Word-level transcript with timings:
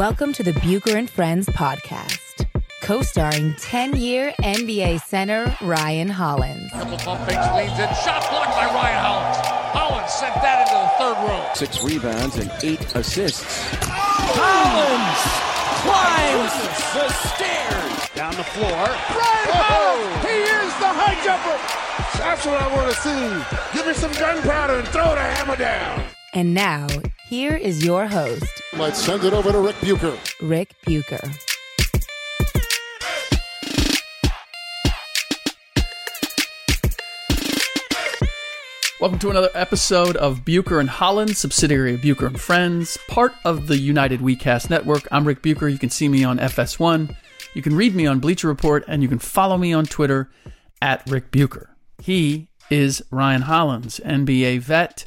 Welcome 0.00 0.32
to 0.32 0.42
the 0.42 0.54
Bucher 0.54 0.96
and 0.96 1.10
Friends 1.10 1.46
podcast, 1.50 2.46
co-starring 2.80 3.52
10-year 3.52 4.32
NBA 4.40 5.02
center 5.02 5.54
Ryan 5.60 6.08
Hollins 6.08 6.72
Couple 6.72 6.96
pump 6.96 7.20
fakes, 7.28 7.46
leans 7.54 7.78
in, 7.78 7.86
shot 8.00 8.24
blocked 8.30 8.56
by 8.56 8.64
Ryan 8.64 9.04
Hollins. 9.04 9.36
Hollins 9.76 10.10
sent 10.10 10.34
that 10.36 10.64
into 10.64 10.80
the 10.80 10.88
third 10.96 11.20
row. 11.28 11.52
six 11.52 11.84
rebounds 11.84 12.36
and 12.36 12.50
eight 12.62 12.80
assists. 12.96 13.44
Hollins 14.40 15.20
climbs 15.84 16.56
the 16.96 17.08
stairs 17.28 18.08
down 18.16 18.34
the 18.36 18.44
floor. 18.56 18.72
Ryan 18.72 19.52
Hollins, 19.52 20.24
he 20.24 20.40
is 20.48 20.72
the 20.80 20.92
high 20.96 21.20
jumper. 21.20 21.60
That's 22.16 22.46
what 22.46 22.56
I 22.58 22.74
want 22.74 22.88
to 22.88 22.96
see. 22.96 23.76
Give 23.76 23.86
me 23.86 23.92
some 23.92 24.12
gunpowder 24.12 24.78
and 24.78 24.88
throw 24.88 25.14
the 25.14 25.20
hammer 25.20 25.56
down. 25.56 26.06
And 26.32 26.54
now, 26.54 26.86
here 27.28 27.56
is 27.56 27.84
your 27.84 28.06
host, 28.06 28.62
Let's 28.76 29.04
send 29.04 29.24
it 29.24 29.32
over 29.32 29.50
to 29.50 29.58
Rick 29.58 29.80
Bucher. 29.80 30.16
Rick 30.40 30.76
Bucher. 30.86 31.18
Welcome 39.00 39.18
to 39.18 39.30
another 39.30 39.50
episode 39.54 40.16
of 40.18 40.44
Bucher 40.44 40.78
and 40.78 40.88
Hollins, 40.88 41.38
subsidiary 41.38 41.94
of 41.94 42.02
Bucher 42.02 42.28
and 42.28 42.40
Friends, 42.40 42.96
part 43.08 43.32
of 43.44 43.66
the 43.66 43.78
United 43.78 44.20
WeCast 44.20 44.70
network. 44.70 45.08
I'm 45.10 45.26
Rick 45.26 45.42
Bucher. 45.42 45.68
You 45.68 45.78
can 45.78 45.90
see 45.90 46.08
me 46.08 46.22
on 46.22 46.38
FS1. 46.38 47.12
You 47.54 47.62
can 47.62 47.74
read 47.74 47.96
me 47.96 48.06
on 48.06 48.20
Bleacher 48.20 48.46
Report, 48.46 48.84
and 48.86 49.02
you 49.02 49.08
can 49.08 49.18
follow 49.18 49.58
me 49.58 49.72
on 49.72 49.84
Twitter 49.84 50.30
at 50.80 51.02
Rick 51.10 51.32
Bucher. 51.32 51.70
He 52.00 52.50
is 52.70 53.02
Ryan 53.10 53.42
Hollins, 53.42 54.00
NBA 54.04 54.60
vet, 54.60 55.06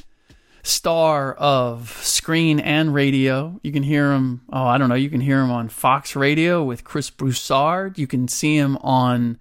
star 0.64 1.34
of 1.34 1.90
screen 2.02 2.58
and 2.58 2.92
radio. 2.92 3.60
You 3.62 3.70
can 3.70 3.82
hear 3.82 4.12
him, 4.12 4.40
oh, 4.52 4.64
I 4.64 4.78
don't 4.78 4.88
know, 4.88 4.94
you 4.94 5.10
can 5.10 5.20
hear 5.20 5.40
him 5.40 5.50
on 5.50 5.68
Fox 5.68 6.16
Radio 6.16 6.64
with 6.64 6.82
Chris 6.82 7.10
Broussard. 7.10 7.98
You 7.98 8.06
can 8.06 8.26
see 8.26 8.56
him 8.56 8.76
on 8.78 9.38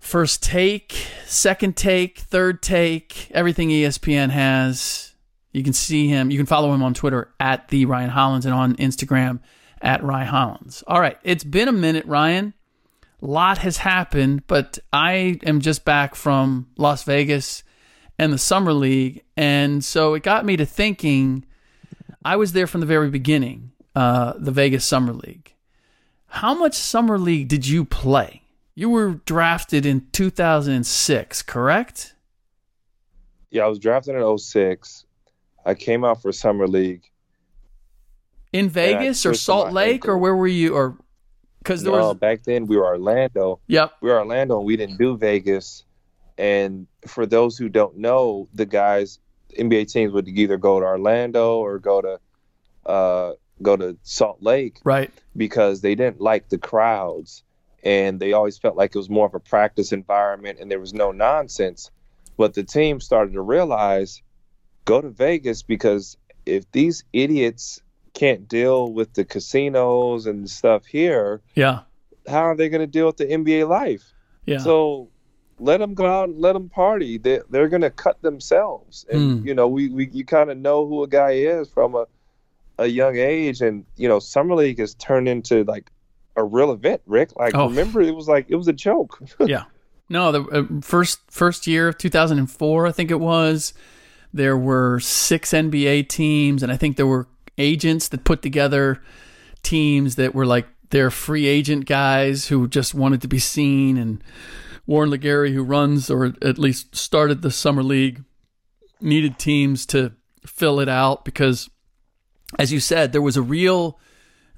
First 0.00 0.42
Take, 0.42 0.92
Second 1.26 1.76
Take, 1.76 2.18
Third 2.18 2.60
Take, 2.60 3.30
everything 3.30 3.70
ESPN 3.70 4.30
has. 4.30 5.14
You 5.52 5.62
can 5.62 5.72
see 5.72 6.08
him. 6.08 6.30
You 6.30 6.38
can 6.38 6.46
follow 6.46 6.74
him 6.74 6.82
on 6.82 6.92
Twitter 6.92 7.32
at 7.38 7.68
the 7.68 7.86
Ryan 7.86 8.10
Hollins 8.10 8.46
and 8.46 8.54
on 8.54 8.76
Instagram 8.76 9.40
at 9.80 10.02
Ryan 10.02 10.28
Hollins. 10.28 10.82
All 10.86 11.00
right, 11.00 11.18
it's 11.22 11.44
been 11.44 11.68
a 11.68 11.72
minute, 11.72 12.06
Ryan. 12.06 12.52
A 13.22 13.26
lot 13.26 13.58
has 13.58 13.76
happened, 13.76 14.46
but 14.48 14.78
I 14.92 15.38
am 15.44 15.60
just 15.60 15.84
back 15.84 16.14
from 16.14 16.68
Las 16.76 17.04
Vegas 17.04 17.62
and 18.20 18.34
the 18.34 18.38
Summer 18.38 18.74
League, 18.74 19.24
and 19.34 19.82
so 19.82 20.12
it 20.12 20.22
got 20.22 20.44
me 20.44 20.54
to 20.58 20.66
thinking. 20.66 21.46
I 22.22 22.36
was 22.36 22.52
there 22.52 22.66
from 22.66 22.82
the 22.82 22.86
very 22.86 23.08
beginning, 23.08 23.72
uh, 23.96 24.34
the 24.36 24.50
Vegas 24.50 24.84
Summer 24.84 25.14
League. 25.14 25.54
How 26.26 26.52
much 26.52 26.74
Summer 26.74 27.18
League 27.18 27.48
did 27.48 27.66
you 27.66 27.86
play? 27.86 28.42
You 28.74 28.90
were 28.90 29.20
drafted 29.24 29.86
in 29.86 30.06
2006, 30.12 31.42
correct? 31.42 32.14
Yeah, 33.50 33.64
I 33.64 33.68
was 33.68 33.78
drafted 33.78 34.16
in 34.16 34.38
06. 34.38 35.06
I 35.64 35.72
came 35.72 36.04
out 36.04 36.20
for 36.20 36.30
summer 36.30 36.68
league. 36.68 37.02
In 38.52 38.68
Vegas 38.68 39.24
or 39.24 39.32
Salt 39.32 39.72
Lake 39.72 40.06
or 40.06 40.18
where 40.18 40.36
were 40.36 40.46
you 40.46 40.74
or 40.74 40.98
cuz 41.64 41.82
there 41.82 41.92
no, 41.92 42.08
was 42.08 42.16
back 42.18 42.42
then 42.42 42.66
we 42.66 42.76
were 42.76 42.86
Orlando. 42.86 43.60
Yep. 43.66 43.92
We 44.02 44.10
were 44.10 44.18
Orlando 44.18 44.58
and 44.58 44.66
we 44.66 44.76
didn't 44.76 44.98
do 44.98 45.16
Vegas. 45.16 45.84
And 46.40 46.86
for 47.06 47.26
those 47.26 47.58
who 47.58 47.68
don't 47.68 47.98
know, 47.98 48.48
the 48.54 48.64
guys 48.66 49.18
NBA 49.58 49.92
teams 49.92 50.12
would 50.14 50.26
either 50.28 50.56
go 50.56 50.80
to 50.80 50.86
Orlando 50.86 51.58
or 51.58 51.78
go 51.78 52.00
to 52.00 52.18
uh, 52.86 53.32
go 53.62 53.76
to 53.76 53.98
Salt 54.02 54.38
Lake 54.40 54.78
Right. 54.84 55.10
because 55.36 55.82
they 55.82 55.94
didn't 55.94 56.20
like 56.20 56.48
the 56.48 56.56
crowds 56.56 57.42
and 57.84 58.18
they 58.20 58.32
always 58.32 58.56
felt 58.58 58.74
like 58.76 58.94
it 58.94 58.98
was 58.98 59.10
more 59.10 59.26
of 59.26 59.34
a 59.34 59.40
practice 59.40 59.92
environment 59.92 60.58
and 60.60 60.70
there 60.70 60.80
was 60.80 60.94
no 60.94 61.12
nonsense. 61.12 61.90
But 62.38 62.54
the 62.54 62.62
team 62.64 63.00
started 63.00 63.34
to 63.34 63.42
realize 63.42 64.22
go 64.86 65.00
to 65.02 65.10
Vegas 65.10 65.62
because 65.62 66.16
if 66.46 66.70
these 66.72 67.04
idiots 67.12 67.82
can't 68.14 68.48
deal 68.48 68.90
with 68.90 69.12
the 69.12 69.24
casinos 69.26 70.24
and 70.26 70.48
stuff 70.48 70.86
here, 70.86 71.42
Yeah. 71.54 71.80
how 72.26 72.40
are 72.48 72.56
they 72.56 72.70
going 72.70 72.80
to 72.80 72.86
deal 72.86 73.06
with 73.06 73.18
the 73.18 73.26
NBA 73.26 73.68
life? 73.68 74.04
Yeah. 74.46 74.58
So 74.58 75.10
let 75.60 75.78
them 75.78 75.94
go 75.94 76.06
out 76.06 76.28
and 76.30 76.38
let 76.38 76.54
them 76.54 76.68
party. 76.68 77.18
They, 77.18 77.40
they're 77.50 77.68
going 77.68 77.82
to 77.82 77.90
cut 77.90 78.20
themselves. 78.22 79.04
And, 79.12 79.40
Hmm. 79.40 79.46
you 79.46 79.54
know, 79.54 79.68
we, 79.68 79.88
we 79.90 80.08
you 80.12 80.24
kind 80.24 80.50
of 80.50 80.58
know 80.58 80.86
who 80.86 81.02
a 81.02 81.08
guy 81.08 81.32
is 81.32 81.68
from 81.68 81.94
a, 81.94 82.06
a 82.78 82.86
young 82.86 83.16
age. 83.16 83.60
And, 83.60 83.84
you 83.96 84.08
know, 84.08 84.18
Summer 84.18 84.54
League 84.54 84.78
has 84.78 84.94
turned 84.94 85.28
into 85.28 85.64
like 85.64 85.90
a 86.36 86.42
real 86.44 86.72
event, 86.72 87.02
Rick. 87.06 87.36
Like, 87.36 87.54
Oh. 87.54 87.68
remember, 87.68 88.00
it 88.00 88.14
was 88.14 88.26
like, 88.28 88.46
it 88.48 88.56
was 88.56 88.68
a 88.68 88.72
joke. 88.72 89.20
yeah. 89.40 89.64
No, 90.08 90.32
the 90.32 90.42
uh, 90.44 90.80
first 90.80 91.20
first 91.30 91.66
year 91.66 91.88
of 91.88 91.98
2004, 91.98 92.86
I 92.86 92.92
think 92.92 93.10
it 93.10 93.20
was, 93.20 93.74
there 94.32 94.56
were 94.56 94.98
6 94.98 95.50
NBA 95.50 96.08
teams 96.08 96.62
and 96.62 96.72
I 96.72 96.76
think 96.76 96.96
there 96.96 97.06
were 97.06 97.28
agents 97.58 98.08
that 98.08 98.24
put 98.24 98.42
together 98.42 99.02
teams 99.62 100.16
that 100.16 100.34
were 100.34 100.46
like 100.46 100.66
their 100.90 101.10
free 101.10 101.46
agent 101.46 101.84
guys 101.86 102.48
who 102.48 102.66
just 102.66 102.94
wanted 102.94 103.20
to 103.22 103.28
be 103.28 103.38
seen 103.38 103.96
and 103.96 104.22
Warren 104.86 105.10
LeGarie 105.10 105.52
who 105.52 105.62
runs 105.62 106.10
or 106.10 106.34
at 106.42 106.58
least 106.58 106.96
started 106.96 107.42
the 107.42 107.50
summer 107.50 107.82
league 107.82 108.24
needed 109.00 109.38
teams 109.38 109.86
to 109.86 110.12
fill 110.46 110.80
it 110.80 110.88
out 110.88 111.24
because 111.24 111.70
as 112.58 112.72
you 112.72 112.80
said 112.80 113.12
there 113.12 113.22
was 113.22 113.36
a 113.36 113.42
real 113.42 113.98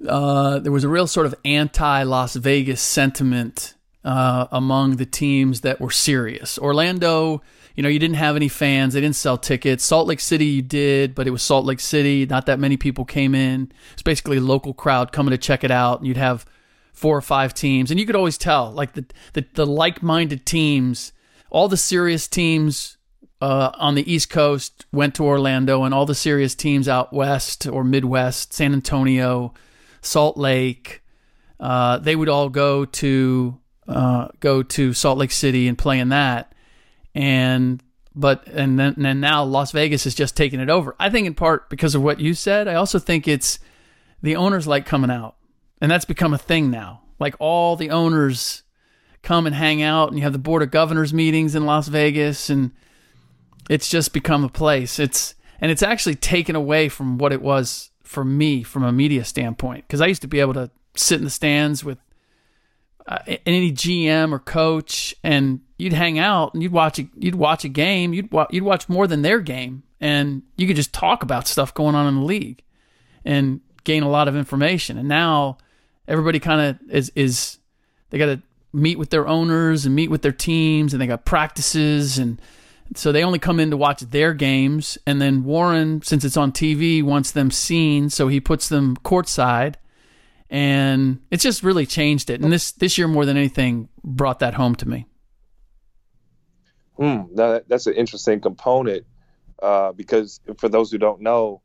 uh, 0.08 0.58
there 0.58 0.72
was 0.72 0.84
a 0.84 0.88
real 0.88 1.06
sort 1.06 1.26
of 1.26 1.34
anti 1.44 2.02
Las 2.02 2.34
Vegas 2.34 2.80
sentiment 2.80 3.74
uh, 4.04 4.46
among 4.50 4.96
the 4.96 5.06
teams 5.06 5.60
that 5.60 5.80
were 5.80 5.90
serious. 5.90 6.58
Orlando, 6.58 7.42
you 7.76 7.82
know, 7.82 7.88
you 7.88 7.98
didn't 7.98 8.16
have 8.16 8.36
any 8.36 8.48
fans; 8.48 8.94
they 8.94 9.00
didn't 9.00 9.16
sell 9.16 9.38
tickets. 9.38 9.84
Salt 9.84 10.06
Lake 10.06 10.20
City, 10.20 10.46
you 10.46 10.62
did, 10.62 11.14
but 11.14 11.26
it 11.26 11.30
was 11.30 11.42
Salt 11.42 11.64
Lake 11.64 11.80
City. 11.80 12.26
Not 12.26 12.46
that 12.46 12.58
many 12.58 12.76
people 12.76 13.04
came 13.04 13.34
in. 13.34 13.72
It's 13.92 14.02
basically 14.02 14.38
a 14.38 14.42
local 14.42 14.74
crowd 14.74 15.12
coming 15.12 15.30
to 15.30 15.38
check 15.38 15.64
it 15.64 15.70
out. 15.70 15.98
And 15.98 16.06
you'd 16.06 16.16
have 16.16 16.44
four 16.92 17.16
or 17.16 17.22
five 17.22 17.54
teams, 17.54 17.90
and 17.90 17.98
you 17.98 18.06
could 18.06 18.16
always 18.16 18.38
tell, 18.38 18.70
like 18.70 18.94
the 18.94 19.04
the, 19.32 19.44
the 19.54 19.66
like-minded 19.66 20.46
teams, 20.46 21.12
all 21.50 21.68
the 21.68 21.76
serious 21.76 22.28
teams 22.28 22.96
uh, 23.40 23.72
on 23.74 23.94
the 23.94 24.12
East 24.12 24.30
Coast 24.30 24.86
went 24.92 25.14
to 25.16 25.24
Orlando, 25.24 25.82
and 25.84 25.92
all 25.92 26.06
the 26.06 26.14
serious 26.14 26.54
teams 26.54 26.88
out 26.88 27.12
west 27.12 27.66
or 27.66 27.82
Midwest, 27.82 28.52
San 28.52 28.72
Antonio, 28.72 29.52
Salt 30.00 30.36
Lake, 30.36 31.02
uh, 31.58 31.98
they 31.98 32.16
would 32.16 32.28
all 32.28 32.48
go 32.48 32.84
to 32.84 33.58
uh, 33.88 34.28
go 34.40 34.62
to 34.62 34.92
Salt 34.92 35.18
Lake 35.18 35.32
City 35.32 35.68
and 35.68 35.76
play 35.78 35.98
in 35.98 36.10
that. 36.10 36.54
And 37.14 37.82
but 38.14 38.46
and 38.48 38.78
then 38.78 39.04
and 39.04 39.20
now 39.20 39.44
Las 39.44 39.72
Vegas 39.72 40.06
is 40.06 40.14
just 40.14 40.36
taking 40.36 40.60
it 40.60 40.70
over. 40.70 40.94
I 40.98 41.10
think 41.10 41.26
in 41.26 41.34
part 41.34 41.70
because 41.70 41.94
of 41.94 42.02
what 42.02 42.20
you 42.20 42.34
said. 42.34 42.68
I 42.68 42.74
also 42.74 42.98
think 42.98 43.26
it's 43.26 43.58
the 44.22 44.36
owners 44.36 44.66
like 44.66 44.86
coming 44.86 45.10
out, 45.10 45.36
and 45.82 45.90
that's 45.90 46.04
become 46.04 46.32
a 46.32 46.38
thing 46.38 46.70
now. 46.70 47.02
Like 47.18 47.34
all 47.40 47.74
the 47.74 47.90
owners 47.90 48.62
come 49.20 49.46
and 49.46 49.54
hang 49.54 49.82
out, 49.82 50.08
and 50.08 50.16
you 50.16 50.22
have 50.22 50.32
the 50.32 50.38
board 50.38 50.62
of 50.62 50.70
governors 50.70 51.12
meetings 51.12 51.56
in 51.56 51.66
Las 51.66 51.88
Vegas, 51.88 52.48
and 52.48 52.70
it's 53.68 53.88
just 53.88 54.12
become 54.12 54.44
a 54.44 54.48
place. 54.48 55.00
It's 55.00 55.34
and 55.60 55.72
it's 55.72 55.82
actually 55.82 56.14
taken 56.14 56.54
away 56.54 56.88
from 56.88 57.18
what 57.18 57.32
it 57.32 57.42
was 57.42 57.90
for 58.04 58.24
me 58.24 58.62
from 58.62 58.84
a 58.84 58.92
media 58.92 59.24
standpoint 59.24 59.84
because 59.86 60.00
I 60.00 60.06
used 60.06 60.22
to 60.22 60.28
be 60.28 60.38
able 60.38 60.54
to 60.54 60.70
sit 60.94 61.18
in 61.18 61.24
the 61.24 61.30
stands 61.30 61.82
with 61.82 61.98
uh, 63.08 63.18
any 63.44 63.72
GM 63.72 64.32
or 64.32 64.38
coach, 64.38 65.16
and 65.24 65.60
you'd 65.78 65.92
hang 65.92 66.20
out 66.20 66.54
and 66.54 66.62
you'd 66.62 66.72
watch 66.72 67.00
a, 67.00 67.08
you'd 67.16 67.34
watch 67.34 67.64
a 67.64 67.68
game, 67.68 68.14
you'd 68.14 68.30
wa- 68.30 68.46
you'd 68.50 68.62
watch 68.62 68.88
more 68.88 69.08
than 69.08 69.22
their 69.22 69.40
game, 69.40 69.82
and 70.00 70.42
you 70.56 70.68
could 70.68 70.76
just 70.76 70.92
talk 70.92 71.24
about 71.24 71.48
stuff 71.48 71.74
going 71.74 71.96
on 71.96 72.06
in 72.06 72.20
the 72.20 72.24
league, 72.24 72.62
and 73.24 73.60
gain 73.82 74.04
a 74.04 74.08
lot 74.08 74.28
of 74.28 74.36
information. 74.36 74.96
And 74.96 75.08
now 75.08 75.58
everybody 76.08 76.38
kind 76.38 76.60
of 76.60 76.90
is 76.90 77.10
is 77.14 77.58
they 78.10 78.18
got 78.18 78.26
to 78.26 78.42
meet 78.72 78.98
with 78.98 79.10
their 79.10 79.26
owners 79.26 79.86
and 79.86 79.94
meet 79.94 80.10
with 80.10 80.22
their 80.22 80.32
teams, 80.32 80.92
and 80.92 81.00
they 81.00 81.06
got 81.06 81.24
practices 81.24 82.18
and. 82.18 82.40
So 82.94 83.10
they 83.10 83.24
only 83.24 83.38
come 83.38 83.58
in 83.58 83.70
to 83.70 83.76
watch 83.78 84.00
their 84.00 84.34
games, 84.34 84.98
and 85.06 85.18
then 85.18 85.44
Warren, 85.44 86.02
since 86.02 86.26
it's 86.26 86.36
on 86.36 86.52
TV, 86.52 87.02
wants 87.02 87.30
them 87.30 87.50
seen, 87.50 88.10
so 88.10 88.28
he 88.28 88.38
puts 88.38 88.68
them 88.68 88.98
courtside 88.98 89.76
and 90.52 91.18
it's 91.30 91.42
just 91.42 91.62
really 91.62 91.86
changed 91.86 92.28
it. 92.28 92.42
And 92.42 92.52
this 92.52 92.72
this 92.72 92.98
year 92.98 93.08
more 93.08 93.24
than 93.24 93.38
anything 93.38 93.88
brought 94.04 94.40
that 94.40 94.52
home 94.52 94.74
to 94.76 94.88
me. 94.88 95.06
Hmm, 96.98 97.34
that, 97.36 97.66
that's 97.68 97.86
an 97.86 97.94
interesting 97.94 98.38
component 98.38 99.06
uh, 99.62 99.92
because 99.92 100.40
for 100.58 100.68
those 100.68 100.92
who 100.92 100.98
don't 100.98 101.22
know, 101.22 101.62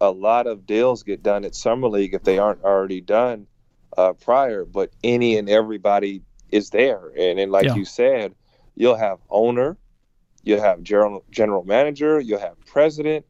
a 0.00 0.10
lot 0.10 0.46
of 0.46 0.64
deals 0.64 1.02
get 1.02 1.24
done 1.24 1.44
at 1.44 1.56
summer 1.56 1.88
league 1.88 2.14
if 2.14 2.22
they 2.22 2.38
aren't 2.38 2.62
already 2.62 3.00
done 3.00 3.48
uh, 3.96 4.12
prior. 4.14 4.64
But 4.64 4.90
any 5.02 5.36
and 5.36 5.48
everybody 5.48 6.22
is 6.50 6.70
there, 6.70 7.12
and, 7.16 7.38
and 7.38 7.52
like 7.52 7.66
Yeah. 7.66 7.74
you 7.74 7.84
said, 7.84 8.34
you'll 8.74 8.96
have 8.96 9.18
owner, 9.30 9.76
you'll 10.42 10.60
have 10.60 10.82
general 10.82 11.24
general 11.30 11.64
manager, 11.64 12.20
you'll 12.20 12.40
have 12.40 12.60
president, 12.66 13.24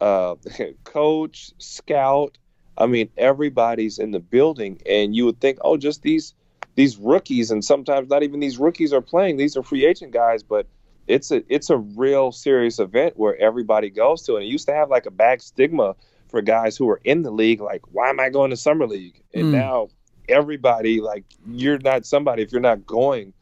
uh, 0.00 0.36
coach, 0.84 1.52
scout. 1.58 2.38
I 2.76 2.86
mean, 2.86 3.10
everybody's 3.16 3.98
in 3.98 4.10
the 4.12 4.20
building, 4.20 4.80
and 4.88 5.14
you 5.14 5.24
would 5.26 5.40
think, 5.40 5.58
oh, 5.62 5.76
just 5.76 6.02
these 6.02 6.34
these 6.74 6.96
rookies, 6.96 7.50
and 7.50 7.64
sometimes 7.64 8.08
not 8.08 8.22
even 8.22 8.40
these 8.40 8.58
rookies 8.58 8.92
are 8.92 9.00
playing. 9.00 9.36
These 9.36 9.56
are 9.56 9.62
free 9.62 9.84
agent 9.86 10.12
guys, 10.12 10.42
but 10.42 10.66
it's 11.06 11.30
a 11.30 11.42
it's 11.52 11.70
a 11.70 11.76
real 11.78 12.32
serious 12.32 12.78
event 12.78 13.14
where 13.16 13.36
everybody 13.38 13.90
goes 13.90 14.22
to. 14.24 14.34
And 14.36 14.44
it 14.44 14.48
used 14.48 14.66
to 14.68 14.74
have 14.74 14.90
like 14.90 15.06
a 15.06 15.10
bad 15.10 15.40
stigma 15.42 15.94
for 16.28 16.40
guys 16.42 16.76
who 16.76 16.86
were 16.86 17.00
in 17.04 17.22
the 17.22 17.30
league, 17.30 17.60
like, 17.60 17.82
why 17.92 18.08
am 18.10 18.20
I 18.20 18.28
going 18.30 18.50
to 18.50 18.56
summer 18.56 18.86
league? 18.86 19.22
And 19.34 19.50
Mm. 19.50 19.50
now 19.50 19.88
everybody, 20.28 21.00
like, 21.00 21.24
you're 21.46 21.78
not 21.78 22.06
somebody 22.06 22.42
if 22.42 22.52
you're 22.52 22.60
not 22.60 22.86
going 22.86 23.32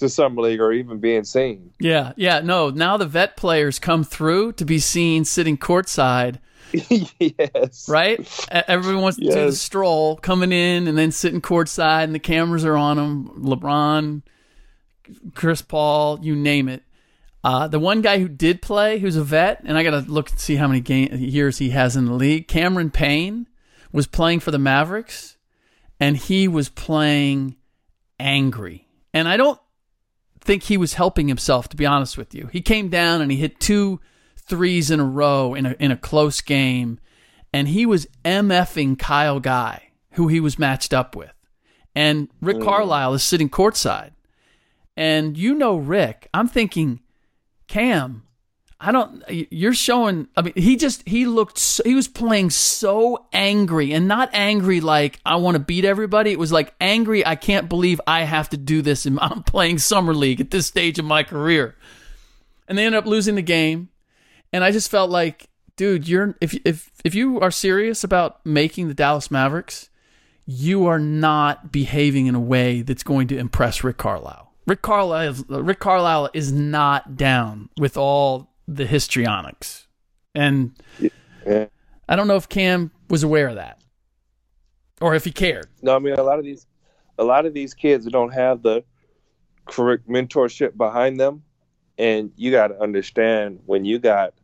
to 0.00 0.08
summer 0.08 0.42
league 0.42 0.60
or 0.60 0.72
even 0.72 0.98
being 0.98 1.24
seen. 1.24 1.72
Yeah, 1.78 2.12
yeah, 2.16 2.40
no. 2.40 2.70
Now 2.70 2.96
the 2.96 3.06
vet 3.06 3.36
players 3.36 3.78
come 3.78 4.02
through 4.02 4.52
to 4.52 4.64
be 4.64 4.78
seen 4.78 5.24
sitting 5.24 5.56
courtside, 5.56 6.38
yes. 6.72 7.88
right? 7.88 8.48
Everyone 8.50 9.02
wants 9.02 9.18
to 9.18 9.24
do 9.24 9.46
the 9.46 9.52
stroll, 9.52 10.16
coming 10.16 10.52
in 10.52 10.88
and 10.88 10.96
then 10.96 11.12
sitting 11.12 11.40
courtside, 11.40 12.04
and 12.04 12.14
the 12.14 12.18
cameras 12.18 12.64
are 12.64 12.76
on 12.76 12.96
them. 12.96 13.44
LeBron, 13.44 14.22
Chris 15.34 15.62
Paul, 15.62 16.18
you 16.22 16.34
name 16.34 16.68
it. 16.68 16.82
Uh, 17.42 17.68
the 17.68 17.78
one 17.78 18.02
guy 18.02 18.18
who 18.18 18.28
did 18.28 18.60
play, 18.60 18.98
who's 18.98 19.16
a 19.16 19.24
vet, 19.24 19.62
and 19.64 19.78
I 19.78 19.82
got 19.82 19.90
to 19.90 20.10
look 20.10 20.30
and 20.30 20.38
see 20.38 20.56
how 20.56 20.68
many 20.68 20.80
game, 20.80 21.08
years 21.14 21.58
he 21.58 21.70
has 21.70 21.96
in 21.96 22.04
the 22.04 22.12
league. 22.12 22.48
Cameron 22.48 22.90
Payne 22.90 23.46
was 23.92 24.06
playing 24.06 24.40
for 24.40 24.50
the 24.50 24.58
Mavericks, 24.58 25.36
and 26.00 26.16
he 26.16 26.48
was 26.48 26.68
playing 26.68 27.56
angry. 28.18 28.88
And 29.12 29.28
I 29.28 29.36
don't 29.36 29.60
think 30.40 30.64
he 30.64 30.76
was 30.76 30.94
helping 30.94 31.28
himself, 31.28 31.68
to 31.68 31.76
be 31.76 31.86
honest 31.86 32.16
with 32.16 32.34
you. 32.34 32.48
He 32.52 32.62
came 32.62 32.88
down 32.88 33.20
and 33.20 33.30
he 33.30 33.36
hit 33.36 33.60
two 33.60 34.00
threes 34.36 34.90
in 34.90 34.98
a 34.98 35.04
row 35.04 35.54
in 35.54 35.66
a 35.66 35.76
in 35.78 35.92
a 35.92 35.96
close 35.96 36.40
game, 36.40 36.98
and 37.52 37.68
he 37.68 37.86
was 37.86 38.08
MFing 38.24 38.98
Kyle 38.98 39.40
Guy, 39.40 39.90
who 40.12 40.28
he 40.28 40.40
was 40.40 40.58
matched 40.58 40.94
up 40.94 41.14
with. 41.14 41.32
And 41.94 42.28
Rick 42.40 42.58
hmm. 42.58 42.64
Carlisle 42.64 43.14
is 43.14 43.22
sitting 43.22 43.50
courtside. 43.50 44.12
And 44.96 45.36
you 45.36 45.54
know 45.54 45.76
Rick, 45.76 46.28
I'm 46.34 46.48
thinking, 46.48 47.00
Cam, 47.68 48.24
I 48.82 48.92
don't 48.92 49.22
you're 49.28 49.74
showing 49.74 50.28
I 50.36 50.42
mean 50.42 50.54
he 50.56 50.76
just 50.76 51.06
he 51.06 51.26
looked 51.26 51.58
so, 51.58 51.82
he 51.84 51.94
was 51.94 52.08
playing 52.08 52.48
so 52.48 53.26
angry 53.30 53.92
and 53.92 54.08
not 54.08 54.30
angry 54.32 54.80
like 54.80 55.20
I 55.26 55.36
want 55.36 55.56
to 55.56 55.58
beat 55.58 55.84
everybody 55.84 56.32
it 56.32 56.38
was 56.38 56.50
like 56.50 56.74
angry 56.80 57.24
I 57.24 57.36
can't 57.36 57.68
believe 57.68 58.00
I 58.06 58.22
have 58.22 58.48
to 58.50 58.56
do 58.56 58.80
this 58.80 59.04
and 59.04 59.18
I'm 59.22 59.42
playing 59.42 59.78
summer 59.78 60.14
league 60.14 60.40
at 60.40 60.50
this 60.50 60.66
stage 60.66 60.98
of 60.98 61.04
my 61.04 61.22
career. 61.22 61.76
And 62.66 62.78
they 62.78 62.86
ended 62.86 63.00
up 63.00 63.06
losing 63.06 63.34
the 63.34 63.42
game 63.42 63.90
and 64.50 64.64
I 64.64 64.70
just 64.70 64.90
felt 64.90 65.10
like 65.10 65.48
dude 65.76 66.08
you're 66.08 66.34
if 66.40 66.54
if 66.64 66.90
if 67.04 67.14
you 67.14 67.38
are 67.40 67.50
serious 67.50 68.02
about 68.02 68.44
making 68.46 68.88
the 68.88 68.94
Dallas 68.94 69.30
Mavericks 69.30 69.90
you 70.46 70.86
are 70.86 70.98
not 70.98 71.70
behaving 71.70 72.26
in 72.26 72.34
a 72.34 72.40
way 72.40 72.82
that's 72.82 73.02
going 73.02 73.28
to 73.28 73.38
impress 73.38 73.84
Rick 73.84 73.98
Carlisle. 73.98 74.52
Rick 74.66 74.82
Carlisle, 74.82 75.44
Rick 75.48 75.78
Carlisle 75.78 76.30
is 76.34 76.50
not 76.52 77.16
down 77.16 77.68
with 77.78 77.96
all 77.96 78.49
the 78.74 78.86
histrionics, 78.86 79.86
and 80.34 80.72
Yeah. 81.46 81.66
I 82.08 82.16
don't 82.16 82.28
know 82.28 82.36
if 82.36 82.48
Cam 82.48 82.90
was 83.08 83.22
aware 83.22 83.48
of 83.48 83.56
that, 83.56 83.80
or 85.00 85.14
if 85.14 85.24
he 85.24 85.32
cared. 85.32 85.66
No, 85.82 85.96
I 85.96 85.98
mean 85.98 86.14
a 86.14 86.22
lot 86.22 86.38
of 86.38 86.44
these, 86.44 86.66
a 87.18 87.24
lot 87.24 87.46
of 87.46 87.54
these 87.54 87.74
kids 87.74 88.06
don't 88.06 88.32
have 88.32 88.62
the 88.62 88.84
correct 89.66 90.08
mentorship 90.08 90.76
behind 90.76 91.18
them, 91.18 91.42
and 91.98 92.32
you 92.36 92.50
got 92.50 92.68
to 92.68 92.80
understand 92.80 93.60
when 93.66 93.84
you 93.84 93.98
got, 93.98 94.34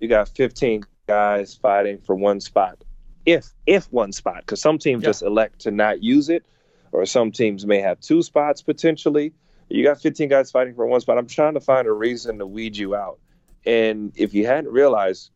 you 0.00 0.08
got 0.08 0.28
15 0.28 0.84
guys 1.06 1.54
fighting 1.54 1.98
for 1.98 2.14
one 2.14 2.40
spot, 2.40 2.84
if 3.26 3.52
if 3.66 3.92
one 3.92 4.12
spot, 4.12 4.38
because 4.40 4.60
some 4.60 4.78
teams 4.78 5.02
Yeah. 5.02 5.08
just 5.08 5.22
elect 5.22 5.60
to 5.62 5.70
not 5.72 6.02
use 6.02 6.28
it, 6.28 6.44
or 6.92 7.04
some 7.06 7.32
teams 7.32 7.66
may 7.66 7.80
have 7.80 7.98
two 8.00 8.22
spots 8.22 8.62
potentially. 8.62 9.32
You 9.68 9.82
got 9.82 10.00
15 10.00 10.28
guys 10.28 10.50
fighting 10.52 10.74
for 10.74 10.86
one 10.86 11.00
spot. 11.00 11.18
I'm 11.18 11.26
trying 11.26 11.54
to 11.54 11.60
find 11.60 11.88
a 11.88 11.92
reason 11.92 12.38
to 12.38 12.46
weed 12.46 12.76
you 12.76 12.94
out, 12.94 13.18
and 13.66 14.12
if 14.16 14.34
you 14.34 14.46
hadn't 14.46 14.72
realized, 14.72 15.30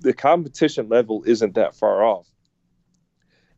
the 0.00 0.12
competition 0.12 0.88
level 0.88 1.22
isn't 1.26 1.54
that 1.54 1.74
far 1.74 2.04
off. 2.04 2.26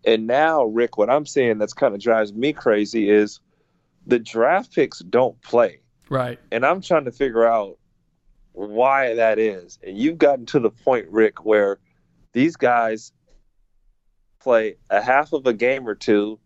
And 0.05 0.27
now, 0.27 0.65
Rick, 0.65 0.99
what 0.99 1.11
I'm 1.11 1.27
seeing 1.27 1.59
that's 1.59 1.73
kind 1.73 1.95
of 1.95 2.01
drives 2.01 2.33
me 2.33 2.53
crazy 2.53 3.11
is 3.11 3.41
the 4.07 4.19
draft 4.19 4.73
picks 4.73 5.01
don't 5.01 5.41
play. 5.43 5.81
Right. 6.09 6.39
And 6.53 6.65
I'm 6.65 6.81
trying 6.81 7.07
to 7.07 7.13
figure 7.13 7.45
out 7.45 7.79
why 8.53 9.15
that 9.15 9.39
is. 9.39 9.79
And 9.83 9.99
you've 9.99 10.19
gotten 10.19 10.47
to 10.47 10.61
the 10.61 10.71
point, 10.71 11.09
Rick, 11.11 11.45
where 11.45 11.79
these 12.33 12.57
guys 12.57 13.13
play 14.39 14.77
a 14.91 15.03
half 15.03 15.33
of 15.33 15.47
a 15.47 15.53
game 15.53 15.89
or 15.89 15.97
two 15.97 16.39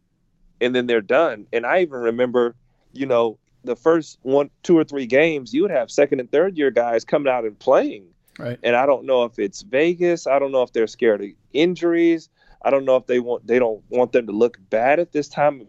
and 0.61 0.75
then 0.75 0.87
they're 0.87 1.03
done. 1.03 1.47
And 1.53 1.67
I 1.67 1.83
even 1.83 2.01
remember, 2.01 2.55
you 2.93 3.07
know, 3.07 3.39
the 3.65 3.77
first 3.77 4.19
one, 4.23 4.51
two 4.63 4.77
or 4.77 4.85
three 4.85 5.07
games, 5.07 5.53
you 5.53 5.63
would 5.63 5.71
have 5.71 5.91
second 5.91 6.21
and 6.21 6.31
third 6.31 6.57
year 6.57 6.71
guys 6.71 7.05
coming 7.05 7.33
out 7.33 7.45
and 7.45 7.59
playing. 7.59 8.07
Right. 8.39 8.59
And 8.63 8.75
I 8.75 8.87
don't 8.87 9.05
know 9.05 9.25
if 9.25 9.39
it's 9.39 9.63
Vegas. 9.63 10.27
I 10.27 10.39
don't 10.39 10.53
know 10.53 10.63
if 10.63 10.73
they're 10.73 10.87
scared 10.87 11.23
of 11.23 11.29
injuries. 11.53 12.29
I 12.63 12.71
don't 12.71 12.85
know 12.85 12.97
if 12.97 13.07
they 13.07 13.21
want 13.21 13.47
they 13.47 13.59
don't 13.59 13.83
want 13.91 14.13
them 14.13 14.27
to 14.27 14.33
look 14.33 14.59
bad 14.71 14.99
at 14.99 15.13
this 15.13 15.29
time 15.29 15.61
of 15.61 15.67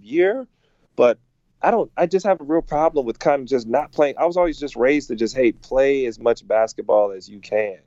year. 0.00 0.46
But 0.94 1.18
I 1.62 1.70
don't 1.70 1.90
I 1.96 2.06
just 2.06 2.26
have 2.26 2.40
a 2.40 2.44
real 2.44 2.62
problem 2.62 3.06
with 3.06 3.18
kind 3.18 3.42
of 3.42 3.48
just 3.48 3.66
not 3.66 3.92
playing. 3.92 4.14
I 4.18 4.26
was 4.26 4.36
always 4.36 4.58
just 4.58 4.76
raised 4.76 5.08
to 5.08 5.16
just 5.16 5.34
hey, 5.34 5.52
play 5.52 6.06
as 6.06 6.18
much 6.18 6.46
basketball 6.46 7.10
as 7.10 7.28
you 7.28 7.40
can. 7.40 7.78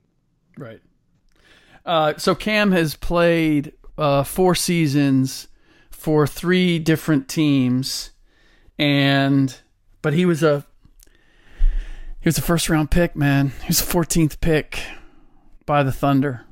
Right. 0.58 0.80
Uh, 1.86 2.14
so 2.18 2.34
Cam 2.34 2.72
has 2.72 2.94
played 2.94 3.72
uh, 3.96 4.22
four 4.24 4.54
seasons 4.54 5.48
for 5.90 6.26
three 6.26 6.78
different 6.78 7.28
teams, 7.28 8.10
and 8.80 9.54
but 10.00 10.14
he 10.14 10.24
was 10.24 10.42
a 10.42 10.64
he 12.20 12.28
was 12.28 12.38
a 12.38 12.42
first 12.42 12.68
round 12.70 12.90
pick, 12.90 13.14
man. 13.14 13.52
He 13.60 13.68
was 13.68 13.82
a 13.82 13.84
14th 13.84 14.40
pick 14.40 14.80
by 15.66 15.82
the 15.82 15.92
Thunder. 15.92 16.46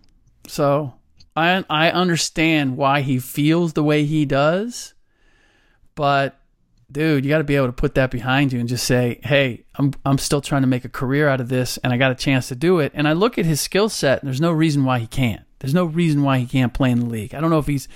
So 0.46 0.94
I 1.34 1.64
I 1.70 1.90
understand 1.90 2.76
why 2.76 3.00
he 3.00 3.18
feels 3.18 3.72
the 3.72 3.82
way 3.82 4.04
he 4.04 4.26
does, 4.26 4.92
but 5.94 6.38
dude, 6.92 7.24
you 7.24 7.30
got 7.30 7.38
to 7.38 7.44
be 7.44 7.56
able 7.56 7.66
to 7.66 7.72
put 7.72 7.94
that 7.94 8.10
behind 8.10 8.52
you 8.52 8.60
and 8.60 8.68
just 8.68 8.84
say, 8.84 9.20
"Hey, 9.22 9.64
I'm 9.76 9.94
I'm 10.04 10.18
still 10.18 10.42
trying 10.42 10.62
to 10.62 10.68
make 10.68 10.84
a 10.84 10.90
career 10.90 11.28
out 11.28 11.40
of 11.40 11.48
this, 11.48 11.78
and 11.78 11.94
I 11.94 11.96
got 11.96 12.12
a 12.12 12.14
chance 12.14 12.48
to 12.48 12.54
do 12.54 12.78
it." 12.78 12.92
And 12.94 13.08
I 13.08 13.14
look 13.14 13.38
at 13.38 13.46
his 13.46 13.60
skill 13.62 13.88
set, 13.88 14.20
and 14.20 14.28
there's 14.28 14.40
no 14.40 14.52
reason 14.52 14.84
why 14.84 14.98
he 14.98 15.06
can't. 15.06 15.46
There's 15.60 15.74
no 15.74 15.86
reason 15.86 16.22
why 16.22 16.38
he 16.38 16.46
can't 16.46 16.74
play 16.74 16.90
in 16.90 17.00
the 17.00 17.06
league. 17.06 17.34
I 17.34 17.40
don't 17.40 17.50
know 17.50 17.58
if 17.58 17.66
he's 17.66 17.88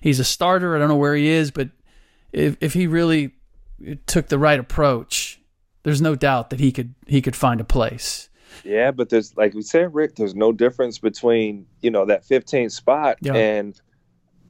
he's 0.00 0.20
a 0.20 0.24
starter. 0.24 0.74
I 0.74 0.78
don't 0.78 0.88
know 0.88 0.96
where 0.96 1.14
he 1.14 1.28
is, 1.28 1.50
but 1.50 1.68
if 2.32 2.56
if 2.60 2.72
he 2.72 2.86
really 2.86 3.33
took 4.06 4.28
the 4.28 4.38
right 4.38 4.58
approach, 4.60 5.40
there's 5.82 6.00
no 6.02 6.14
doubt 6.14 6.50
that 6.50 6.60
he 6.60 6.72
could 6.72 6.94
he 7.06 7.20
could 7.22 7.36
find 7.36 7.60
a 7.60 7.64
place. 7.64 8.28
Yeah, 8.64 8.90
but 8.92 9.08
there's 9.08 9.36
like 9.36 9.54
we 9.54 9.62
said, 9.62 9.94
Rick, 9.94 10.16
there's 10.16 10.34
no 10.34 10.52
difference 10.52 10.98
between, 10.98 11.66
you 11.82 11.90
know, 11.90 12.04
that 12.06 12.24
15 12.24 12.70
spot 12.70 13.18
Yeah. 13.20 13.34
and 13.34 13.80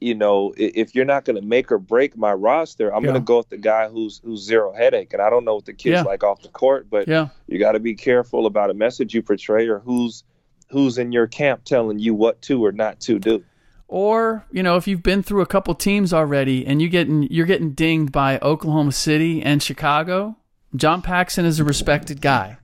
you 0.01 0.13
know, 0.13 0.53
if 0.57 0.93
you're 0.93 1.05
not 1.05 1.23
going 1.23 1.37
to 1.37 1.41
make 1.41 1.71
or 1.71 1.79
break 1.79 2.17
my 2.17 2.33
roster, 2.33 2.93
I'm 2.93 3.01
Yeah. 3.03 3.11
going 3.11 3.21
to 3.21 3.25
go 3.25 3.37
with 3.37 3.49
the 3.49 3.57
guy 3.57 3.87
who's 3.87 4.21
who's 4.23 4.41
zero 4.43 4.73
headache. 4.73 5.13
And 5.13 5.21
I 5.21 5.29
don't 5.29 5.45
know 5.45 5.55
what 5.55 5.65
the 5.65 5.73
kid's 5.73 5.93
Yeah. 5.93 6.01
like 6.03 6.23
off 6.23 6.41
the 6.41 6.49
court, 6.49 6.87
but 6.89 7.07
Yeah. 7.07 7.29
you 7.47 7.57
got 7.59 7.71
to 7.71 7.79
be 7.79 7.95
careful 7.95 8.45
about 8.45 8.69
a 8.69 8.73
message 8.73 9.13
you 9.15 9.21
portray 9.23 9.67
or 9.67 9.79
who's 9.79 10.23
who's 10.69 10.97
in 10.97 11.11
your 11.11 11.27
camp 11.27 11.63
telling 11.63 11.99
you 11.99 12.13
what 12.13 12.41
to 12.43 12.63
or 12.65 12.71
not 12.71 12.99
to 12.99 13.19
do. 13.19 13.43
Or 13.87 14.45
you 14.51 14.63
know, 14.63 14.77
if 14.77 14.87
you've 14.87 15.03
been 15.03 15.23
through 15.23 15.41
a 15.41 15.47
couple 15.47 15.75
teams 15.75 16.13
already 16.13 16.65
and 16.65 16.81
you 16.81 16.89
getting 16.89 17.23
you're 17.23 17.45
getting 17.45 17.71
dinged 17.71 18.11
by 18.11 18.39
Oklahoma 18.39 18.91
City 18.91 19.41
and 19.41 19.61
Chicago, 19.61 20.37
John 20.75 21.01
Paxson 21.01 21.45
is 21.45 21.59
a 21.59 21.63
respected 21.63 22.21
guy. 22.21 22.57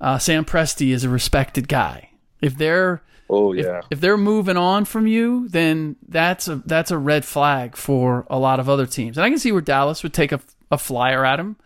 Uh, 0.00 0.18
Sam 0.18 0.44
Presti 0.44 0.92
is 0.92 1.04
a 1.04 1.08
respected 1.08 1.68
guy. 1.68 2.10
If 2.40 2.56
they're 2.56 3.02
Oh 3.28 3.52
if, 3.52 3.64
yeah. 3.64 3.80
if 3.90 4.00
they're 4.00 4.16
moving 4.16 4.56
on 4.56 4.84
from 4.84 5.06
you, 5.06 5.48
then 5.48 5.96
that's 6.06 6.48
a 6.48 6.56
that's 6.64 6.90
a 6.90 6.98
red 6.98 7.24
flag 7.24 7.76
for 7.76 8.26
a 8.30 8.38
lot 8.38 8.60
of 8.60 8.68
other 8.68 8.86
teams. 8.86 9.18
And 9.18 9.24
I 9.24 9.30
can 9.30 9.38
see 9.38 9.52
where 9.52 9.60
Dallas 9.60 10.02
would 10.02 10.14
take 10.14 10.32
a, 10.32 10.40
a 10.70 10.78
flyer 10.78 11.24
at 11.24 11.40
him, 11.40 11.56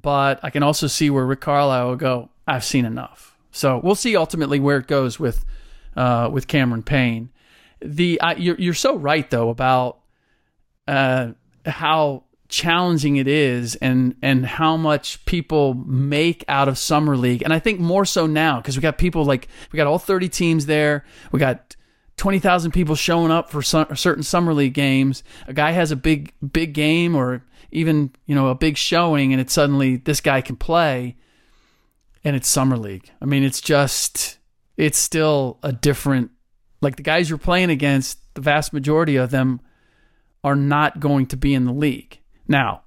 but 0.00 0.38
I 0.42 0.50
can 0.50 0.62
also 0.62 0.86
see 0.86 1.10
where 1.10 1.26
Rick 1.26 1.40
Carlisle 1.40 1.88
will 1.88 1.96
go. 1.96 2.30
I've 2.46 2.64
seen 2.64 2.84
enough. 2.84 3.36
So 3.50 3.80
we'll 3.82 3.94
see 3.94 4.16
ultimately 4.16 4.60
where 4.60 4.78
it 4.78 4.86
goes 4.86 5.18
with 5.18 5.44
uh, 5.96 6.30
with 6.32 6.46
Cameron 6.46 6.82
Payne. 6.82 7.30
The 7.84 8.20
I, 8.20 8.34
you're 8.34 8.56
you're 8.58 8.74
so 8.74 8.96
right 8.96 9.28
though 9.30 9.48
about 9.48 9.98
uh, 10.86 11.32
how 11.66 12.24
challenging 12.52 13.16
it 13.16 13.26
is 13.26 13.76
and 13.76 14.14
and 14.20 14.44
how 14.44 14.76
much 14.76 15.24
people 15.24 15.72
make 15.72 16.44
out 16.48 16.68
of 16.68 16.76
summer 16.76 17.16
league. 17.16 17.42
And 17.42 17.52
i 17.52 17.58
think 17.58 17.80
more 17.80 18.04
so 18.04 18.26
now 18.26 18.58
because 18.58 18.76
we 18.76 18.82
got 18.82 18.98
people 18.98 19.24
like 19.24 19.48
we 19.72 19.78
got 19.78 19.86
all 19.86 19.98
30 19.98 20.28
teams 20.28 20.66
there. 20.66 21.04
We 21.32 21.40
got 21.40 21.74
20,000 22.18 22.70
people 22.70 22.94
showing 22.94 23.32
up 23.32 23.50
for 23.50 23.62
some, 23.62 23.96
certain 23.96 24.22
summer 24.22 24.52
league 24.52 24.74
games. 24.74 25.24
A 25.46 25.54
guy 25.54 25.70
has 25.70 25.90
a 25.90 25.96
big 25.96 26.34
big 26.52 26.74
game 26.74 27.16
or 27.16 27.42
even 27.70 28.12
you 28.26 28.34
know 28.34 28.48
a 28.48 28.54
big 28.54 28.76
showing 28.76 29.32
and 29.32 29.40
it's 29.40 29.54
suddenly 29.54 29.96
this 29.96 30.20
guy 30.20 30.42
can 30.42 30.56
play 30.56 31.16
and 32.22 32.36
it's 32.36 32.48
summer 32.48 32.76
league. 32.76 33.10
I 33.22 33.24
mean 33.24 33.44
it's 33.44 33.62
just 33.62 34.38
it's 34.76 34.98
still 34.98 35.58
a 35.62 35.72
different 35.72 36.32
like 36.82 36.96
the 36.96 37.02
guys 37.02 37.30
you're 37.30 37.38
playing 37.38 37.70
against 37.70 38.18
the 38.34 38.40
vast 38.40 38.72
majority 38.72 39.16
of 39.16 39.30
them 39.30 39.60
are 40.44 40.56
not 40.56 41.00
going 41.00 41.26
to 41.26 41.36
be 41.36 41.54
in 41.54 41.64
the 41.64 41.72
league. 41.72 42.18
Now, 42.48 42.82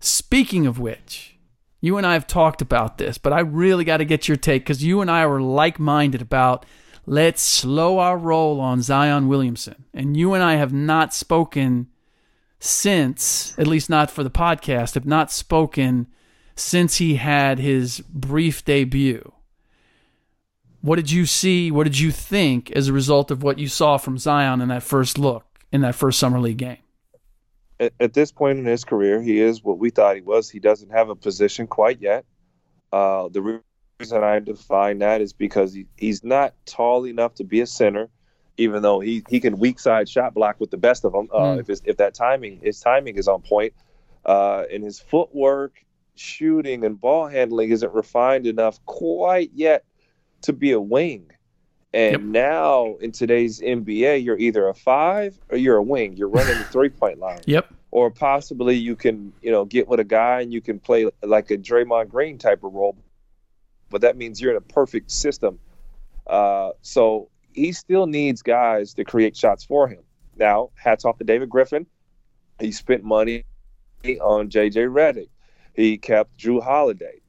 speaking 0.00 0.66
of 0.66 0.78
which, 0.78 1.36
you 1.80 1.98
and 1.98 2.06
I 2.06 2.14
have 2.14 2.26
talked 2.26 2.62
about 2.62 2.98
this, 2.98 3.18
but 3.18 3.32
I 3.32 3.40
really 3.40 3.84
got 3.84 3.98
to 3.98 4.04
get 4.04 4.26
your 4.26 4.38
take 4.38 4.62
because 4.62 4.82
you 4.82 5.00
and 5.02 5.10
I 5.10 5.26
were 5.26 5.42
like 5.42 5.78
minded 5.78 6.22
about 6.22 6.64
let's 7.06 7.42
slow 7.42 7.98
our 7.98 8.16
roll 8.16 8.60
on 8.60 8.80
Zion 8.80 9.28
Williamson. 9.28 9.84
And 9.92 10.16
you 10.16 10.32
and 10.32 10.42
I 10.42 10.54
have 10.54 10.72
not 10.72 11.12
spoken 11.12 11.88
since, 12.58 13.54
at 13.58 13.66
least 13.66 13.90
not 13.90 14.10
for 14.10 14.24
the 14.24 14.30
podcast, 14.30 14.94
have 14.94 15.04
not 15.04 15.30
spoken 15.30 16.06
since 16.56 16.96
he 16.96 17.16
had 17.16 17.58
his 17.58 18.00
brief 18.00 18.64
debut. 18.64 19.32
What 20.84 20.96
did 20.96 21.10
you 21.10 21.24
see? 21.24 21.70
What 21.70 21.84
did 21.84 21.98
you 21.98 22.10
think 22.10 22.70
as 22.72 22.88
a 22.88 22.92
result 22.92 23.30
of 23.30 23.42
what 23.42 23.58
you 23.58 23.68
saw 23.68 23.96
from 23.96 24.18
Zion 24.18 24.60
in 24.60 24.68
that 24.68 24.82
first 24.82 25.16
look, 25.16 25.46
in 25.72 25.80
that 25.80 25.94
first 25.94 26.18
Summer 26.18 26.38
League 26.38 26.58
game? 26.58 26.76
At, 27.80 27.94
at 28.00 28.12
this 28.12 28.30
point 28.30 28.58
in 28.58 28.66
his 28.66 28.84
career, 28.84 29.22
he 29.22 29.40
is 29.40 29.64
what 29.64 29.78
we 29.78 29.88
thought 29.88 30.14
he 30.14 30.20
was. 30.20 30.50
He 30.50 30.58
doesn't 30.58 30.90
have 30.90 31.08
a 31.08 31.14
position 31.14 31.66
quite 31.66 32.02
yet. 32.02 32.26
Uh, 32.92 33.28
the 33.30 33.40
re- 33.40 33.60
reason 33.98 34.22
I 34.22 34.40
define 34.40 34.98
that 34.98 35.22
is 35.22 35.32
because 35.32 35.72
he, 35.72 35.86
he's 35.96 36.22
not 36.22 36.52
tall 36.66 37.06
enough 37.06 37.34
to 37.36 37.44
be 37.44 37.62
a 37.62 37.66
center, 37.66 38.10
even 38.58 38.82
though 38.82 39.00
he, 39.00 39.24
he 39.30 39.40
can 39.40 39.58
weak 39.58 39.80
side 39.80 40.06
shot 40.06 40.34
block 40.34 40.56
with 40.58 40.70
the 40.70 40.76
best 40.76 41.06
of 41.06 41.12
them. 41.12 41.30
Uh, 41.32 41.38
Mm. 41.38 41.60
If 41.66 41.80
if 41.86 41.96
that 41.96 42.12
timing 42.12 42.60
his 42.62 42.78
timing 42.80 43.16
is 43.16 43.26
on 43.26 43.40
point, 43.40 43.72
uh, 44.26 44.64
and 44.70 44.84
his 44.84 45.00
footwork, 45.00 45.82
shooting, 46.14 46.84
and 46.84 47.00
ball 47.00 47.26
handling 47.26 47.70
isn't 47.70 47.94
refined 47.94 48.46
enough 48.46 48.84
quite 48.84 49.50
yet 49.54 49.86
to 50.44 50.52
be 50.52 50.72
a 50.72 50.80
wing. 50.80 51.30
And 51.92 52.12
Yep. 52.12 52.20
now 52.22 52.96
in 53.00 53.12
today's 53.12 53.60
NBA, 53.60 54.24
you're 54.24 54.38
either 54.38 54.68
a 54.68 54.74
five 54.74 55.38
or 55.50 55.56
you're 55.56 55.76
a 55.76 55.82
wing. 55.82 56.16
You're 56.16 56.28
running 56.28 56.58
the 56.58 56.64
three 56.72 56.88
point 56.88 57.18
line 57.18 57.40
Yep. 57.46 57.66
or 57.92 58.10
possibly 58.10 58.74
you 58.76 58.96
can 58.96 59.32
you 59.42 59.50
know 59.52 59.64
get 59.64 59.86
with 59.86 60.00
a 60.00 60.04
guy 60.04 60.40
and 60.40 60.52
you 60.52 60.60
can 60.60 60.78
play 60.80 61.08
like 61.22 61.50
a 61.50 61.56
Draymond 61.56 62.08
Green 62.08 62.36
type 62.38 62.64
of 62.64 62.72
role, 62.74 62.96
but 63.90 64.00
that 64.00 64.16
means 64.16 64.40
you're 64.40 64.50
in 64.50 64.56
a 64.56 64.60
perfect 64.60 65.10
system. 65.10 65.58
Uh, 66.26 66.70
so 66.82 67.28
he 67.52 67.70
still 67.72 68.06
needs 68.06 68.42
guys 68.42 68.94
to 68.94 69.04
create 69.04 69.36
shots 69.36 69.64
for 69.64 69.86
him. 69.86 70.02
Now, 70.36 70.70
hats 70.74 71.04
off 71.04 71.18
to 71.18 71.24
David 71.24 71.48
Griffin. 71.48 71.86
He 72.58 72.72
spent 72.72 73.04
money 73.04 73.44
on 74.20 74.48
JJ 74.50 74.88
Redick. 74.92 75.28
He 75.74 75.96
kept 75.98 76.36
Jrue 76.38 76.60
Holiday. 76.62 77.20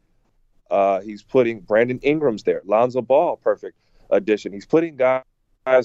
Uh, 0.75 1.00
he's 1.00 1.24
putting 1.24 1.62
Brandon 1.62 2.00
Ingram's 2.00 2.44
there. 2.44 2.62
Lonzo 2.65 3.01
Ball, 3.01 3.38
perfect 3.38 3.77
addition. 4.10 4.51
He's 4.51 4.65
putting 4.65 4.98
guys 4.98 5.24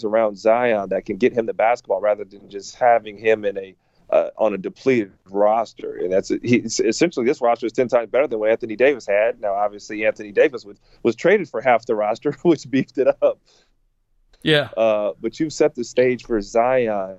around 0.02 0.36
Zion 0.36 0.88
that 0.88 1.04
can 1.04 1.16
get 1.16 1.32
him 1.32 1.46
the 1.46 1.54
basketball 1.54 2.00
rather 2.00 2.24
than 2.24 2.50
just 2.50 2.74
having 2.74 3.16
him 3.16 3.44
in 3.44 3.56
a 3.56 3.76
uh, 4.10 4.30
on 4.36 4.52
a 4.52 4.58
depleted 4.58 5.12
roster. 5.30 5.94
And 5.94 6.12
that's 6.12 6.32
he's 6.42 6.80
essentially 6.80 7.24
this 7.24 7.40
roster 7.40 7.66
is 7.66 7.72
ten 7.72 7.86
times 7.86 8.10
better 8.10 8.26
than 8.26 8.40
what 8.40 8.50
Anthony 8.50 8.74
Davis 8.74 9.06
had. 9.06 9.40
Now, 9.40 9.54
obviously, 9.54 10.04
Anthony 10.04 10.32
Davis 10.32 10.64
was 10.64 10.78
was 11.04 11.14
traded 11.14 11.48
for 11.48 11.60
half 11.60 11.86
the 11.86 11.94
roster, 11.94 12.32
which 12.42 12.68
beefed 12.68 12.98
it 12.98 13.06
up. 13.22 13.38
Yeah. 14.42 14.70
Uh, 14.76 15.12
but 15.20 15.38
you've 15.38 15.52
set 15.52 15.76
the 15.76 15.84
stage 15.84 16.24
for 16.24 16.40
Zion 16.40 17.18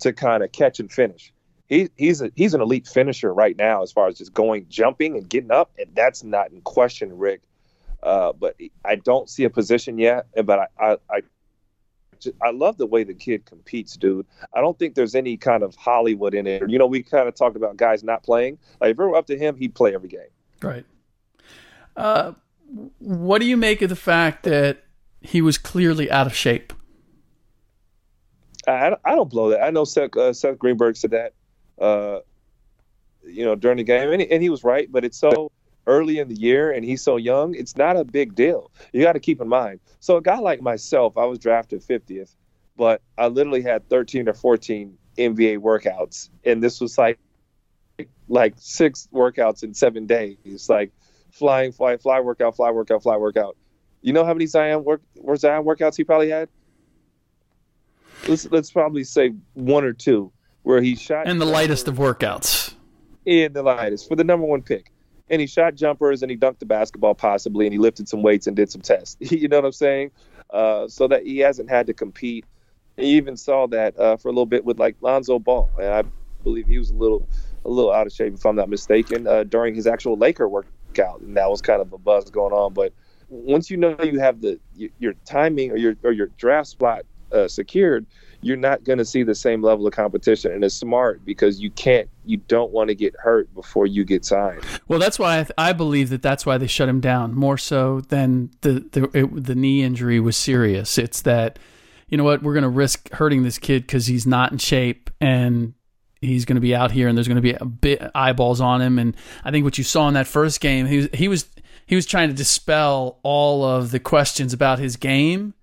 to 0.00 0.12
kind 0.12 0.42
of 0.42 0.50
catch 0.50 0.80
and 0.80 0.90
finish. 0.90 1.32
He, 1.68 1.90
he's 1.96 2.22
a, 2.22 2.30
he's 2.36 2.54
an 2.54 2.60
elite 2.60 2.86
finisher 2.86 3.32
right 3.34 3.56
now 3.56 3.82
as 3.82 3.90
far 3.90 4.06
as 4.06 4.18
just 4.18 4.32
going 4.32 4.66
jumping 4.68 5.16
and 5.16 5.28
getting 5.28 5.50
up, 5.50 5.70
and 5.78 5.88
that's 5.94 6.22
not 6.22 6.50
in 6.52 6.60
question, 6.60 7.18
Rick. 7.18 7.42
Uh, 8.02 8.32
but 8.32 8.56
I 8.84 8.96
don't 8.96 9.28
see 9.28 9.44
a 9.44 9.50
position 9.50 9.98
yet. 9.98 10.26
But 10.44 10.58
I 10.60 10.66
I, 10.78 10.96
I, 11.10 11.22
just, 12.20 12.36
I 12.42 12.50
love 12.50 12.76
the 12.76 12.86
way 12.86 13.04
the 13.04 13.14
kid 13.14 13.46
competes, 13.46 13.96
dude. 13.96 14.26
I 14.54 14.60
don't 14.60 14.78
think 14.78 14.94
there's 14.94 15.14
any 15.14 15.36
kind 15.36 15.62
of 15.62 15.74
Hollywood 15.74 16.34
in 16.34 16.46
it. 16.46 16.62
You 16.68 16.78
know, 16.78 16.86
we 16.86 17.02
kind 17.02 17.28
of 17.28 17.34
talked 17.34 17.56
about 17.56 17.76
guys 17.76 18.04
not 18.04 18.22
playing. 18.22 18.58
Like 18.80 18.92
if 18.92 18.98
it 18.98 19.02
were 19.02 19.16
up 19.16 19.26
to 19.26 19.36
him, 19.36 19.56
he'd 19.56 19.74
play 19.74 19.94
every 19.94 20.08
game. 20.08 20.28
Right. 20.62 20.84
Uh, 21.96 22.32
what 22.98 23.40
do 23.40 23.46
you 23.46 23.56
make 23.56 23.82
of 23.82 23.88
the 23.88 23.96
fact 23.96 24.44
that 24.44 24.84
he 25.20 25.42
was 25.42 25.58
clearly 25.58 26.10
out 26.10 26.26
of 26.26 26.34
shape? 26.34 26.72
I, 28.68 28.96
I 29.04 29.14
don't 29.14 29.30
blow 29.30 29.50
that. 29.50 29.62
I 29.62 29.70
know 29.70 29.84
Seth, 29.84 30.16
uh, 30.16 30.32
Seth 30.32 30.58
Greenberg 30.58 30.96
said 30.96 31.12
that, 31.12 31.34
uh, 31.80 32.20
you 33.24 33.44
know, 33.44 33.54
during 33.54 33.78
the 33.78 33.84
game, 33.84 34.12
and 34.12 34.22
he, 34.22 34.30
and 34.30 34.42
he 34.42 34.48
was 34.48 34.64
right. 34.64 34.90
But 34.90 35.04
it's 35.04 35.18
so 35.18 35.50
early 35.86 36.18
in 36.18 36.28
the 36.28 36.34
year, 36.34 36.72
and 36.72 36.84
he's 36.84 37.02
so 37.02 37.16
young. 37.16 37.54
It's 37.54 37.76
not 37.76 37.96
a 37.96 38.04
big 38.04 38.34
deal. 38.34 38.70
You 38.92 39.02
got 39.02 39.12
to 39.12 39.20
keep 39.20 39.40
in 39.40 39.48
mind. 39.48 39.80
So 40.00 40.16
a 40.16 40.22
guy 40.22 40.38
like 40.38 40.60
myself, 40.60 41.16
I 41.16 41.24
was 41.24 41.38
drafted 41.38 41.82
50th, 41.82 42.34
but 42.76 43.02
I 43.18 43.28
literally 43.28 43.62
had 43.62 43.88
13 43.88 44.28
or 44.28 44.34
14 44.34 44.96
NBA 45.18 45.58
workouts, 45.58 46.30
and 46.44 46.62
this 46.62 46.80
was 46.80 46.98
like 46.98 47.18
like 48.28 48.54
six 48.58 49.08
workouts 49.12 49.62
in 49.62 49.72
seven 49.72 50.06
days, 50.06 50.68
like 50.68 50.92
flying, 51.30 51.72
fly, 51.72 51.96
fly 51.96 52.20
workout, 52.20 52.56
fly 52.56 52.70
workout, 52.70 53.02
fly 53.02 53.16
workout. 53.16 53.56
You 54.02 54.12
know 54.12 54.24
how 54.24 54.34
many 54.34 54.46
Zion 54.46 54.84
work, 54.84 55.00
were 55.16 55.36
Zion 55.36 55.64
workouts 55.64 55.96
he 55.96 56.04
probably 56.04 56.28
had? 56.28 56.48
let's 58.28 58.50
let's 58.50 58.70
probably 58.70 59.04
say 59.04 59.32
one 59.54 59.84
or 59.84 59.92
two 59.92 60.32
where 60.66 60.82
he 60.82 60.96
shot 60.96 61.28
And 61.28 61.40
the 61.40 61.44
lightest 61.46 61.86
of 61.86 61.94
workouts. 61.96 62.74
in 63.24 63.52
the 63.52 63.62
lightest 63.62 64.08
for 64.08 64.16
the 64.16 64.24
number 64.24 64.44
one 64.44 64.62
pick. 64.62 64.90
And 65.30 65.40
he 65.40 65.46
shot 65.46 65.76
jumpers 65.76 66.22
and 66.22 66.30
he 66.30 66.36
dunked 66.36 66.58
the 66.58 66.66
basketball 66.66 67.14
possibly 67.14 67.66
and 67.66 67.72
he 67.72 67.78
lifted 67.78 68.08
some 68.08 68.20
weights 68.20 68.48
and 68.48 68.56
did 68.56 68.68
some 68.68 68.80
tests. 68.80 69.16
you 69.30 69.46
know 69.46 69.58
what 69.58 69.64
I'm 69.64 69.70
saying? 69.70 70.10
Uh, 70.50 70.88
so 70.88 71.06
that 71.06 71.24
he 71.24 71.38
hasn't 71.38 71.70
had 71.70 71.86
to 71.86 71.94
compete. 71.94 72.44
And 72.96 73.06
you 73.06 73.16
even 73.16 73.36
saw 73.36 73.68
that 73.68 73.96
uh, 73.96 74.16
for 74.16 74.26
a 74.26 74.32
little 74.32 74.44
bit 74.44 74.64
with 74.64 74.80
like 74.80 74.96
Lonzo 75.02 75.38
Ball, 75.38 75.70
and 75.78 75.92
I 75.92 76.02
believe 76.42 76.66
he 76.66 76.78
was 76.78 76.90
a 76.90 76.94
little 76.94 77.28
a 77.64 77.68
little 77.68 77.92
out 77.92 78.08
of 78.08 78.12
shape 78.12 78.34
if 78.34 78.44
I'm 78.44 78.56
not 78.56 78.68
mistaken 78.68 79.28
uh, 79.28 79.44
during 79.44 79.72
his 79.74 79.86
actual 79.86 80.16
Laker 80.16 80.48
workout, 80.48 81.20
and 81.20 81.36
that 81.36 81.48
was 81.48 81.60
kind 81.60 81.80
of 81.80 81.92
a 81.92 81.98
buzz 81.98 82.28
going 82.30 82.52
on. 82.52 82.72
But 82.72 82.92
once 83.28 83.70
you 83.70 83.76
know 83.76 83.96
you 84.02 84.18
have 84.18 84.40
the 84.40 84.58
your, 84.74 84.90
your 84.98 85.14
timing 85.26 85.70
or 85.70 85.76
your 85.76 85.94
or 86.02 86.10
your 86.10 86.28
draft 86.38 86.68
spot 86.68 87.04
uh, 87.30 87.46
secured, 87.46 88.06
you're 88.40 88.56
not 88.56 88.84
going 88.84 88.98
to 88.98 89.04
see 89.04 89.22
the 89.22 89.34
same 89.34 89.62
level 89.62 89.86
of 89.86 89.92
competition. 89.92 90.52
And 90.52 90.64
it's 90.64 90.74
smart 90.74 91.24
because 91.24 91.60
you 91.60 91.70
can't, 91.70 92.08
you 92.24 92.36
don't 92.36 92.72
want 92.72 92.88
to 92.88 92.94
get 92.94 93.14
hurt 93.18 93.52
before 93.54 93.86
you 93.86 94.04
get 94.04 94.24
signed. 94.24 94.62
Well, 94.88 94.98
that's 94.98 95.18
why 95.18 95.40
I, 95.40 95.42
th- 95.42 95.52
I 95.58 95.72
believe 95.72 96.10
that 96.10 96.22
that's 96.22 96.46
why 96.46 96.58
they 96.58 96.66
shut 96.66 96.88
him 96.88 97.00
down 97.00 97.34
more 97.34 97.58
so 97.58 98.00
than 98.00 98.50
the 98.60 98.80
the, 98.92 99.10
it, 99.12 99.44
the 99.44 99.54
knee 99.54 99.82
injury 99.82 100.20
was 100.20 100.36
serious. 100.36 100.98
It's 100.98 101.22
that 101.22 101.58
you 102.08 102.16
know 102.16 102.24
what 102.24 102.42
we're 102.42 102.54
going 102.54 102.62
to 102.62 102.68
risk 102.68 103.10
hurting 103.12 103.42
this 103.42 103.58
kid 103.58 103.82
because 103.82 104.06
he's 104.06 104.26
not 104.26 104.52
in 104.52 104.58
shape 104.58 105.10
and 105.20 105.74
he's 106.20 106.44
going 106.44 106.56
to 106.56 106.60
be 106.60 106.74
out 106.74 106.90
here 106.90 107.08
and 107.08 107.16
there's 107.16 107.28
going 107.28 107.36
to 107.36 107.42
be 107.42 107.52
a 107.52 107.64
bit 107.64 108.02
eyeballs 108.14 108.60
on 108.60 108.80
him. 108.80 108.98
And 108.98 109.16
I 109.44 109.50
think 109.50 109.64
what 109.64 109.78
you 109.78 109.84
saw 109.84 110.08
in 110.08 110.14
that 110.14 110.26
first 110.26 110.60
game, 110.60 110.86
he 110.86 110.98
was, 110.98 111.08
he 111.12 111.28
was 111.28 111.46
he 111.86 111.94
was 111.94 112.06
trying 112.06 112.28
to 112.28 112.34
dispel 112.34 113.20
all 113.22 113.64
of 113.64 113.92
the 113.92 114.00
questions 114.00 114.52
about 114.52 114.78
his 114.78 114.96
game, 114.96 115.54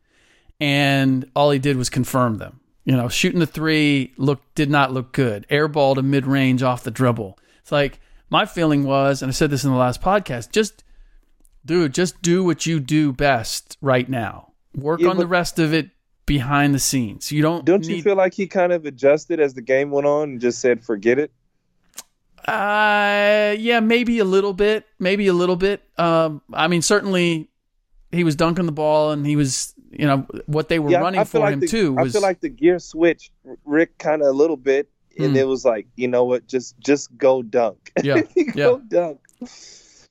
and 0.59 1.29
all 1.35 1.51
he 1.51 1.59
did 1.59 1.75
was 1.75 1.89
confirm 1.89 2.37
them. 2.37 2.61
You 2.85 2.95
know, 2.97 3.07
shooting 3.07 3.39
the 3.39 3.47
three 3.47 4.13
look 4.17 4.41
did 4.55 4.69
not 4.69 4.91
look 4.91 5.13
good. 5.13 5.45
Airball 5.49 5.95
to 5.95 6.01
mid 6.01 6.25
range 6.25 6.63
off 6.63 6.83
the 6.83 6.91
dribble. 6.91 7.39
It's 7.61 7.71
like 7.71 7.99
my 8.29 8.45
feeling 8.45 8.83
was, 8.83 9.21
and 9.21 9.29
I 9.29 9.33
said 9.33 9.49
this 9.49 9.63
in 9.63 9.71
the 9.71 9.77
last 9.77 10.01
podcast, 10.01 10.51
just 10.51 10.83
dude, 11.65 11.93
just 11.93 12.21
do 12.21 12.43
what 12.43 12.65
you 12.65 12.79
do 12.79 13.13
best 13.13 13.77
right 13.81 14.09
now. 14.09 14.51
Work 14.75 15.01
Yeah, 15.01 15.09
on 15.09 15.17
the 15.17 15.27
rest 15.27 15.59
of 15.59 15.73
it 15.73 15.91
behind 16.25 16.73
the 16.73 16.79
scenes. 16.79 17.31
You 17.31 17.41
don't 17.41 17.63
Don't 17.63 17.85
you 17.85 18.01
feel 18.01 18.15
like 18.15 18.33
he 18.33 18.47
kind 18.47 18.73
of 18.73 18.85
adjusted 18.85 19.39
as 19.39 19.53
the 19.53 19.61
game 19.61 19.91
went 19.91 20.07
on 20.07 20.31
and 20.31 20.41
just 20.41 20.59
said, 20.59 20.83
"Forget 20.83 21.19
it"? 21.19 21.31
Uh, 22.47 23.55
yeah, 23.57 23.79
maybe 23.79 24.19
a 24.19 24.25
little 24.25 24.53
bit, 24.53 24.85
maybe 24.99 25.27
a 25.27 25.33
little 25.33 25.55
bit. 25.55 25.81
Um, 25.97 26.41
I 26.51 26.67
mean, 26.67 26.81
certainly 26.81 27.49
he 28.11 28.23
was 28.23 28.35
dunking 28.35 28.65
the 28.65 28.73
ball, 28.73 29.11
and 29.11 29.25
he 29.25 29.35
was, 29.35 29.72
you 29.99 30.05
know, 30.07 30.25
what 30.45 30.69
they 30.69 30.79
were 30.79 30.91
Yeah, 30.91 30.99
running 30.99 31.23
for 31.25 31.39
like 31.39 31.53
him 31.53 31.59
the, 31.61 31.67
too 31.67 31.95
I 31.97 32.07
feel 32.09 32.21
like 32.21 32.39
the 32.41 32.49
gear 32.49 32.79
switched 32.79 33.31
Rick 33.65 33.97
kind 33.97 34.21
of 34.21 34.27
a 34.27 34.31
little 34.31 34.57
bit, 34.57 34.89
and 35.17 35.31
Hmm. 35.31 35.35
it 35.37 35.47
was 35.47 35.63
like, 35.65 35.87
you 35.95 36.07
know 36.07 36.23
what, 36.25 36.47
just 36.47 36.79
just 36.79 37.15
go 37.17 37.41
dunk. 37.41 37.91
Yeah, 38.03 38.21
go 38.55 38.79
dunk. 38.79 39.19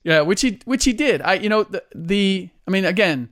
Yeah, 0.03 0.21
which 0.21 0.41
he 0.41 0.59
which 0.65 0.85
he 0.85 0.93
did. 0.93 1.21
I 1.21 1.35
you 1.35 1.49
know 1.49 1.63
the 1.63 1.83
the 1.95 2.49
I 2.67 2.71
mean 2.71 2.85
again, 2.85 3.29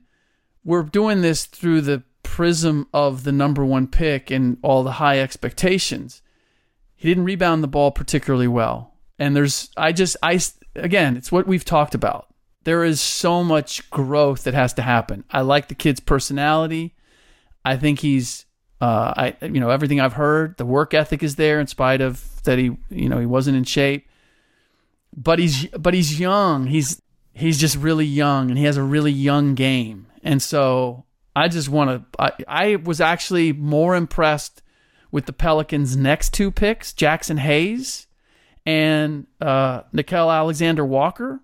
we're 0.64 0.82
doing 0.82 1.20
this 1.22 1.44
through 1.46 1.82
the 1.82 2.02
prism 2.22 2.86
of 2.94 3.24
the 3.24 3.32
number 3.32 3.64
1 3.64 3.88
pick 3.88 4.30
and 4.30 4.56
all 4.62 4.82
the 4.82 4.92
high 4.92 5.20
expectations. 5.20 6.22
He 6.96 7.08
didn't 7.08 7.24
rebound 7.24 7.62
the 7.62 7.68
ball 7.68 7.90
particularly 7.90 8.48
well. 8.48 8.94
And 9.18 9.36
there's 9.36 9.70
I 9.76 9.92
just 9.92 10.16
I 10.22 10.40
again, 10.76 11.16
it's 11.16 11.30
what 11.32 11.46
we've 11.46 11.64
talked 11.64 11.94
about. 11.94 12.31
There 12.64 12.84
is 12.84 13.00
so 13.00 13.42
much 13.42 13.88
growth 13.90 14.44
that 14.44 14.54
has 14.54 14.74
to 14.74 14.82
happen. 14.82 15.24
I 15.30 15.40
like 15.40 15.68
the 15.68 15.74
kid's 15.74 16.00
personality. 16.00 16.94
I 17.64 17.76
think 17.76 18.00
he's 18.00 18.46
uh 18.80 19.14
I 19.16 19.36
you 19.42 19.60
know 19.60 19.70
everything 19.70 20.00
I've 20.00 20.14
heard, 20.14 20.56
the 20.56 20.66
work 20.66 20.94
ethic 20.94 21.22
is 21.22 21.36
there 21.36 21.60
in 21.60 21.66
spite 21.66 22.00
of 22.00 22.42
that 22.44 22.58
he 22.58 22.76
you 22.90 23.08
know 23.08 23.18
he 23.18 23.26
wasn't 23.26 23.56
in 23.56 23.64
shape 23.64 24.06
but 25.16 25.38
he's 25.38 25.66
but 25.68 25.94
he's 25.94 26.18
young. 26.18 26.66
He's 26.66 27.00
he's 27.32 27.58
just 27.58 27.76
really 27.76 28.06
young, 28.06 28.50
and 28.50 28.58
he 28.58 28.64
has 28.64 28.76
a 28.76 28.82
really 28.82 29.12
young 29.12 29.54
game. 29.54 30.06
And 30.22 30.40
so 30.42 31.04
I 31.34 31.48
just 31.48 31.68
want 31.68 32.12
to. 32.12 32.22
I, 32.22 32.32
I 32.48 32.76
was 32.76 33.00
actually 33.00 33.52
more 33.52 33.94
impressed 33.94 34.62
with 35.10 35.26
the 35.26 35.32
Pelicans' 35.32 35.96
next 35.96 36.32
two 36.32 36.50
picks, 36.50 36.92
Jaxson 36.92 37.38
Hayes 37.38 38.06
and 38.64 39.26
uh, 39.40 39.82
Nickeil 39.92 40.32
Alexander 40.32 40.84
Walker, 40.84 41.40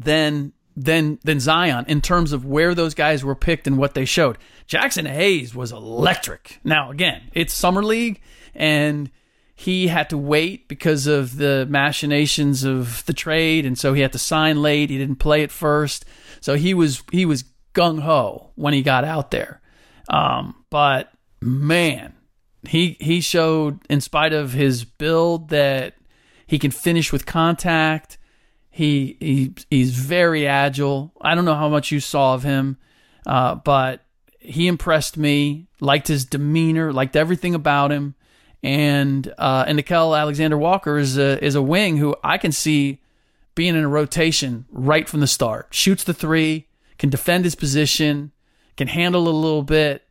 than 0.00 0.52
than 0.76 1.18
than 1.24 1.40
Zion 1.40 1.84
in 1.88 2.00
terms 2.00 2.32
of 2.32 2.44
where 2.44 2.74
those 2.74 2.94
guys 2.94 3.24
were 3.24 3.34
picked 3.34 3.66
and 3.66 3.78
what 3.78 3.94
they 3.94 4.04
showed. 4.04 4.38
Jaxson 4.68 5.08
Hayes 5.08 5.54
was 5.54 5.72
electric. 5.72 6.60
Now 6.64 6.90
again, 6.90 7.30
it's 7.32 7.52
summer 7.52 7.82
league 7.82 8.20
and 8.54 9.10
he 9.54 9.88
had 9.88 10.10
to 10.10 10.18
wait 10.18 10.68
because 10.68 11.08
of 11.08 11.36
the 11.36 11.66
machinations 11.68 12.62
of 12.62 13.04
the 13.06 13.12
trade 13.12 13.66
and 13.66 13.76
so 13.76 13.92
he 13.92 14.02
had 14.02 14.12
to 14.12 14.18
sign 14.18 14.62
late. 14.62 14.90
He 14.90 14.98
didn't 14.98 15.16
play 15.16 15.42
at 15.42 15.50
first. 15.50 16.04
So 16.40 16.54
he 16.54 16.74
was 16.74 17.02
he 17.10 17.26
was 17.26 17.44
gung 17.74 18.00
ho 18.00 18.50
when 18.54 18.72
he 18.72 18.82
got 18.82 19.04
out 19.04 19.30
there. 19.30 19.60
Um, 20.08 20.64
but 20.70 21.12
man, 21.40 22.14
he 22.68 22.96
he 23.00 23.20
showed 23.20 23.80
in 23.88 24.00
spite 24.00 24.32
of 24.32 24.52
his 24.52 24.84
build 24.84 25.48
that 25.48 25.94
he 26.46 26.58
can 26.58 26.70
finish 26.70 27.12
with 27.12 27.26
contact. 27.26 28.17
He 28.78 29.16
he 29.18 29.54
he's 29.70 29.90
very 29.98 30.46
agile. 30.46 31.12
I 31.20 31.34
don't 31.34 31.44
know 31.44 31.56
how 31.56 31.68
much 31.68 31.90
you 31.90 31.98
saw 31.98 32.34
of 32.34 32.44
him, 32.44 32.76
uh, 33.26 33.56
but 33.56 34.04
he 34.38 34.68
impressed 34.68 35.16
me. 35.16 35.66
Liked 35.80 36.06
his 36.06 36.24
demeanor. 36.24 36.92
Liked 36.92 37.16
everything 37.16 37.56
about 37.56 37.90
him. 37.90 38.14
And 38.62 39.34
uh, 39.36 39.64
and 39.66 39.80
Nickeil 39.80 40.16
Alexander 40.16 40.56
Walker 40.56 40.96
is 40.96 41.18
a 41.18 41.44
is 41.44 41.56
a 41.56 41.60
wing 41.60 41.96
who 41.96 42.14
I 42.22 42.38
can 42.38 42.52
see 42.52 43.00
being 43.56 43.74
in 43.74 43.82
a 43.82 43.88
rotation 43.88 44.66
right 44.70 45.08
from 45.08 45.18
the 45.18 45.26
start. 45.26 45.74
Shoots 45.74 46.04
the 46.04 46.14
three, 46.14 46.68
can 46.98 47.10
defend 47.10 47.46
his 47.46 47.56
position, 47.56 48.30
can 48.76 48.86
handle 48.86 49.26
a 49.26 49.30
little 49.30 49.64
bit. 49.64 50.04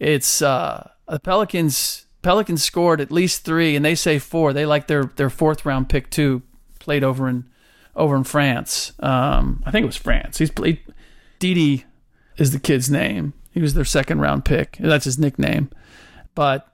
It's 0.00 0.42
uh, 0.42 0.90
the 1.06 1.20
Pelicans. 1.20 2.06
Pelicans 2.22 2.64
scored 2.64 3.00
at 3.00 3.12
least 3.12 3.44
three, 3.44 3.76
and 3.76 3.84
they 3.84 3.94
say 3.94 4.18
four. 4.18 4.52
They 4.52 4.66
like 4.66 4.88
their 4.88 5.04
their 5.04 5.30
fourth 5.30 5.64
round 5.64 5.88
pick 5.88 6.10
too. 6.10 6.42
Played 6.80 7.04
over 7.04 7.28
in 7.28 7.51
over 7.94 8.16
in 8.16 8.24
France. 8.24 8.92
Um, 9.00 9.62
I 9.66 9.70
think 9.70 9.84
it 9.84 9.86
was 9.86 9.96
France. 9.96 10.38
He's 10.38 10.50
played. 10.50 10.80
Didi 11.38 11.84
is 12.38 12.52
the 12.52 12.60
kid's 12.60 12.90
name. 12.90 13.34
He 13.50 13.60
was 13.60 13.74
their 13.74 13.84
second 13.84 14.20
round 14.20 14.44
pick. 14.44 14.76
That's 14.80 15.04
his 15.04 15.18
nickname. 15.18 15.70
But 16.34 16.66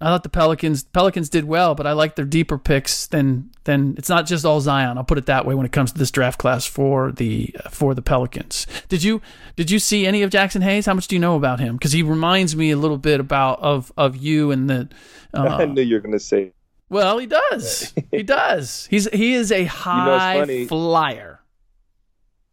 I 0.00 0.06
thought 0.06 0.24
the 0.24 0.28
Pelicans 0.28 0.82
Pelicans 0.82 1.28
did 1.28 1.44
well, 1.44 1.74
but 1.74 1.86
I 1.86 1.92
like 1.92 2.16
their 2.16 2.24
deeper 2.24 2.58
picks 2.58 3.06
than 3.06 3.50
than 3.64 3.94
it's 3.96 4.08
not 4.08 4.26
just 4.26 4.44
all 4.44 4.60
Zion. 4.60 4.98
I'll 4.98 5.04
put 5.04 5.16
it 5.16 5.26
that 5.26 5.46
way 5.46 5.54
when 5.54 5.64
it 5.64 5.70
comes 5.72 5.92
to 5.92 5.98
this 5.98 6.10
draft 6.10 6.38
class 6.40 6.66
for 6.66 7.12
the 7.12 7.54
for 7.70 7.94
the 7.94 8.02
Pelicans. 8.02 8.66
Did 8.88 9.02
you 9.04 9.22
did 9.56 9.70
you 9.70 9.78
see 9.78 10.04
any 10.06 10.22
of 10.22 10.30
Jaxson 10.30 10.62
Hayes? 10.64 10.86
How 10.86 10.94
much 10.94 11.06
do 11.06 11.14
you 11.14 11.20
know 11.20 11.36
about 11.36 11.60
him? 11.60 11.76
Because 11.76 11.92
he 11.92 12.02
reminds 12.02 12.56
me 12.56 12.72
a 12.72 12.76
little 12.76 12.98
bit 12.98 13.20
about 13.20 13.60
of 13.60 13.92
of 13.96 14.16
you 14.16 14.50
and 14.50 14.68
the. 14.68 14.88
I 15.34 15.46
Uh, 15.46 15.64
knew 15.66 15.82
you 15.82 15.94
were 15.94 16.00
going 16.00 16.12
to 16.12 16.18
say. 16.20 16.52
Well, 16.92 17.18
he 17.18 17.26
does. 17.26 17.92
he 18.10 18.22
does. 18.22 18.86
He's 18.90 19.08
he 19.10 19.32
is 19.34 19.50
a 19.50 19.64
high 19.64 20.38
funny? 20.40 20.66
flyer. 20.66 21.40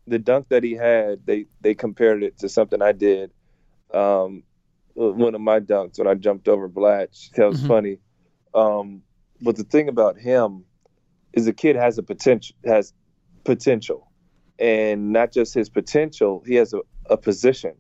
the 0.08 0.17
dunk 0.17 0.47
that 0.49 0.63
he 0.63 0.73
had, 0.73 1.25
they 1.25 1.45
they 1.62 1.75
compared 1.75 2.23
it 2.23 2.39
to 2.39 2.49
something 2.49 2.82
I 2.82 2.93
did. 2.93 3.32
Um, 3.93 4.43
one 4.95 5.36
of 5.36 5.41
my 5.41 5.60
dunks 5.60 5.97
when 5.99 6.08
I 6.08 6.13
jumped 6.15 6.47
over 6.47 6.67
Blatche. 6.69 7.32
That 7.36 7.47
was 7.49 7.62
Mhm. 7.62 7.67
funny. 7.67 7.97
Um, 8.54 9.04
but 9.41 9.56
the 9.58 9.63
thing 9.63 9.88
about 9.89 10.17
him 10.17 10.63
is 11.34 11.45
the 11.45 11.54
kid 11.54 11.75
has 11.75 11.97
a 11.97 12.04
potential 12.04 12.56
has 12.65 12.93
potential, 13.43 14.10
and 14.58 15.12
not 15.12 15.32
just 15.32 15.54
his 15.54 15.69
potential. 15.69 16.43
He 16.47 16.56
has 16.56 16.73
a, 16.73 16.82
a 17.10 17.17
position. 17.17 17.73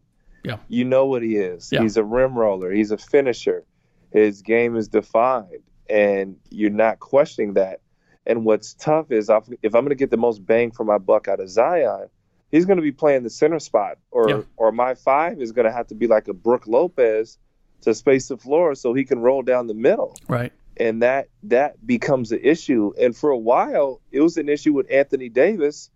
Yeah. 0.43 0.57
You 0.67 0.85
know 0.85 1.05
what 1.05 1.21
he 1.23 1.35
is. 1.37 1.69
Yeah. 1.71 1.81
He's 1.81 1.97
a 1.97 2.03
rim 2.03 2.37
roller. 2.37 2.71
He's 2.71 2.91
a 2.91 2.97
finisher. 2.97 3.63
His 4.11 4.41
game 4.41 4.75
is 4.77 4.87
defined, 4.87 5.63
and 5.89 6.37
you're 6.49 6.69
not 6.69 6.99
questioning 6.99 7.53
that. 7.55 7.81
And 8.25 8.45
what's 8.45 8.73
tough 8.75 9.11
is 9.11 9.29
if 9.29 9.43
if 9.63 9.73
I'm 9.75 9.81
going 9.83 9.89
to 9.89 9.95
get 9.95 10.11
the 10.11 10.17
most 10.17 10.45
bang 10.45 10.71
for 10.71 10.83
my 10.83 10.97
buck 10.97 11.27
out 11.27 11.39
of 11.39 11.49
Zion, 11.49 12.07
he's 12.51 12.65
going 12.65 12.77
to 12.77 12.83
be 12.83 12.91
playing 12.91 13.23
the 13.23 13.29
center 13.29 13.59
spot, 13.59 13.97
or 14.11 14.29
Yeah. 14.29 14.41
or 14.57 14.71
my 14.71 14.93
five 14.95 15.41
is 15.41 15.51
going 15.51 15.65
to 15.65 15.71
have 15.71 15.87
to 15.87 15.95
be 15.95 16.07
like 16.07 16.27
a 16.27 16.33
Brooke 16.33 16.67
Lopez 16.67 17.37
to 17.81 17.93
space 17.95 18.27
the 18.27 18.37
floor 18.37 18.75
so 18.75 18.93
he 18.93 19.05
can 19.05 19.19
roll 19.19 19.41
down 19.41 19.67
the 19.67 19.73
middle, 19.73 20.15
Right. 20.27 20.51
and 20.77 21.01
that 21.01 21.29
that 21.43 21.85
becomes 21.85 22.31
an 22.31 22.39
issue. 22.43 22.91
And 22.99 23.15
for 23.15 23.29
a 23.31 23.37
while, 23.37 24.01
it 24.11 24.21
was 24.21 24.37
an 24.37 24.49
issue 24.49 24.73
with 24.73 24.91
Anthony 24.91 25.29
Davis, 25.29 25.89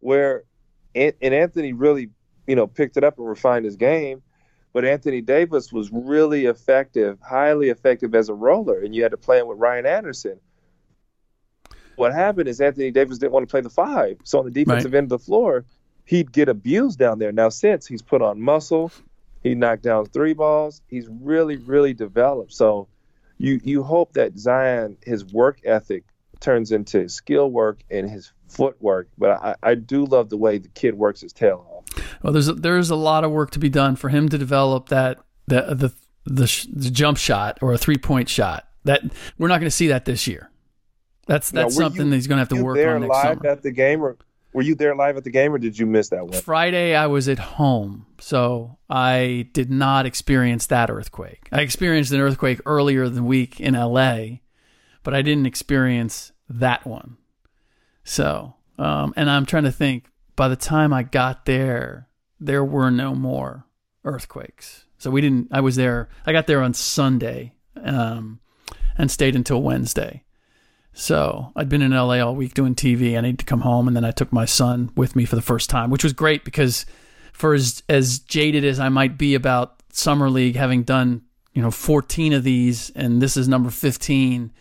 where 0.00 0.44
and 0.94 1.12
Anthony 1.20 1.72
really 1.72 2.10
you 2.46 2.54
know 2.56 2.66
picked 2.66 2.96
it 2.96 3.04
up 3.04 3.18
and 3.18 3.28
refined 3.28 3.64
his 3.64 3.76
game. 3.76 4.22
But 4.74 4.84
Anthony 4.84 5.20
Davis 5.20 5.72
was 5.72 5.88
really 5.92 6.46
effective, 6.46 7.18
highly 7.20 7.70
effective 7.70 8.12
as 8.14 8.28
a 8.28 8.34
roller, 8.34 8.80
and 8.80 8.92
you 8.92 9.04
had 9.04 9.12
to 9.12 9.16
play 9.16 9.38
him 9.38 9.46
with 9.46 9.58
Ryan 9.58 9.86
Anderson. 9.86 10.40
What 11.94 12.12
happened 12.12 12.48
is 12.48 12.60
Anthony 12.60 12.90
Davis 12.90 13.18
didn't 13.18 13.32
want 13.32 13.48
to 13.48 13.50
play 13.50 13.60
the 13.60 13.70
five. 13.70 14.18
So 14.24 14.40
on 14.40 14.44
the 14.44 14.50
defensive 14.50 14.92
end 14.92 15.04
of 15.04 15.20
the 15.20 15.24
floor, 15.24 15.64
he'd 16.04 16.32
get 16.32 16.48
abused 16.48 16.98
down 16.98 17.20
there. 17.20 17.30
Now, 17.30 17.50
since 17.50 17.86
he's 17.86 18.02
put 18.02 18.20
on 18.20 18.40
muscle, 18.40 18.90
he 19.44 19.54
knocked 19.54 19.84
down 19.84 20.06
three 20.06 20.32
balls, 20.32 20.82
he's 20.88 21.06
really, 21.08 21.56
really 21.56 21.94
developed. 21.94 22.52
So 22.52 22.88
you 23.38 23.60
you 23.62 23.84
hope 23.84 24.14
that 24.14 24.36
Zion, 24.36 24.96
his 25.04 25.24
work 25.24 25.60
ethic 25.64 26.02
turns 26.40 26.72
into 26.72 26.98
his 27.02 27.14
skill 27.14 27.48
work 27.48 27.78
and 27.90 28.10
his 28.10 28.32
footwork. 28.48 29.08
But 29.18 29.30
I, 29.42 29.54
I 29.62 29.74
do 29.74 30.04
love 30.04 30.30
the 30.30 30.36
way 30.36 30.58
the 30.58 30.68
kid 30.68 30.94
works 30.94 31.20
his 31.20 31.32
tail 31.32 31.66
off. 31.70 32.06
Well, 32.22 32.32
there's 32.32 32.48
a, 32.48 32.54
there's 32.54 32.90
a 32.90 32.96
lot 32.96 33.24
of 33.24 33.30
work 33.30 33.50
to 33.52 33.58
be 33.58 33.68
done 33.68 33.96
for 33.96 34.08
him 34.08 34.28
to 34.28 34.38
develop 34.38 34.88
that 34.88 35.18
the 35.46 35.68
uh, 35.68 35.74
the 35.74 35.92
the, 36.26 36.46
sh- 36.46 36.66
the 36.72 36.90
jump 36.90 37.18
shot 37.18 37.58
or 37.60 37.72
a 37.72 37.78
three 37.78 37.98
point 37.98 38.28
shot. 38.28 38.66
That 38.84 39.02
we're 39.38 39.48
not 39.48 39.58
going 39.58 39.66
to 39.68 39.76
see 39.76 39.88
that 39.88 40.04
this 40.04 40.26
year. 40.26 40.50
That's 41.26 41.50
that's 41.50 41.76
were 41.76 41.82
something 41.82 42.04
you- 42.06 42.10
that 42.10 42.16
he's 42.16 42.26
going 42.26 42.36
to 42.36 42.40
have 42.40 42.48
to 42.50 42.62
work 42.62 42.76
there 42.76 42.94
on 42.94 43.00
next 43.02 43.10
live 43.10 43.38
summer. 43.38 43.48
at 43.50 43.62
the 43.62 43.70
game, 43.70 44.02
or 44.02 44.16
were 44.52 44.62
you 44.62 44.74
there 44.74 44.94
live 44.94 45.16
at 45.16 45.24
the 45.24 45.30
game, 45.30 45.52
or 45.52 45.58
did 45.58 45.78
you 45.78 45.84
miss 45.86 46.10
that 46.10 46.26
one? 46.26 46.40
Friday, 46.40 46.94
I 46.94 47.06
was 47.06 47.28
at 47.28 47.38
home, 47.38 48.06
so 48.20 48.78
I 48.88 49.48
did 49.52 49.70
not 49.70 50.06
experience 50.06 50.66
that 50.66 50.90
earthquake. 50.90 51.48
I 51.50 51.60
experienced 51.62 52.12
an 52.12 52.20
earthquake 52.20 52.60
earlier 52.66 53.08
the 53.08 53.22
week 53.22 53.58
in 53.60 53.74
LA, 53.74 54.38
but 55.02 55.12
I 55.14 55.22
didn't 55.22 55.46
experience 55.46 56.32
that 56.48 56.86
one. 56.86 57.16
So, 58.04 58.54
um, 58.78 59.12
and 59.16 59.28
I'm 59.28 59.46
trying 59.46 59.64
to 59.64 59.72
think. 59.72 60.06
By 60.36 60.48
the 60.48 60.56
time 60.56 60.92
I 60.92 61.04
got 61.04 61.44
there, 61.44 62.08
there 62.40 62.64
were 62.64 62.90
no 62.90 63.14
more 63.14 63.66
earthquakes. 64.04 64.84
So 64.98 65.10
we 65.10 65.20
didn't. 65.20 65.48
I 65.52 65.60
was 65.60 65.76
there. 65.76 66.08
I 66.26 66.32
got 66.32 66.46
there 66.46 66.62
on 66.62 66.74
Sunday, 66.74 67.52
um, 67.76 68.40
and 68.98 69.10
stayed 69.10 69.36
until 69.36 69.62
Wednesday. 69.62 70.24
So 70.92 71.52
I'd 71.56 71.68
been 71.68 71.82
in 71.82 71.90
LA 71.90 72.20
all 72.20 72.34
week 72.36 72.54
doing 72.54 72.74
TV. 72.74 73.18
I 73.18 73.20
needed 73.20 73.40
to 73.40 73.44
come 73.44 73.62
home, 73.62 73.88
and 73.88 73.96
then 73.96 74.04
I 74.04 74.12
took 74.12 74.32
my 74.32 74.44
son 74.44 74.90
with 74.96 75.16
me 75.16 75.24
for 75.24 75.36
the 75.36 75.42
first 75.42 75.68
time, 75.68 75.90
which 75.90 76.04
was 76.04 76.12
great 76.12 76.44
because 76.44 76.86
for 77.32 77.52
as 77.54 77.82
as 77.88 78.20
jaded 78.20 78.64
as 78.64 78.78
I 78.78 78.88
might 78.88 79.18
be 79.18 79.34
about 79.34 79.82
summer 79.92 80.30
league, 80.30 80.56
having 80.56 80.84
done 80.84 81.22
you 81.52 81.62
know 81.62 81.70
14 81.70 82.32
of 82.32 82.44
these, 82.44 82.90
and 82.90 83.20
this 83.20 83.36
is 83.36 83.48
number 83.48 83.70
15. 83.70 84.52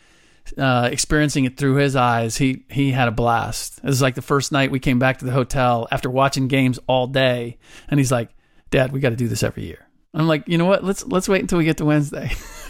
Uh, 0.57 0.89
experiencing 0.91 1.45
it 1.45 1.57
through 1.57 1.75
his 1.75 1.95
eyes, 1.95 2.35
he 2.37 2.65
he 2.69 2.91
had 2.91 3.07
a 3.07 3.11
blast. 3.11 3.77
It 3.77 3.85
was 3.85 4.01
like 4.01 4.15
the 4.15 4.21
first 4.21 4.51
night 4.51 4.71
we 4.71 4.79
came 4.79 4.99
back 4.99 5.19
to 5.19 5.25
the 5.25 5.31
hotel 5.31 5.87
after 5.89 6.09
watching 6.09 6.47
games 6.47 6.79
all 6.85 7.07
day, 7.07 7.57
and 7.87 7.99
he's 7.99 8.11
like, 8.11 8.29
"Dad, 8.69 8.91
we 8.91 8.99
got 8.99 9.11
to 9.11 9.15
do 9.15 9.27
this 9.27 9.41
every 9.41 9.63
year." 9.63 9.87
I'm 10.13 10.27
like, 10.27 10.47
you 10.47 10.57
know 10.57 10.65
what? 10.65 10.83
Let's 10.83 11.05
let's 11.05 11.27
wait 11.27 11.41
until 11.41 11.57
we 11.57 11.65
get 11.65 11.77
to 11.77 11.85
Wednesday. 11.85 12.31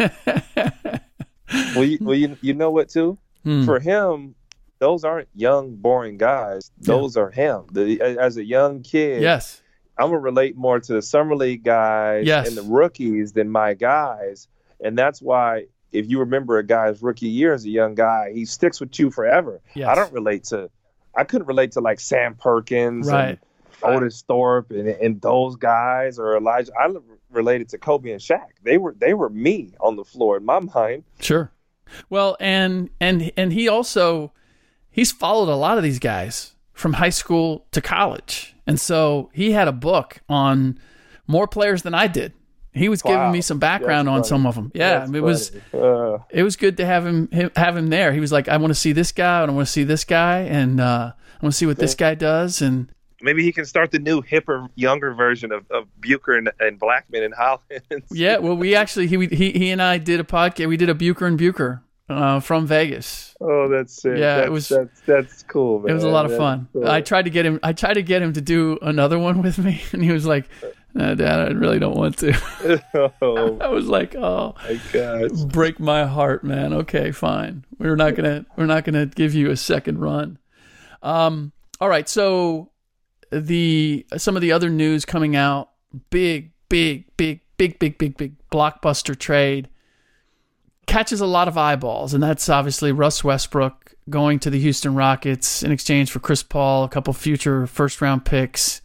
well, 1.76 1.84
you, 1.84 1.98
well, 2.00 2.16
you, 2.16 2.38
you 2.42 2.54
know 2.54 2.72
what 2.72 2.90
too? 2.90 3.18
Hmm. 3.44 3.66
For 3.66 3.80
him, 3.80 4.36
those 4.80 5.04
aren't 5.04 5.28
young, 5.36 5.76
boring 5.76 6.18
guys. 6.18 6.72
Those 6.78 7.16
yeah. 7.16 7.24
are 7.24 7.32
him. 7.32 7.66
The, 7.72 8.02
as 8.02 8.38
a 8.38 8.44
young 8.44 8.82
kid, 8.82 9.22
yes, 9.22 9.62
I'm 9.98 10.08
gonna 10.08 10.20
relate 10.20 10.56
more 10.56 10.80
to 10.80 10.94
the 10.94 11.02
summer 11.02 11.36
league 11.36 11.64
guys 11.64 12.26
yes. 12.26 12.48
and 12.48 12.58
the 12.58 12.64
rookies 12.64 13.34
than 13.34 13.50
my 13.50 13.74
guys, 13.74 14.48
and 14.80 14.98
that's 14.98 15.22
why 15.22 15.66
if 15.94 16.10
you 16.10 16.20
remember 16.20 16.58
a 16.58 16.66
guy's 16.66 17.02
rookie 17.02 17.28
year 17.28 17.54
as 17.54 17.66
a 17.66 17.70
young 17.70 17.96
guy, 17.96 18.32
he 18.34 18.46
sticks 18.46 18.80
with 18.80 18.98
you 19.00 19.12
forever. 19.12 19.62
Yes. 19.76 19.88
I 19.88 19.96
don't 19.96 20.12
relate 20.12 20.46
to, 20.46 20.70
I 21.16 21.24
couldn't 21.24 21.48
relate 21.48 21.74
to 21.74 21.82
like 21.82 22.00
Sam 22.00 22.36
Perkins 22.36 23.08
right. 23.08 23.40
and 23.84 23.96
Otis 23.96 24.24
Thorpe 24.28 24.72
and, 24.72 24.88
and 24.88 25.22
those 25.22 25.56
guys 25.56 26.20
or 26.20 26.36
Elijah. 26.36 26.72
I 26.80 26.90
related 27.30 27.70
to 27.70 27.78
Kobe 27.78 28.12
and 28.12 28.22
Shaq. 28.22 28.48
They 28.64 28.78
were 28.78 28.96
they 28.98 29.14
were 29.14 29.30
me 29.30 29.74
on 29.80 29.96
the 29.96 30.04
floor 30.04 30.38
in 30.38 30.46
my 30.46 30.60
mind. 30.60 31.04
Sure. 31.20 31.52
Well, 32.10 32.38
and 32.40 32.90
and 33.00 33.32
and 33.36 33.54
he 33.54 33.68
also 33.68 34.32
he's 34.90 35.12
followed 35.12 35.52
a 35.52 35.56
lot 35.56 35.78
of 35.78 35.84
these 35.84 36.00
guys 36.00 36.56
from 36.74 36.94
high 36.94 37.10
school 37.10 37.66
to 37.72 37.82
college. 37.82 38.56
And 38.66 38.80
so 38.80 39.30
he 39.34 39.52
had 39.52 39.68
a 39.68 39.74
book 39.74 40.22
on 40.30 40.80
more 41.28 41.48
players 41.48 41.84
than 41.84 41.94
I 41.94 42.08
did. 42.08 42.34
He 42.74 42.90
was 42.90 43.04
wow. 43.04 43.12
giving 43.12 43.32
me 43.32 43.42
some 43.42 43.60
background 43.60 44.08
That's 44.08 44.14
on 44.14 44.22
funny. 44.22 44.30
some 44.30 44.48
of 44.48 44.56
them. 44.56 44.72
Yeah, 44.74 45.00
That's 45.00 45.12
it 45.12 45.22
was 45.22 45.52
uh, 45.74 46.18
it 46.30 46.44
was 46.44 46.56
good 46.56 46.78
to 46.78 46.86
have 46.86 47.06
him 47.06 47.30
have 47.56 47.78
him 47.78 47.88
there. 47.88 48.12
He 48.14 48.20
was 48.20 48.32
like, 48.32 48.48
I 48.48 48.58
want 48.58 48.72
to 48.72 48.80
see 48.80 48.94
this 48.94 49.12
guy, 49.12 49.42
and 49.42 49.52
I 49.52 49.54
want 49.54 49.68
to 49.68 49.72
see 49.72 49.84
this 49.84 50.04
guy, 50.04 50.40
and 50.40 50.80
uh, 50.80 51.14
I 51.16 51.46
want 51.46 51.54
to 51.54 51.58
see 51.58 51.66
what 51.66 51.78
yeah. 51.78 51.82
this 51.82 51.96
guy 51.96 52.16
does. 52.16 52.62
And 52.62 52.90
maybe 53.22 53.44
he 53.44 53.52
can 53.52 53.66
start 53.66 53.92
the 53.92 54.00
new 54.00 54.22
hipper, 54.22 54.70
younger 54.76 55.14
version 55.14 55.52
of, 55.52 55.70
of 55.72 55.88
Bucher 56.00 56.38
and, 56.38 56.52
and 56.60 56.80
Blackmon 56.80 57.26
and 57.26 57.34
Hollins. 57.34 58.06
yeah, 58.12 58.38
well, 58.38 58.56
we 58.56 58.76
actually 58.76 59.08
he 59.08 59.26
he 59.28 59.52
he 59.52 59.70
and 59.72 59.82
I 59.82 59.98
did 59.98 60.20
a 60.20 60.24
podcast. 60.24 60.68
We 60.68 60.78
did 60.78 60.90
a 60.90 60.96
Bucher 60.96 61.28
and 61.28 61.38
Bucher 61.38 61.84
uh, 62.10 62.40
from 62.40 62.68
Vegas. 62.68 63.36
Oh, 63.40 63.70
that's 63.70 64.02
sick. 64.02 64.18
Yeah, 64.18 64.38
that's, 64.38 64.48
it 64.48 64.52
was. 64.52 64.70
That's 64.70 65.02
that's 65.02 65.44
cool. 65.44 65.80
Man. 65.80 65.92
It 65.92 65.94
was 65.94 66.04
a 66.04 66.10
lot 66.10 66.26
of 66.26 66.32
that's 66.32 66.40
fun. 66.40 66.68
Cool. 66.74 66.88
I 66.88 67.02
tried 67.02 67.24
to 67.24 67.30
get 67.30 67.46
him. 67.46 67.60
I 67.64 67.74
tried 67.74 67.96
to 67.96 68.04
get 68.04 68.22
him 68.22 68.34
to 68.34 68.42
do 68.42 68.78
another 68.82 69.18
one 69.28 69.42
with 69.42 69.58
me, 69.58 69.82
and 69.92 70.04
he 70.04 70.12
was 70.12 70.26
like, 70.26 70.50
no, 70.94 71.16
"Dad, 71.16 71.40
I 71.40 71.52
really 71.52 71.80
don't 71.80 71.96
want 71.96 72.18
to." 72.20 72.84
oh, 73.22 73.58
I 73.60 73.68
was 73.68 73.88
like, 73.88 74.16
"Oh, 74.16 74.56
my 74.64 74.80
God. 74.92 75.52
break 75.52 75.80
my 75.80 76.06
heart, 76.06 76.44
man." 76.44 76.74
Okay, 76.74 77.12
fine. 77.12 77.66
We're 77.78 77.96
not 77.96 78.16
gonna 78.16 78.46
we're 78.56 78.66
not 78.66 78.84
gonna 78.84 79.08
give 79.08 79.34
you 79.34 79.50
a 79.50 79.58
second 79.58 80.00
run. 80.00 80.38
Um. 81.02 81.52
All 81.82 81.90
right. 81.90 82.08
So 82.08 82.70
the 83.32 84.06
some 84.18 84.36
of 84.36 84.42
the 84.42 84.52
other 84.52 84.70
news 84.70 85.06
coming 85.06 85.36
out: 85.36 85.70
big, 86.10 86.52
big, 86.70 87.06
big, 87.18 87.42
big, 87.58 87.80
big, 87.80 87.98
big, 87.98 88.18
big 88.18 88.36
blockbuster 88.52 89.18
trade 89.18 89.70
catches 90.86 91.22
a 91.22 91.26
lot 91.26 91.48
of 91.48 91.58
eyeballs, 91.58 92.14
and 92.14 92.22
that's 92.22 92.50
obviously 92.50 92.92
Russ 92.92 93.24
Westbrook 93.24 93.96
going 94.10 94.40
to 94.40 94.50
the 94.50 94.60
Houston 94.60 94.96
Rockets 94.96 95.64
in 95.64 95.72
exchange 95.72 96.12
for 96.12 96.20
Chris 96.20 96.44
Paul, 96.44 96.84
a 96.84 96.90
couple 96.90 97.14
future 97.14 97.68
first 97.68 98.02
round 98.02 98.26
picks. 98.26 98.82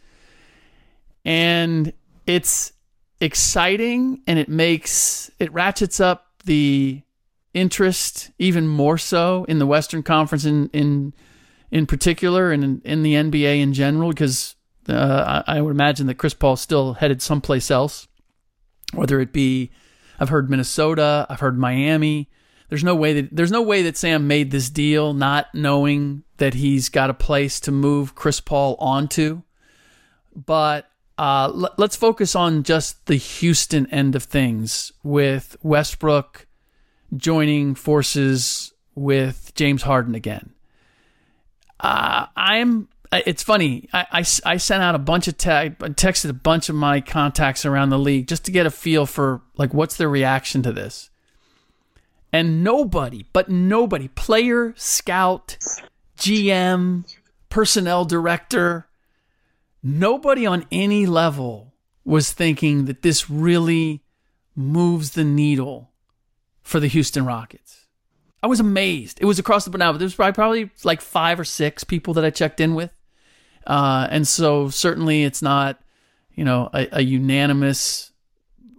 And 1.25 1.91
it's 2.29 2.73
exciting 3.19 4.21
and 4.27 4.37
it 4.37 4.47
makes 4.47 5.31
it 5.39 5.51
ratchets 5.51 5.99
up 5.99 6.27
the 6.45 7.01
interest 7.55 8.29
even 8.37 8.67
more 8.67 8.99
so 8.99 9.45
in 9.45 9.57
the 9.57 9.65
Western 9.65 10.03
Conference 10.03 10.45
in 10.45 10.69
in 10.69 11.13
in 11.71 11.87
particular 11.87 12.51
and 12.51 12.63
in, 12.63 12.81
in 12.85 13.01
the 13.01 13.15
NBA 13.15 13.59
in 13.59 13.73
general 13.73 14.09
because 14.09 14.55
uh, 14.87 15.41
I, 15.47 15.57
I 15.57 15.61
would 15.61 15.71
imagine 15.71 16.05
that 16.05 16.19
Chris 16.19 16.35
Paul 16.35 16.55
still 16.55 16.93
headed 16.93 17.21
someplace 17.21 17.71
else, 17.71 18.07
whether 18.93 19.19
it 19.19 19.33
be 19.33 19.71
I've 20.19 20.29
heard 20.29 20.51
Minnesota. 20.51 21.25
I've 21.29 21.39
heard 21.39 21.57
Miami. 21.57 22.29
There's 22.69 22.83
no 22.83 22.93
way 22.93 23.21
that 23.21 23.35
there's 23.35 23.51
no 23.51 23.63
way 23.63 23.81
that 23.81 23.97
Sam 23.97 24.27
made 24.27 24.51
this 24.51 24.69
deal 24.69 25.13
not 25.13 25.47
knowing 25.55 26.23
that 26.37 26.53
he's 26.53 26.89
got 26.89 27.09
a 27.09 27.15
place 27.15 27.59
to 27.61 27.71
move 27.71 28.13
Chris 28.13 28.39
Paul 28.39 28.75
onto. 28.79 29.41
But 30.35 30.89
uh, 31.19 31.51
l- 31.53 31.73
let's 31.77 31.97
focus 31.97 32.33
on 32.33 32.63
just 32.63 33.05
the 33.07 33.17
Houston 33.17 33.85
end 33.87 34.15
of 34.15 34.23
things 34.23 34.93
with 35.03 35.57
Westbrook 35.61 36.47
joining 37.15 37.75
forces 37.75 38.73
with 38.95 39.51
James 39.53 39.81
Harden 39.81 40.15
again. 40.15 40.53
Uh, 41.77 42.27
I'm 42.37 42.87
it's 43.11 43.43
funny. 43.43 43.89
I, 43.91 44.05
I, 44.11 44.25
I, 44.45 44.57
sent 44.57 44.83
out 44.83 44.95
a 44.95 44.99
bunch 44.99 45.27
of 45.27 45.35
te- 45.37 45.75
texted 45.95 46.29
a 46.29 46.33
bunch 46.33 46.69
of 46.69 46.75
my 46.75 47.01
contacts 47.01 47.65
around 47.65 47.89
the 47.89 47.97
league 47.97 48.27
just 48.27 48.45
to 48.45 48.51
get 48.51 48.65
a 48.65 48.71
feel 48.71 49.05
for 49.05 49.41
like 49.57 49.73
what's 49.73 49.97
their 49.97 50.09
reaction 50.09 50.61
to 50.63 50.71
this. 50.71 51.09
And 52.31 52.63
nobody, 52.63 53.25
but 53.33 53.49
nobody, 53.49 54.07
player, 54.09 54.73
scout, 54.77 55.57
GM, 56.17 57.11
personnel 57.49 58.05
director, 58.05 58.88
nobody 59.83 60.45
on 60.45 60.65
any 60.71 61.05
level 61.05 61.73
was 62.05 62.31
thinking 62.31 62.85
that 62.85 63.01
this 63.01 63.29
really 63.29 64.03
moves 64.55 65.11
the 65.11 65.23
needle 65.23 65.91
for 66.61 66.79
the 66.79 66.87
Houston 66.87 67.25
Rockets. 67.25 67.87
I 68.41 68.47
was 68.47 68.59
amazed. 68.59 69.19
It 69.21 69.25
was 69.25 69.39
across 69.39 69.65
the 69.65 69.69
board. 69.69 69.79
Now, 69.79 69.91
there 69.91 70.05
was 70.05 70.15
probably 70.15 70.69
like 70.83 71.01
five 71.01 71.39
or 71.39 71.43
six 71.43 71.83
people 71.83 72.13
that 72.15 72.25
I 72.25 72.29
checked 72.29 72.59
in 72.59 72.73
with 72.73 72.91
uh, 73.69 74.07
and 74.09 74.27
so 74.27 74.69
certainly 74.69 75.23
it's 75.23 75.43
not, 75.43 75.79
you 76.33 76.43
know, 76.43 76.69
a, 76.73 76.87
a, 76.93 77.01
unanimous 77.01 78.11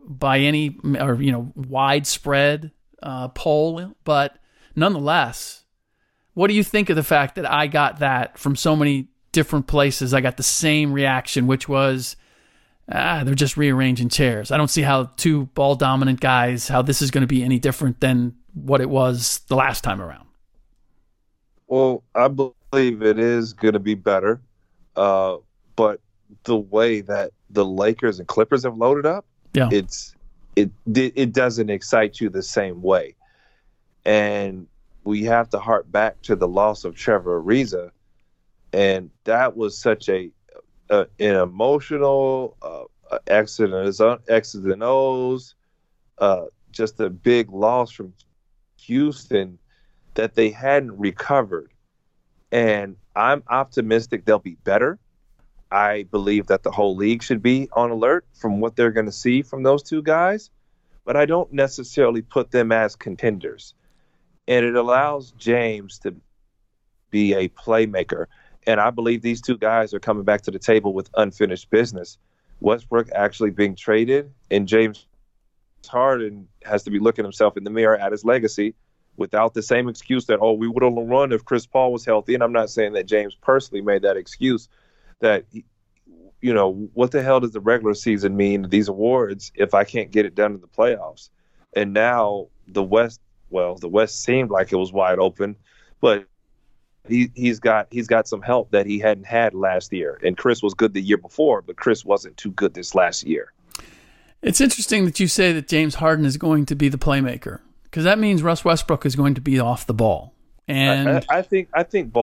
by 0.05 0.41
any 0.41 0.77
or 0.99 1.23
you 1.23 1.31
know 1.31 1.53
widespread 1.55 2.73
uh, 3.01 3.29
poll, 3.29 3.95
but 4.03 4.37
nonetheless, 4.75 5.65
what 6.35 6.49
do 6.49 6.55
you 6.55 6.65
think 6.65 6.91
of 6.91 6.97
the 6.97 7.05
fact 7.05 7.37
that 7.37 7.49
I 7.49 7.69
got 7.69 8.01
that 8.01 8.37
from 8.37 8.57
so 8.57 8.75
many 8.75 9.09
different 9.33 9.67
places? 9.67 10.15
I 10.15 10.21
got 10.21 10.37
the 10.37 10.43
same 10.43 10.93
reaction, 10.93 11.47
which 11.47 11.69
was, 11.69 12.17
ah, 12.91 13.23
they're 13.25 13.35
just 13.35 13.57
rearranging 13.57 14.09
chairs. 14.09 14.51
I 14.51 14.57
don't 14.57 14.69
see 14.71 14.83
how 14.83 15.11
two 15.17 15.47
ball 15.47 15.75
dominant 15.75 16.21
guys, 16.21 16.69
how 16.69 16.83
this 16.83 17.03
is 17.03 17.11
going 17.11 17.23
to 17.23 17.29
be 17.29 17.43
any 17.43 17.59
different 17.59 18.01
than 18.01 18.35
what 18.55 18.81
it 18.81 18.91
was 18.91 19.41
the 19.49 19.57
last 19.57 19.85
time 19.85 20.01
around. 20.01 20.27
Well, 21.67 22.03
I 22.15 22.29
believe 22.29 23.03
it 23.03 23.19
is 23.19 23.53
going 23.53 23.75
to 23.75 23.81
be 23.81 23.95
better. 23.95 24.41
Uh, 24.97 25.37
but 25.77 26.01
the 26.45 26.57
way 26.57 27.01
that 27.01 27.33
the 27.49 27.65
Lakers 27.65 28.19
and 28.19 28.27
Clippers 28.27 28.65
have 28.65 28.77
loaded 28.77 29.07
up, 29.07 29.25
yeah. 29.55 29.69
it's 29.73 30.15
it 30.57 30.71
it 30.87 31.33
doesn't 31.33 31.71
excite 31.71 32.21
you 32.21 32.29
the 32.29 32.43
same 32.43 32.83
way. 32.83 33.15
And 34.05 34.67
we 35.05 35.25
have 35.25 35.49
to 35.51 35.59
hark 35.59 35.91
back 35.91 36.21
to 36.23 36.37
the 36.37 36.49
loss 36.49 36.85
of 36.85 36.97
Trevor 36.97 37.43
Ariza, 37.43 37.91
and 38.73 39.11
that 39.25 39.57
was 39.57 39.79
such 39.79 40.09
a, 40.09 40.31
a 40.91 41.07
an 41.19 41.37
emotional 41.37 42.57
uh, 42.63 43.19
accident, 43.29 44.01
X's 44.29 44.65
and 44.65 44.83
O's, 44.83 45.55
uh, 46.19 46.45
just 46.71 47.01
a 47.01 47.11
big 47.11 47.51
loss 47.51 47.91
from 47.91 48.15
Houston 48.83 49.59
that 50.15 50.35
they 50.35 50.51
hadn't 50.51 50.99
recovered. 50.99 51.73
And 52.53 52.97
I'm 53.15 53.43
optimistic 53.49 54.25
they'll 54.25 54.39
be 54.39 54.57
better. 54.65 54.99
I 55.71 56.05
believe 56.11 56.49
that 56.49 56.63
the 56.63 56.71
whole 56.71 56.97
league 56.97 57.23
should 57.23 57.43
be 57.43 57.69
on 57.73 57.91
alert 57.91 58.27
from 58.35 58.61
what 58.61 58.75
they're 58.75 58.91
going 58.91 59.07
to 59.07 59.13
see 59.13 59.43
from 59.43 59.63
those 59.63 59.83
two 59.85 60.03
guys, 60.03 60.51
but 61.05 61.17
I 61.17 61.27
don't 61.27 61.53
necessarily 61.53 62.23
put 62.23 62.51
them 62.51 62.73
as 62.73 62.97
contenders. 62.97 63.75
And 64.49 64.67
it 64.67 64.75
allows 64.75 65.31
James 65.33 66.01
to 66.01 66.17
be 67.11 67.35
a 67.35 67.49
playmaker. 67.49 68.27
And 68.71 68.81
I 68.81 68.91
believe 68.91 69.21
these 69.21 69.41
two 69.41 69.59
guys 69.59 69.93
are 69.93 69.99
coming 69.99 70.23
back 70.23 70.43
to 70.43 70.53
the 70.53 70.59
table 70.61 70.95
with 70.95 71.11
unfinished 71.17 71.71
business. 71.71 72.19
Westbrook 72.61 73.09
actually 73.13 73.51
being 73.51 73.75
traded, 73.75 74.33
and 74.49 74.69
James 74.69 75.09
Harden 75.89 76.47
has 76.63 76.85
to 76.85 76.91
be 76.91 77.01
looking 77.01 77.25
himself 77.25 77.57
in 77.57 77.65
the 77.65 77.71
mirror 77.71 77.97
at 77.97 78.13
his 78.13 78.25
legacy 78.25 78.75
without 79.17 79.55
the 79.55 79.63
same 79.63 79.89
excuse 79.89 80.27
that 80.27 80.39
oh 80.41 80.53
we 80.53 80.69
would 80.69 80.85
have 80.85 80.93
run 80.93 81.33
if 81.33 81.45
Chris 81.45 81.67
Paul 81.67 81.93
was 81.93 82.05
healthy. 82.05 82.35
And 82.35 82.45
I'm 82.45 82.53
not 82.53 82.71
saying 82.71 82.93
that 82.93 83.07
James 83.07 83.35
personally 83.35 83.83
made 83.83 84.03
that 84.03 84.17
excuse. 84.17 84.69
That 85.19 85.47
you 86.41 86.55
know 86.55 86.89
what 86.95 87.11
the 87.11 87.23
hell 87.23 87.41
does 87.41 87.51
the 87.51 87.61
regular 87.61 87.95
season 87.95 88.37
mean 88.37 88.69
these 88.69 88.87
awards 88.87 89.51
if 89.57 89.75
I 89.75 89.83
can't 89.83 90.13
get 90.13 90.27
it 90.27 90.37
done 90.37 90.55
in 90.55 90.61
the 90.61 90.69
playoffs? 90.69 91.31
And 91.75 91.93
now 91.93 92.49
the 92.69 92.85
West, 92.85 93.21
well, 93.49 93.75
the 93.75 93.89
West 93.89 94.23
seemed 94.23 94.51
like 94.51 94.71
it 94.71 94.77
was 94.77 94.93
wide 94.93 95.19
open, 95.19 95.57
but 96.01 96.27
he 97.09 97.31
he's 97.35 97.59
got 97.59 97.89
he's 97.91 98.07
got 98.07 98.29
some 98.29 98.43
help 98.43 98.71
that 98.71 98.87
he 98.87 98.99
hadn't 98.99 99.27
had 99.27 99.55
last 99.55 99.93
year. 99.93 100.19
And 100.23 100.37
Chris 100.37 100.63
was 100.63 100.75
good 100.75 100.95
the 100.95 101.01
year 101.01 101.19
before, 101.19 101.63
but 101.63 101.77
Chris 101.77 102.05
wasn't 102.05 102.37
too 102.37 102.51
good 102.53 102.75
this 102.75 102.95
last 102.95 103.25
year. 103.25 103.53
It's 104.43 104.61
interesting 104.61 105.05
that 105.05 105.21
you 105.21 105.29
say 105.29 105.53
that 105.53 105.69
James 105.69 105.97
Harden 105.97 106.25
is 106.25 106.37
going 106.37 106.67
to 106.67 106.75
be 106.75 106.89
the 106.89 106.99
playmaker 106.99 107.61
because 107.85 108.05
that 108.05 108.19
means 108.19 108.43
Russ 108.43 108.65
Westbrook 108.65 109.05
is 109.05 109.17
going 109.17 109.35
to 109.35 109.41
be 109.41 109.59
off 109.59 109.87
the 109.87 109.95
ball. 109.95 110.35
And 110.67 111.09
I, 111.09 111.17
I, 111.17 111.39
I 111.39 111.43
think 111.43 111.69
I 111.75 111.83
think 111.83 112.13
both. 112.13 112.23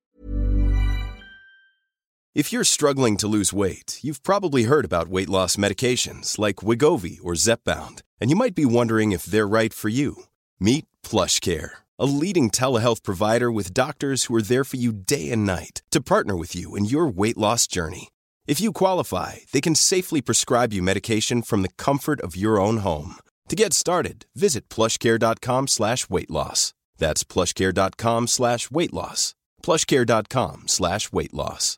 If 2.33 2.53
you're 2.53 2.63
struggling 2.63 3.17
to 3.17 3.27
lose 3.27 3.51
weight, 3.51 3.99
you've 4.03 4.21
probably 4.21 4.63
heard 4.63 4.85
about 4.85 5.07
weight 5.07 5.27
loss 5.27 5.55
medications 5.55 6.37
like 6.37 6.57
Wegovy 6.57 7.17
or 7.23 7.33
Zepbound, 7.33 8.03
and 8.21 8.29
you 8.29 8.35
might 8.35 8.53
be 8.53 8.65
wondering 8.65 9.11
if 9.11 9.25
they're 9.25 9.47
right 9.47 9.73
for 9.73 9.89
you. 9.89 10.25
Meet 10.59 10.85
PlushCare, 11.03 11.71
a 11.99 12.05
leading 12.05 12.49
telehealth 12.49 13.03
provider 13.03 13.51
with 13.51 13.73
doctors 13.73 14.25
who 14.25 14.35
are 14.35 14.41
there 14.41 14.63
for 14.63 14.77
you 14.77 14.91
day 14.91 15.31
and 15.31 15.45
night 15.45 15.81
to 15.91 16.01
partner 16.01 16.35
with 16.35 16.55
you 16.55 16.75
in 16.75 16.85
your 16.85 17.07
weight 17.07 17.37
loss 17.37 17.67
journey. 17.67 18.09
If 18.47 18.61
you 18.61 18.71
qualify, 18.71 19.37
they 19.51 19.61
can 19.61 19.75
safely 19.75 20.21
prescribe 20.21 20.73
you 20.73 20.83
medication 20.83 21.41
from 21.41 21.63
the 21.63 21.73
comfort 21.77 22.21
of 22.21 22.35
your 22.35 22.59
own 22.59 22.77
home. 22.77 23.15
To 23.49 23.55
get 23.55 23.73
started, 23.73 24.25
visit 24.35 24.69
plushcare.com 24.69 25.67
slash 25.67 26.09
weight 26.09 26.29
loss. 26.29 26.73
That's 26.97 27.23
plushcare.com 27.23 28.27
slash 28.27 28.69
weight 28.71 28.93
loss. 28.93 29.35
Plushcare.com 29.63 30.67
slash 30.67 31.11
weight 31.11 31.33
loss. 31.33 31.77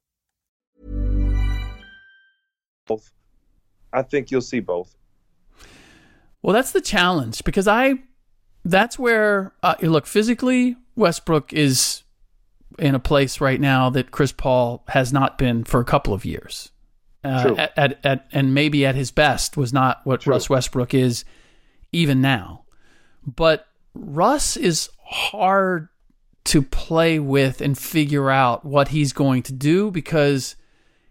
both. 2.90 3.12
I 3.94 4.02
think 4.02 4.32
you'll 4.32 4.42
see 4.42 4.60
both. 4.60 4.96
Well, 6.42 6.54
that's 6.54 6.72
the 6.72 6.82
challenge 6.82 7.44
because 7.44 7.68
I, 7.68 8.00
that's 8.70 9.00
where, 9.00 9.54
uh, 9.64 9.76
look, 9.82 10.06
physically, 10.06 10.78
Westbrook 10.96 11.54
is 11.54 12.04
in 12.78 12.96
a 12.96 13.00
place 13.00 13.42
right 13.42 13.60
now 13.60 13.90
that 13.90 14.12
Chris 14.12 14.32
Paul 14.32 14.84
has 14.90 15.12
not 15.12 15.38
been 15.38 15.64
for 15.64 15.80
a 15.80 15.86
couple 15.86 16.14
of 16.14 16.26
years. 16.26 16.72
Uh, 17.24 17.56
at, 17.58 17.78
at, 17.78 18.06
at, 18.06 18.28
and 18.32 18.54
maybe 18.54 18.86
at 18.86 18.96
his 18.96 19.12
best 19.12 19.58
was 19.58 19.74
not 19.74 20.00
what 20.06 20.22
True. 20.22 20.32
Russ 20.32 20.50
Westbrook 20.50 20.94
is 20.94 21.26
even 21.92 22.22
now. 22.22 22.64
But 23.26 23.68
Russ 23.94 24.56
is 24.56 24.90
hard 25.04 25.90
to 26.46 26.62
play 26.62 27.20
with 27.20 27.60
and 27.60 27.78
figure 27.78 28.30
out 28.30 28.64
what 28.64 28.90
he's 28.90 29.12
going 29.12 29.44
to 29.44 29.54
do 29.54 29.92
because 29.92 30.56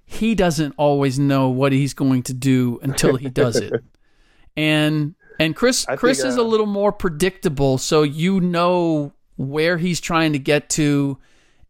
he 0.06 0.34
doesn't 0.34 0.74
always 0.78 1.18
know 1.18 1.50
what 1.50 1.72
he's 1.72 1.92
going 1.92 2.22
to 2.24 2.32
do 2.32 2.78
until 2.82 3.16
he 3.16 3.28
does 3.28 3.56
it. 3.56 3.72
and 4.56 5.14
and 5.38 5.54
Chris 5.56 5.86
I 5.88 5.96
Chris 5.96 6.18
think, 6.18 6.30
is 6.30 6.38
uh, 6.38 6.42
a 6.42 6.44
little 6.44 6.66
more 6.66 6.92
predictable, 6.92 7.78
so 7.78 8.02
you 8.02 8.40
know 8.40 9.12
where 9.36 9.76
he's 9.78 10.00
trying 10.00 10.32
to 10.32 10.38
get 10.38 10.68
to 10.70 11.18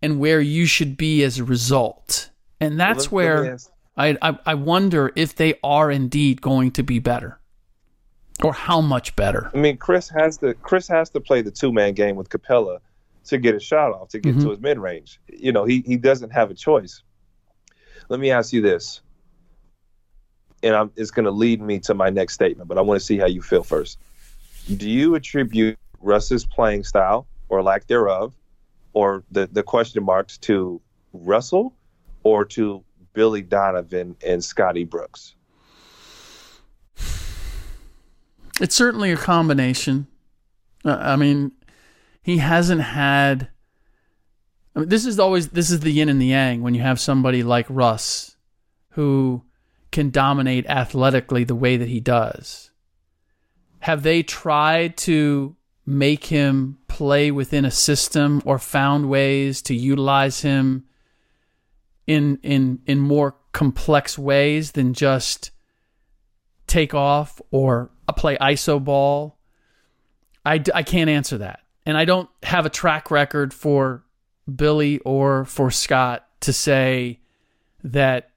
and 0.03 0.19
where 0.19 0.41
you 0.41 0.65
should 0.67 0.97
be 0.97 1.23
as 1.25 1.39
a 1.39 1.45
result. 1.45 2.31
And 2.61 2.79
that's 2.81 3.11
Well, 3.13 3.25
let- 3.25 3.35
let 3.35 3.43
me 3.43 3.49
where 3.49 3.59
I, 3.97 4.17
I 4.31 4.39
I 4.47 4.55
wonder 4.55 5.13
if 5.17 5.35
they 5.35 5.55
are 5.63 5.91
indeed 5.91 6.41
going 6.41 6.71
to 6.73 6.83
be 6.83 6.99
better. 6.99 7.39
Or 8.45 8.53
how 8.53 8.81
much 8.81 9.17
better. 9.17 9.51
I 9.53 9.57
mean, 9.59 9.77
Chris 9.79 10.09
has 10.11 10.39
to 10.39 10.55
Chris 10.55 10.87
has 10.89 11.11
to 11.11 11.21
play 11.21 11.43
the 11.43 11.51
two 11.51 11.73
man 11.73 11.95
game 11.95 12.15
with 12.15 12.29
Capela 12.29 12.79
to 13.25 13.37
get 13.39 13.55
a 13.57 13.61
shot 13.61 13.91
off 13.93 14.09
to 14.11 14.21
get 14.21 14.37
Mhm. 14.37 14.43
to 14.43 14.51
his 14.51 14.61
mid 14.61 14.79
range. 14.79 15.21
You 15.29 15.51
know, 15.51 15.65
he 15.65 15.83
he 15.85 15.97
doesn't 15.97 16.31
have 16.31 16.49
a 16.51 16.55
choice. 16.55 17.03
Let 18.09 18.21
me 18.21 18.31
ask 18.31 18.53
you 18.53 18.63
this, 18.63 19.01
and 20.63 20.75
I'm, 20.75 20.91
it's 20.97 21.11
going 21.11 21.25
to 21.25 21.31
lead 21.31 21.61
me 21.61 21.79
to 21.81 21.95
my 21.95 22.11
next 22.11 22.35
statement, 22.35 22.69
but 22.69 22.79
I 22.79 22.81
want 22.81 23.01
to 23.01 23.05
see 23.05 23.19
how 23.19 23.27
you 23.27 23.43
feel 23.43 23.63
first. 23.63 23.99
Do 24.77 24.89
you 24.89 25.15
attribute 25.15 25.79
Russ's 26.01 26.45
playing 26.45 26.85
style 26.85 27.27
or 27.49 27.63
lack 27.63 27.87
thereof, 27.87 28.33
or 28.93 29.25
the 29.31 29.47
the 29.47 29.63
question 29.63 30.05
marks 30.05 30.39
to 30.39 30.81
Russell, 31.13 31.75
or 32.23 32.45
to 32.45 32.85
Billy 33.13 33.43
Donovan 33.43 34.17
and 34.25 34.43
Scotty 34.43 34.85
Brooks? 34.85 35.35
It's 38.61 38.75
certainly 38.75 39.13
a 39.13 39.17
combination. 39.17 40.09
Uh, 40.85 40.99
I 41.01 41.17
mean, 41.17 41.53
he 42.23 42.39
hasn't 42.39 42.83
had. 42.83 43.49
I 44.75 44.81
mean, 44.81 44.89
this 44.89 45.07
is 45.07 45.19
always 45.19 45.49
this 45.49 45.71
is 45.71 45.81
the 45.81 45.91
yin 45.91 46.09
and 46.09 46.21
the 46.21 46.27
yang 46.27 46.63
when 46.63 46.75
you 46.75 46.83
have 46.83 47.01
somebody 47.01 47.43
like 47.43 47.67
Russ, 47.69 48.37
who 48.91 49.43
can 49.91 50.11
dominate 50.11 50.67
athletically 50.67 51.45
the 51.45 51.55
way 51.55 51.77
that 51.77 51.89
he 51.89 52.01
does. 52.01 52.71
Have 53.81 54.03
they 54.03 54.23
tried 54.23 54.97
to 54.99 55.57
make 55.89 56.27
him 56.27 56.79
play 56.87 57.31
within 57.31 57.65
a 57.65 57.71
system 57.71 58.43
or 58.45 58.59
found 58.59 59.09
ways 59.09 59.63
to 59.63 59.75
utilize 59.75 60.43
him 60.43 60.85
in 62.07 62.39
in 62.43 62.81
in 62.87 62.99
more 62.99 63.37
complex 63.53 64.19
ways 64.19 64.73
than 64.73 64.93
just 64.93 65.51
take 66.67 66.93
off 66.93 67.41
or 67.51 67.91
play 68.17 68.37
iso 68.39 68.83
ball 68.83 69.39
I, 70.45 70.63
I 70.75 70.83
can't 70.83 71.09
answer 71.09 71.39
that 71.39 71.61
and 71.87 71.97
i 71.97 72.05
don't 72.05 72.29
have 72.43 72.67
a 72.67 72.71
track 72.71 73.11
record 73.11 73.55
for 73.55 74.05
billy 74.55 74.99
or 75.01 75.45
for 75.45 75.71
scott 75.71 76.27
to 76.41 76.53
say 76.53 77.21
that 77.85 78.31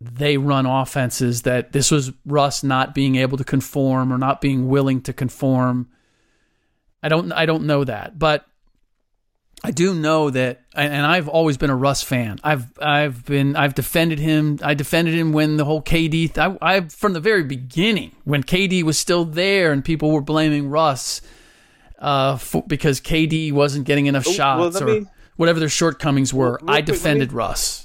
they 0.00 0.36
run 0.36 0.66
offenses 0.66 1.42
that 1.42 1.72
this 1.72 1.90
was 1.90 2.12
russ 2.26 2.62
not 2.62 2.94
being 2.94 3.16
able 3.16 3.38
to 3.38 3.44
conform 3.44 4.12
or 4.12 4.18
not 4.18 4.40
being 4.40 4.68
willing 4.68 5.00
to 5.00 5.12
conform 5.12 5.88
i 7.02 7.08
don't 7.08 7.32
i 7.32 7.46
don't 7.46 7.64
know 7.64 7.84
that 7.84 8.18
but 8.18 8.46
I 9.66 9.70
do 9.70 9.94
know 9.94 10.28
that, 10.28 10.60
and 10.74 11.06
I've 11.06 11.26
always 11.26 11.56
been 11.56 11.70
a 11.70 11.74
Russ 11.76 12.02
fan. 12.02 12.38
I've 12.44 12.66
I've 12.78 13.24
been 13.24 13.56
I've 13.56 13.74
defended 13.74 14.18
him. 14.18 14.58
I 14.62 14.74
defended 14.74 15.14
him 15.14 15.32
when 15.32 15.56
the 15.56 15.64
whole 15.64 15.80
KD. 15.80 16.36
I, 16.36 16.58
I 16.60 16.80
from 16.88 17.14
the 17.14 17.20
very 17.20 17.44
beginning 17.44 18.12
when 18.24 18.42
KD 18.42 18.82
was 18.82 18.98
still 18.98 19.24
there 19.24 19.72
and 19.72 19.82
people 19.82 20.10
were 20.10 20.20
blaming 20.20 20.68
Russ 20.68 21.22
uh, 21.98 22.36
for, 22.36 22.62
because 22.66 23.00
KD 23.00 23.52
wasn't 23.52 23.86
getting 23.86 24.04
enough 24.04 24.26
Well, 24.26 24.34
shots 24.34 24.74
let 24.74 24.82
or 24.82 24.86
me- 25.00 25.06
whatever 25.36 25.60
their 25.60 25.70
shortcomings 25.70 26.34
were. 26.34 26.58
Real 26.60 26.70
I 26.70 26.74
let 26.74 26.88
me- 26.88 26.92
defended 26.92 27.32
Russ. 27.32 27.83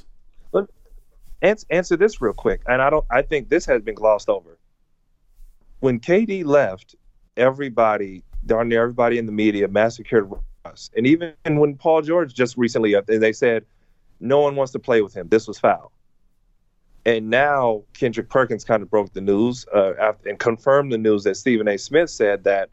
Answer, 1.41 1.67
answer 1.69 1.97
this 1.97 2.21
real 2.21 2.33
quick, 2.33 2.61
and 2.67 2.81
I 2.81 2.89
don't. 2.89 3.05
I 3.09 3.21
think 3.21 3.49
this 3.49 3.65
has 3.65 3.81
been 3.81 3.95
glossed 3.95 4.29
over. 4.29 4.57
When 5.79 5.99
KD 5.99 6.45
left, 6.45 6.95
everybody, 7.37 8.23
darn 8.45 8.67
near 8.67 8.81
everybody 8.81 9.17
in 9.17 9.25
the 9.25 9.31
media, 9.31 9.67
massacred 9.69 10.29
Russ, 10.65 10.89
and 10.95 11.07
even 11.07 11.33
when 11.45 11.75
Paul 11.75 12.01
George 12.01 12.33
just 12.33 12.57
recently, 12.57 12.93
uh, 12.95 13.01
they 13.07 13.31
said 13.31 13.65
no 14.19 14.39
one 14.39 14.55
wants 14.55 14.73
to 14.73 14.79
play 14.79 15.01
with 15.01 15.13
him. 15.13 15.29
This 15.29 15.47
was 15.47 15.57
foul. 15.57 15.91
And 17.05 17.29
now 17.29 17.83
Kendrick 17.93 18.29
Perkins 18.29 18.65
kind 18.65 18.83
of 18.83 18.89
broke 18.89 19.13
the 19.13 19.21
news 19.21 19.65
uh, 19.73 19.93
after, 19.99 20.29
and 20.29 20.37
confirmed 20.37 20.91
the 20.91 20.97
news 20.97 21.23
that 21.23 21.37
Stephen 21.37 21.67
A. 21.67 21.77
Smith 21.77 22.09
said 22.09 22.43
that 22.43 22.69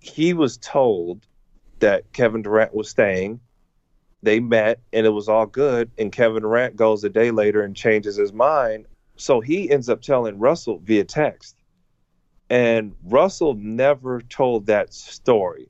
he 0.00 0.34
was 0.34 0.56
told 0.58 1.26
that 1.78 2.12
Kevin 2.12 2.42
Durant 2.42 2.74
was 2.74 2.88
staying. 2.88 3.40
They 4.22 4.40
met 4.40 4.80
and 4.92 5.06
it 5.06 5.10
was 5.10 5.28
all 5.28 5.46
good. 5.46 5.90
And 5.98 6.12
Kevin 6.12 6.42
Durant 6.42 6.76
goes 6.76 7.04
a 7.04 7.08
day 7.08 7.30
later 7.30 7.62
and 7.62 7.74
changes 7.74 8.16
his 8.16 8.32
mind. 8.32 8.86
So 9.16 9.40
he 9.40 9.70
ends 9.70 9.88
up 9.88 10.02
telling 10.02 10.38
Russell 10.38 10.78
via 10.78 11.04
text. 11.04 11.56
And 12.48 12.94
Russell 13.04 13.54
never 13.54 14.20
told 14.22 14.66
that 14.66 14.92
story. 14.92 15.68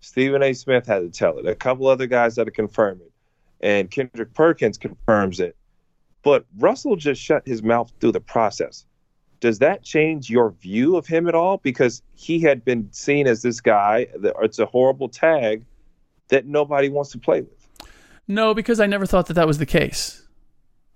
Stephen 0.00 0.42
A. 0.42 0.52
Smith 0.52 0.86
had 0.86 1.00
to 1.00 1.10
tell 1.10 1.38
it. 1.38 1.46
A 1.46 1.54
couple 1.54 1.86
other 1.86 2.06
guys 2.06 2.36
had 2.36 2.44
to 2.44 2.50
confirm 2.50 3.00
it. 3.00 3.12
And 3.60 3.90
Kendrick 3.90 4.34
Perkins 4.34 4.78
confirms 4.78 5.40
it. 5.40 5.56
But 6.22 6.44
Russell 6.58 6.96
just 6.96 7.20
shut 7.20 7.46
his 7.46 7.62
mouth 7.62 7.92
through 8.00 8.12
the 8.12 8.20
process. 8.20 8.84
Does 9.40 9.58
that 9.60 9.82
change 9.82 10.28
your 10.28 10.50
view 10.50 10.96
of 10.96 11.06
him 11.06 11.26
at 11.26 11.34
all? 11.34 11.56
Because 11.58 12.02
he 12.14 12.40
had 12.40 12.64
been 12.64 12.92
seen 12.92 13.26
as 13.26 13.40
this 13.40 13.60
guy, 13.60 14.06
it's 14.42 14.58
a 14.58 14.66
horrible 14.66 15.08
tag 15.08 15.64
that 16.28 16.46
nobody 16.46 16.90
wants 16.90 17.10
to 17.12 17.18
play 17.18 17.40
with. 17.40 17.59
No, 18.30 18.54
because 18.54 18.78
I 18.78 18.86
never 18.86 19.06
thought 19.06 19.26
that 19.26 19.34
that 19.34 19.48
was 19.48 19.58
the 19.58 19.66
case. 19.66 20.22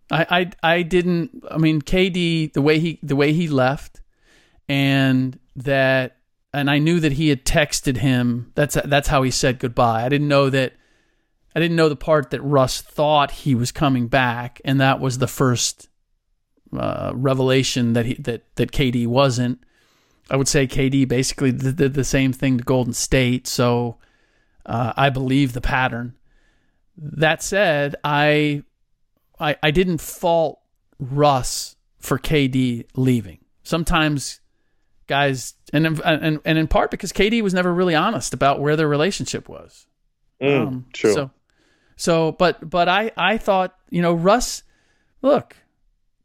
I, 0.09 0.51
I, 0.62 0.75
I 0.75 0.83
didn't. 0.83 1.42
I 1.51 1.59
mean, 1.59 1.83
KD 1.83 2.53
the 2.53 2.62
way 2.62 2.79
he 2.79 3.01
the 3.03 3.16
way 3.16 3.33
he 3.33 3.49
left, 3.49 4.01
and 4.68 5.37
that, 5.57 6.18
and 6.53 6.70
I 6.70 6.79
knew 6.79 7.01
that 7.01 7.12
he 7.12 7.31
had 7.31 7.44
texted 7.44 7.97
him. 7.97 8.53
That's 8.55 8.79
that's 8.85 9.09
how 9.09 9.25
he 9.25 9.33
said 9.33 9.59
goodbye. 9.59 10.05
I 10.05 10.09
didn't 10.09 10.29
know 10.29 10.49
that. 10.49 10.75
I 11.57 11.61
didn't 11.61 11.77
know 11.77 11.88
the 11.88 11.97
part 11.97 12.31
that 12.31 12.40
Russ 12.40 12.81
thought 12.81 13.33
he 13.33 13.57
was 13.57 13.73
coming 13.73 14.07
back, 14.07 14.61
and 14.64 14.81
that 14.81 15.01
was 15.01 15.18
the 15.18 15.27
first 15.27 15.88
uh, 16.73 17.11
revelation 17.16 17.94
that 17.94 18.07
he 18.07 18.14
that 18.14 18.44
that 18.55 18.70
KD 18.70 19.09
wasn't. 19.09 19.59
I 20.31 20.37
would 20.37 20.49
say 20.49 20.68
KD 20.68 21.09
basically 21.09 21.51
did, 21.51 21.94
the 21.94 22.05
same 22.05 22.33
thing 22.33 22.59
to 22.59 22.64
Golden 22.64 22.92
State, 22.92 23.49
so 23.49 23.99
uh, 24.64 24.92
I 24.97 25.11
believe 25.11 25.53
the 25.53 25.61
pattern. 25.61 26.14
That 26.96 27.42
said, 27.42 27.96
I, 28.04 28.62
I 29.40 29.57
I 29.62 29.70
didn't 29.70 30.00
fault 30.00 30.61
Russ 30.98 31.76
for 31.98 32.18
KD 32.18 32.87
leaving. 32.94 33.38
Sometimes 33.62 34.40
guys, 35.07 35.54
and 35.72 35.87
and 35.87 36.40
and 36.44 36.59
in 36.59 36.68
part 36.68 36.90
because 36.90 37.12
KD 37.12 37.42
was 37.42 37.54
never 37.54 37.72
really 37.72 37.94
honest 37.94 38.35
about 38.35 38.61
where 38.61 38.76
their 38.76 38.88
relationship 38.88 39.48
was. 39.48 39.87
Mm, 40.40 40.85
true. 40.92 41.12
So, 41.12 41.30
so, 41.96 42.33
but 42.33 42.68
but 42.68 42.88
I 42.88 43.11
I 43.16 43.38
thought 43.38 43.74
you 43.90 44.02
know 44.02 44.14
Russ, 44.14 44.62
look, 45.22 45.57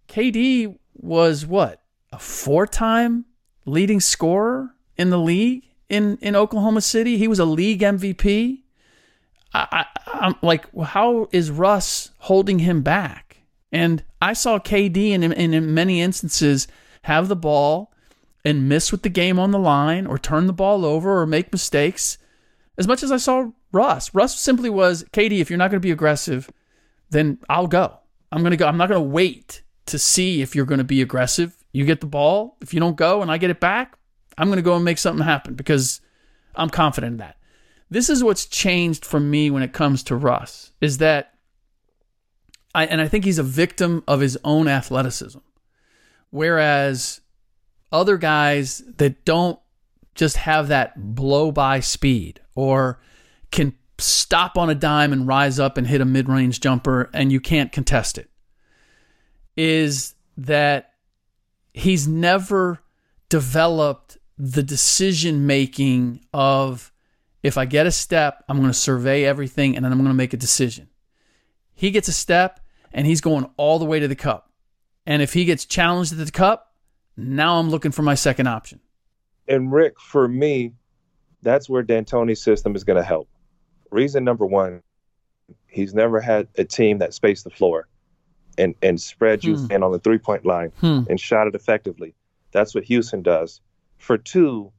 KD 0.08 0.77
was 0.93 1.45
what 1.45 1.82
a 2.12 2.19
four-time 2.19 3.25
leading 3.65 3.99
scorer 3.99 4.75
in 4.97 5.10
the 5.10 5.19
league 5.19 5.63
in 5.88 6.17
in 6.21 6.36
Oklahoma 6.36 6.82
City. 6.82 7.17
He 7.17 7.27
was 7.27 7.39
a 7.39 7.45
league 7.45 7.82
MVP. 7.82 8.63
I, 9.53 9.85
am 10.13 10.35
like, 10.41 10.65
how 10.79 11.27
is 11.31 11.51
Russ 11.51 12.12
holding 12.19 12.59
him 12.59 12.81
back? 12.81 13.38
And 13.71 14.03
I 14.21 14.33
saw 14.33 14.59
KD 14.59 15.12
in, 15.12 15.23
in, 15.23 15.53
in 15.53 15.73
many 15.73 16.01
instances 16.01 16.67
have 17.03 17.27
the 17.27 17.35
ball 17.35 17.91
and 18.45 18.69
miss 18.69 18.91
with 18.91 19.03
the 19.03 19.09
game 19.09 19.39
on 19.39 19.51
the 19.51 19.59
line 19.59 20.07
or 20.07 20.17
turn 20.17 20.47
the 20.47 20.53
ball 20.53 20.85
over 20.85 21.19
or 21.19 21.25
make 21.25 21.51
mistakes 21.51 22.17
as 22.77 22.88
much 22.88 23.03
as 23.03 23.12
I 23.12 23.17
saw 23.17 23.49
Russ. 23.71 24.13
Russ 24.13 24.39
simply 24.39 24.69
was, 24.69 25.03
KD, 25.12 25.39
if 25.39 25.49
you're 25.49 25.57
not 25.57 25.69
going 25.69 25.81
to 25.81 25.85
be 25.85 25.91
aggressive, 25.91 26.49
then 27.09 27.39
I'll 27.49 27.67
go. 27.67 27.99
I'm 28.31 28.41
going 28.41 28.51
to 28.51 28.57
go. 28.57 28.67
I'm 28.67 28.77
not 28.77 28.89
going 28.89 29.01
to 29.01 29.09
wait 29.09 29.63
to 29.88 29.99
see 29.99 30.41
if 30.41 30.55
you're 30.55 30.65
going 30.65 30.79
to 30.79 30.83
be 30.83 31.01
aggressive. 31.01 31.55
You 31.71 31.85
get 31.85 31.99
the 31.99 32.07
ball. 32.07 32.57
If 32.62 32.73
you 32.73 32.79
don't 32.79 32.95
go 32.95 33.21
and 33.21 33.31
I 33.31 33.38
get 33.38 33.49
it 33.49 33.59
back, 33.59 33.97
I'm 34.38 34.47
going 34.47 34.57
to 34.57 34.63
go 34.63 34.75
and 34.75 34.85
make 34.85 34.97
something 34.97 35.25
happen 35.25 35.55
because 35.55 36.01
I'm 36.55 36.69
confident 36.69 37.13
in 37.13 37.17
that. 37.17 37.38
This 37.89 38.10
is 38.10 38.23
what's 38.23 38.45
changed 38.45 39.04
for 39.04 39.19
me 39.19 39.49
when 39.49 39.63
it 39.63 39.73
comes 39.73 40.04
to 40.04 40.15
Russ 40.15 40.71
is 40.80 40.99
that 40.99 41.34
I 42.75 42.86
and 42.86 43.02
I 43.02 43.08
think 43.08 43.25
he's 43.25 43.39
a 43.39 43.43
victim 43.43 44.04
of 44.08 44.19
his 44.19 44.38
own 44.43 44.67
athleticism. 44.67 45.39
Whereas 46.30 47.21
other 47.91 48.17
guys 48.17 48.84
that 48.97 49.25
don't 49.25 49.60
just 50.13 50.38
have 50.38 50.67
that 50.67 51.15
blow 51.15 51.52
by 51.52 51.80
speed 51.80 52.39
or 52.54 52.99
can 53.52 53.73
stop 53.97 54.58
on 54.58 54.69
a 54.69 54.75
dime 54.75 55.12
and 55.12 55.28
rise 55.28 55.60
up 55.60 55.78
and 55.78 55.88
hit 55.88 56.02
a 56.02 56.06
mid 56.06 56.30
range 56.30 56.60
jumper 56.60 57.10
and 57.13 57.32
you 57.32 57.39
can't 57.39 57.71
contest 57.71 58.17
it 58.17 58.30
is 59.58 60.15
that 60.38 60.93
he's 61.73 62.08
never 62.08 62.80
developed 63.28 64.17
the 64.38 64.63
decision 64.63 65.45
making 65.45 66.23
of 66.34 66.93
if 67.43 67.58
I 67.58 67.65
get 67.65 67.86
a 67.86 67.91
step, 67.91 68.43
I'm 68.49 68.58
going 68.58 68.69
to 68.69 68.73
survey 68.73 69.25
everything 69.25 69.75
and 69.75 69.86
then 69.86 69.91
I'm 69.91 69.97
going 69.97 70.10
to 70.10 70.13
make 70.13 70.34
a 70.34 70.38
decision. 70.38 70.89
He 71.73 71.91
gets 71.91 72.08
a 72.08 72.13
step 72.13 72.60
and 72.91 73.08
he's 73.08 73.21
going 73.21 73.49
all 73.58 73.80
the 73.80 73.86
way 73.86 73.99
to 73.99 74.08
the 74.08 74.15
cup. 74.15 74.52
And 75.06 75.21
if 75.21 75.34
he 75.34 75.45
gets 75.45 75.65
challenged 75.65 76.12
at 76.12 76.23
the 76.23 76.32
cup, 76.32 76.73
now 77.15 77.60
I'm 77.60 77.69
looking 77.69 77.91
for 77.91 78.02
my 78.02 78.15
second 78.15 78.47
option. 78.47 78.80
And 79.47 79.71
Ric, 79.71 79.99
for 79.99 80.28
me, 80.28 80.73
that's 81.41 81.69
where 81.69 81.82
D'Antoni's 81.82 82.41
system 82.41 82.75
is 82.75 82.84
going 82.84 82.97
to 82.97 83.04
help. 83.04 83.30
Reason 83.91 84.23
number 84.23 84.45
one, 84.45 84.84
he's 85.67 85.93
never 85.93 86.19
had 86.19 86.47
a 86.58 86.63
team 86.63 86.99
that 86.99 87.13
spaced 87.13 87.43
the 87.43 87.49
floor 87.49 87.88
and, 88.58 88.75
and 88.82 88.99
spread 88.99 89.43
you 89.43 89.58
hmm. 89.58 89.71
in 89.71 89.84
on 89.84 89.91
the 89.91 89.99
three 89.99 90.17
point 90.17 90.45
line 90.45 90.71
hmm. 90.80 91.04
and 91.10 91.19
shot 91.19 91.47
it 91.47 91.56
effectively. 91.56 92.13
That's 92.52 92.75
what 92.75 92.84
Houston 92.84 93.21
does. 93.21 93.62
For 93.97 94.17
two, 94.17 94.71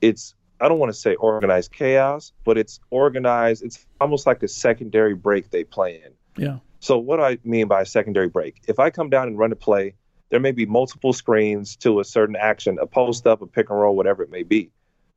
it's 0.00 0.34
I 0.60 0.68
don't 0.68 0.78
want 0.78 0.92
to 0.92 0.98
say 0.98 1.14
organized 1.16 1.72
chaos, 1.72 2.32
but 2.44 2.56
it's 2.56 2.80
organized. 2.90 3.62
It's 3.64 3.86
almost 4.00 4.26
like 4.26 4.42
a 4.42 4.48
secondary 4.48 5.14
break 5.14 5.50
they 5.50 5.64
play 5.64 6.02
in. 6.04 6.12
Yeah. 6.42 6.58
So 6.80 6.98
what 6.98 7.16
do 7.16 7.22
I 7.22 7.38
mean 7.44 7.66
by 7.66 7.82
a 7.82 7.86
secondary 7.86 8.28
break? 8.28 8.62
If 8.68 8.78
I 8.78 8.90
come 8.90 9.10
down 9.10 9.28
and 9.28 9.38
run 9.38 9.52
a 9.52 9.56
play, 9.56 9.94
there 10.30 10.40
may 10.40 10.52
be 10.52 10.66
multiple 10.66 11.12
screens 11.12 11.76
to 11.76 12.00
a 12.00 12.04
certain 12.04 12.36
action, 12.36 12.78
a 12.80 12.86
post 12.86 13.26
up, 13.26 13.42
a 13.42 13.46
pick 13.46 13.70
and 13.70 13.78
roll, 13.78 13.96
whatever 13.96 14.22
it 14.22 14.30
may 14.30 14.42
be. 14.42 14.70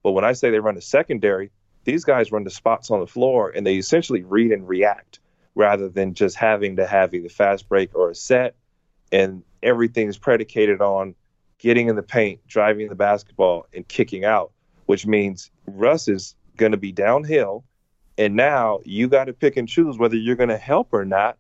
But 0.04 0.12
when 0.12 0.24
I 0.24 0.34
say 0.34 0.50
they 0.50 0.60
run 0.60 0.78
a 0.78 0.82
secondary, 0.82 1.52
these 1.84 2.04
guys 2.04 2.32
run 2.32 2.44
the 2.44 2.50
spots 2.50 2.92
on 2.92 3.00
the 3.00 3.08
floor 3.08 3.50
and 3.50 3.66
they 3.66 3.78
essentially 3.78 4.24
read 4.24 4.52
and 4.52 4.68
react 4.68 5.20
rather 5.56 5.90
than 5.90 6.14
just 6.14 6.36
having 6.36 6.76
to 6.76 6.86
have 6.86 7.14
either 7.14 7.30
fast 7.30 7.68
break 7.68 7.96
or 7.96 8.12
a 8.12 8.16
set. 8.16 8.56
And 9.12 9.44
everything's 9.64 10.18
predicated 10.18 10.82
on 10.82 11.16
getting 11.58 11.88
in 11.88 11.96
the 11.96 12.04
paint, 12.04 12.46
driving 12.48 12.90
the 12.90 12.96
basketball, 12.96 13.66
and 13.74 13.88
kicking 13.88 14.24
out, 14.24 14.52
which 14.88 15.06
means 15.06 15.52
Russ 15.68 16.08
is 16.08 16.36
going 16.58 16.74
to 16.74 16.78
be 16.78 16.92
downhill. 16.92 17.64
And 18.18 18.36
now 18.36 18.80
you 18.84 19.08
got 19.08 19.26
to 19.26 19.34
pick 19.34 19.56
and 19.56 19.70
choose 19.70 19.98
whether 19.98 20.16
you're 20.16 20.36
going 20.36 20.50
to 20.50 20.58
help 20.58 20.90
or 20.92 21.06
not. 21.06 21.38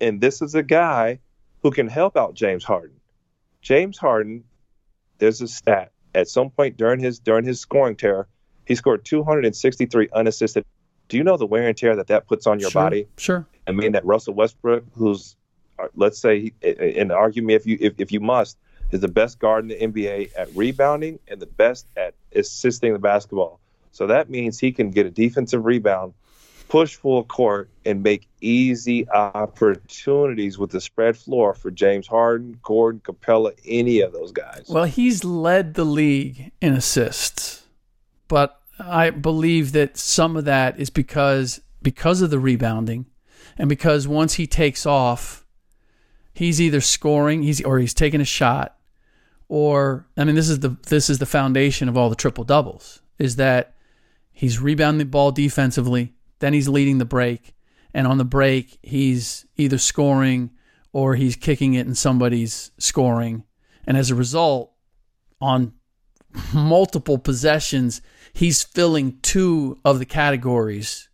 And 0.00 0.20
this 0.20 0.40
is 0.40 0.54
a 0.54 0.62
guy 0.62 1.18
who 1.62 1.70
can 1.72 1.88
help 1.88 2.16
out 2.16 2.34
James 2.34 2.64
Harden. 2.64 3.00
James 3.60 3.98
Harden, 3.98 4.44
there's 5.18 5.42
a 5.42 5.48
stat 5.48 5.92
at 6.14 6.28
some 6.28 6.50
point 6.50 6.76
during 6.76 7.00
his 7.00 7.18
during 7.18 7.44
his 7.44 7.60
scoring 7.60 7.96
tear, 7.96 8.26
he 8.66 8.74
scored 8.74 9.04
263 9.04 10.08
unassisted. 10.12 10.64
Do 11.08 11.16
you 11.16 11.24
know 11.24 11.36
the 11.36 11.46
wear 11.46 11.66
and 11.66 11.76
tear 11.76 11.96
that 11.96 12.06
that 12.08 12.26
puts 12.28 12.46
on 12.46 12.60
your 12.60 12.70
sure, 12.70 12.82
body? 12.82 13.06
Sure. 13.16 13.46
I 13.66 13.72
mean 13.72 13.92
that 13.92 14.04
Russell 14.04 14.34
Westbrook, 14.34 14.84
who's 14.94 15.36
uh, 15.78 15.88
let's 15.96 16.18
say 16.18 16.52
in 16.62 17.10
argument 17.10 17.56
if 17.56 17.66
you 17.66 17.78
if, 17.80 17.94
if 17.98 18.12
you 18.12 18.20
must 18.20 18.58
is 18.90 19.00
the 19.00 19.08
best 19.08 19.38
guard 19.38 19.70
in 19.70 19.92
the 19.92 20.02
NBA 20.02 20.30
at 20.36 20.54
rebounding 20.54 21.18
and 21.28 21.40
the 21.40 21.46
best 21.46 21.86
at 21.96 22.14
assisting 22.34 22.92
the 22.92 22.98
basketball. 22.98 23.60
So 23.92 24.06
that 24.06 24.30
means 24.30 24.58
he 24.58 24.72
can 24.72 24.90
get 24.90 25.06
a 25.06 25.10
defensive 25.10 25.64
rebound, 25.64 26.14
push 26.68 26.96
full 26.96 27.24
court, 27.24 27.68
and 27.84 28.02
make 28.02 28.28
easy 28.40 29.08
opportunities 29.10 30.58
with 30.58 30.70
the 30.70 30.80
spread 30.80 31.16
floor 31.16 31.54
for 31.54 31.70
James 31.70 32.06
Harden, 32.06 32.58
Gordon, 32.62 33.00
Capela, 33.00 33.52
any 33.66 34.00
of 34.00 34.12
those 34.12 34.32
guys. 34.32 34.66
Well, 34.68 34.84
he's 34.84 35.24
led 35.24 35.74
the 35.74 35.84
league 35.84 36.52
in 36.60 36.74
assists, 36.74 37.64
but 38.28 38.60
I 38.78 39.10
believe 39.10 39.72
that 39.72 39.96
some 39.96 40.36
of 40.36 40.44
that 40.44 40.78
is 40.78 40.90
because 40.90 41.60
because 41.82 42.22
of 42.22 42.30
the 42.30 42.38
rebounding, 42.38 43.06
and 43.58 43.68
because 43.68 44.06
once 44.06 44.34
he 44.34 44.46
takes 44.46 44.86
off, 44.86 45.44
he's 46.32 46.60
either 46.60 46.80
scoring, 46.80 47.42
he's 47.42 47.62
or 47.62 47.78
he's 47.78 47.94
taking 47.94 48.20
a 48.20 48.24
shot, 48.24 48.76
or 49.50 50.06
I 50.16 50.22
mean, 50.22 50.36
this 50.36 50.48
is 50.48 50.60
the 50.60 50.76
this 50.88 51.10
is 51.10 51.18
the 51.18 51.26
foundation 51.26 51.88
of 51.88 51.96
all 51.96 52.08
the 52.08 52.14
triple 52.14 52.44
doubles. 52.44 53.02
Is 53.18 53.34
that 53.36 53.74
he's 54.30 54.60
rebounding 54.60 54.98
the 55.00 55.04
ball 55.04 55.32
defensively, 55.32 56.14
then 56.38 56.54
he's 56.54 56.68
leading 56.68 56.98
the 56.98 57.04
break, 57.04 57.52
and 57.92 58.06
on 58.06 58.16
the 58.16 58.24
break 58.24 58.78
he's 58.80 59.44
either 59.56 59.76
scoring 59.76 60.52
or 60.92 61.16
he's 61.16 61.34
kicking 61.34 61.74
it 61.74 61.84
and 61.84 61.98
somebody's 61.98 62.70
scoring, 62.78 63.44
and 63.84 63.96
as 63.96 64.10
a 64.10 64.14
result, 64.14 64.72
on 65.40 65.74
multiple 66.54 67.18
possessions, 67.18 68.00
he's 68.32 68.62
filling 68.62 69.18
two 69.20 69.80
of 69.84 69.98
the 69.98 70.06
categories: 70.06 71.08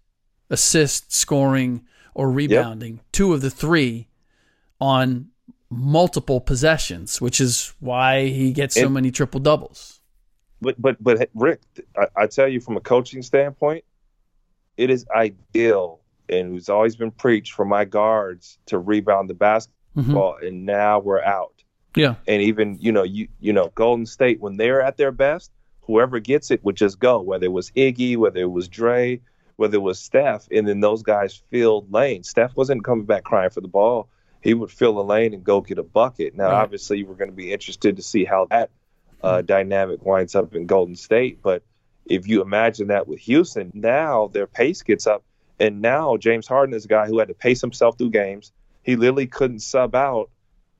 assist, 0.50 1.10
scoring, 1.10 1.86
or 2.14 2.30
rebounding. 2.30 2.96
Yep. 2.96 3.04
Two 3.12 3.32
of 3.32 3.40
the 3.40 3.50
three 3.50 4.08
on 4.78 5.30
multiple 5.70 6.40
possessions, 6.40 7.20
which 7.20 7.40
is 7.40 7.74
why 7.80 8.26
he 8.26 8.52
gets 8.52 8.74
so 8.74 8.84
and, 8.84 8.94
many 8.94 9.10
triple 9.10 9.40
doubles. 9.40 10.00
But 10.60 10.80
but 10.80 10.96
but 11.02 11.28
Ric, 11.34 11.60
I, 11.96 12.06
I, 12.16 12.26
tell 12.26 12.48
you 12.48 12.60
from 12.60 12.76
a 12.76 12.80
coaching 12.80 13.22
standpoint, 13.22 13.84
it 14.76 14.90
is 14.90 15.06
ideal 15.14 16.00
and 16.28 16.56
it's 16.56 16.68
always 16.68 16.96
been 16.96 17.10
preached 17.10 17.52
for 17.52 17.64
my 17.64 17.84
guards 17.84 18.58
to 18.66 18.78
rebound 18.78 19.30
the 19.30 19.34
basketball, 19.34 20.34
mm-hmm. 20.34 20.46
and 20.46 20.66
now 20.66 20.98
we're 20.98 21.22
out. 21.22 21.52
Yeah, 21.94 22.16
and 22.26 22.42
even 22.42 22.78
you 22.80 22.92
know 22.92 23.02
you 23.02 23.28
you 23.40 23.52
know 23.52 23.70
Golden 23.74 24.06
State 24.06 24.40
when 24.40 24.56
they're 24.56 24.82
at 24.82 24.96
their 24.96 25.12
best, 25.12 25.50
whoever 25.82 26.20
gets 26.20 26.50
it 26.50 26.64
would 26.64 26.76
just 26.76 26.98
go. 26.98 27.20
Whether 27.20 27.46
it 27.46 27.52
was 27.52 27.70
Iggy, 27.72 28.16
whether 28.16 28.40
it 28.40 28.50
was 28.50 28.68
Dre, 28.68 29.20
whether 29.56 29.76
it 29.76 29.82
was 29.82 29.98
Steph, 29.98 30.48
and 30.50 30.66
then 30.66 30.80
those 30.80 31.02
guys 31.02 31.42
filled 31.50 31.92
lanes. 31.92 32.28
Steph 32.28 32.56
wasn't 32.56 32.84
coming 32.84 33.06
back 33.06 33.24
crying 33.24 33.50
for 33.50 33.60
the 33.60 33.68
ball 33.68 34.08
he 34.46 34.54
would 34.54 34.70
fill 34.70 35.00
a 35.00 35.02
lane 35.02 35.34
and 35.34 35.42
go 35.42 35.60
get 35.60 35.78
a 35.78 35.82
bucket. 35.82 36.36
Now, 36.36 36.44
right. 36.44 36.62
obviously, 36.62 37.02
we're 37.02 37.16
going 37.16 37.30
to 37.30 37.36
be 37.36 37.52
interested 37.52 37.96
to 37.96 38.02
see 38.02 38.24
how 38.24 38.46
that 38.50 38.70
uh, 39.20 39.38
mm-hmm. 39.38 39.46
dynamic 39.46 40.04
winds 40.06 40.36
up 40.36 40.54
in 40.54 40.66
Golden 40.66 40.94
State. 40.94 41.42
But 41.42 41.64
if 42.04 42.28
you 42.28 42.42
imagine 42.42 42.86
that 42.88 43.08
with 43.08 43.18
Houston, 43.20 43.72
now 43.74 44.28
their 44.28 44.46
pace 44.46 44.82
gets 44.82 45.08
up, 45.08 45.24
and 45.58 45.82
now 45.82 46.16
James 46.16 46.46
Harden 46.46 46.76
is 46.76 46.84
a 46.84 46.88
guy 46.88 47.06
who 47.06 47.18
had 47.18 47.26
to 47.26 47.34
pace 47.34 47.60
himself 47.60 47.98
through 47.98 48.10
games. 48.10 48.52
He 48.84 48.94
literally 48.94 49.26
couldn't 49.26 49.60
sub 49.60 49.96
out. 49.96 50.30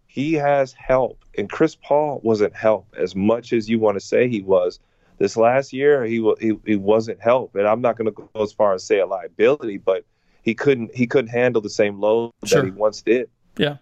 He 0.06 0.34
has 0.34 0.72
help, 0.72 1.24
and 1.36 1.50
Chris 1.50 1.74
Paul 1.74 2.20
wasn't 2.22 2.54
help 2.54 2.86
as 2.96 3.16
much 3.16 3.52
as 3.52 3.68
you 3.68 3.80
want 3.80 3.96
to 3.96 4.00
say 4.00 4.28
he 4.28 4.42
was. 4.42 4.78
This 5.18 5.36
last 5.36 5.72
year, 5.72 6.04
he 6.04 6.18
he, 6.38 6.52
he 6.64 6.76
wasn't 6.76 7.20
help, 7.20 7.56
and 7.56 7.66
I'm 7.66 7.80
not 7.80 7.98
going 7.98 8.06
to 8.06 8.12
go 8.12 8.30
as 8.40 8.52
far 8.52 8.74
as 8.74 8.84
say 8.84 9.00
a 9.00 9.06
liability, 9.06 9.78
but 9.78 10.04
he 10.42 10.54
couldn't 10.54 10.94
he 10.94 11.08
couldn't 11.08 11.30
handle 11.30 11.60
the 11.60 11.68
same 11.68 11.98
load 11.98 12.30
sure. 12.44 12.62
that 12.62 12.66
he 12.66 12.70
once 12.70 13.02
did. 13.02 13.28
Yeah. 13.56 13.76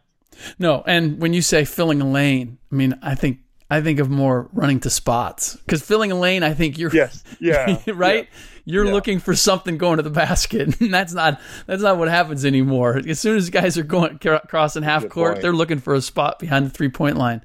No, 0.58 0.82
and 0.86 1.20
when 1.20 1.32
you 1.32 1.42
say 1.42 1.64
filling 1.64 2.00
a 2.00 2.10
lane, 2.10 2.58
I 2.70 2.74
mean, 2.74 2.98
I 3.02 3.14
think 3.14 3.38
I 3.70 3.80
think 3.80 3.98
of 3.98 4.10
more 4.10 4.48
running 4.52 4.80
to 4.80 4.90
spots 4.90 5.56
because 5.56 5.82
filling 5.82 6.12
a 6.12 6.18
lane, 6.18 6.42
I 6.42 6.54
think 6.54 6.78
you're 6.78 6.92
yes, 6.92 7.22
yeah, 7.40 7.78
right. 7.86 8.24
Yeah. 8.24 8.38
You're 8.66 8.86
yeah. 8.86 8.92
looking 8.92 9.18
for 9.18 9.34
something 9.36 9.76
going 9.76 9.98
to 9.98 10.02
the 10.02 10.10
basket, 10.10 10.80
and 10.80 10.92
that's 10.92 11.12
not 11.12 11.40
that's 11.66 11.82
not 11.82 11.98
what 11.98 12.08
happens 12.08 12.44
anymore. 12.44 13.00
As 13.06 13.20
soon 13.20 13.36
as 13.36 13.50
guys 13.50 13.78
are 13.78 13.82
going 13.82 14.18
crossing 14.48 14.82
half 14.82 15.02
Good 15.02 15.10
court, 15.10 15.32
point. 15.34 15.42
they're 15.42 15.52
looking 15.52 15.80
for 15.80 15.94
a 15.94 16.00
spot 16.00 16.38
behind 16.38 16.66
the 16.66 16.70
three 16.70 16.88
point 16.88 17.16
line. 17.16 17.42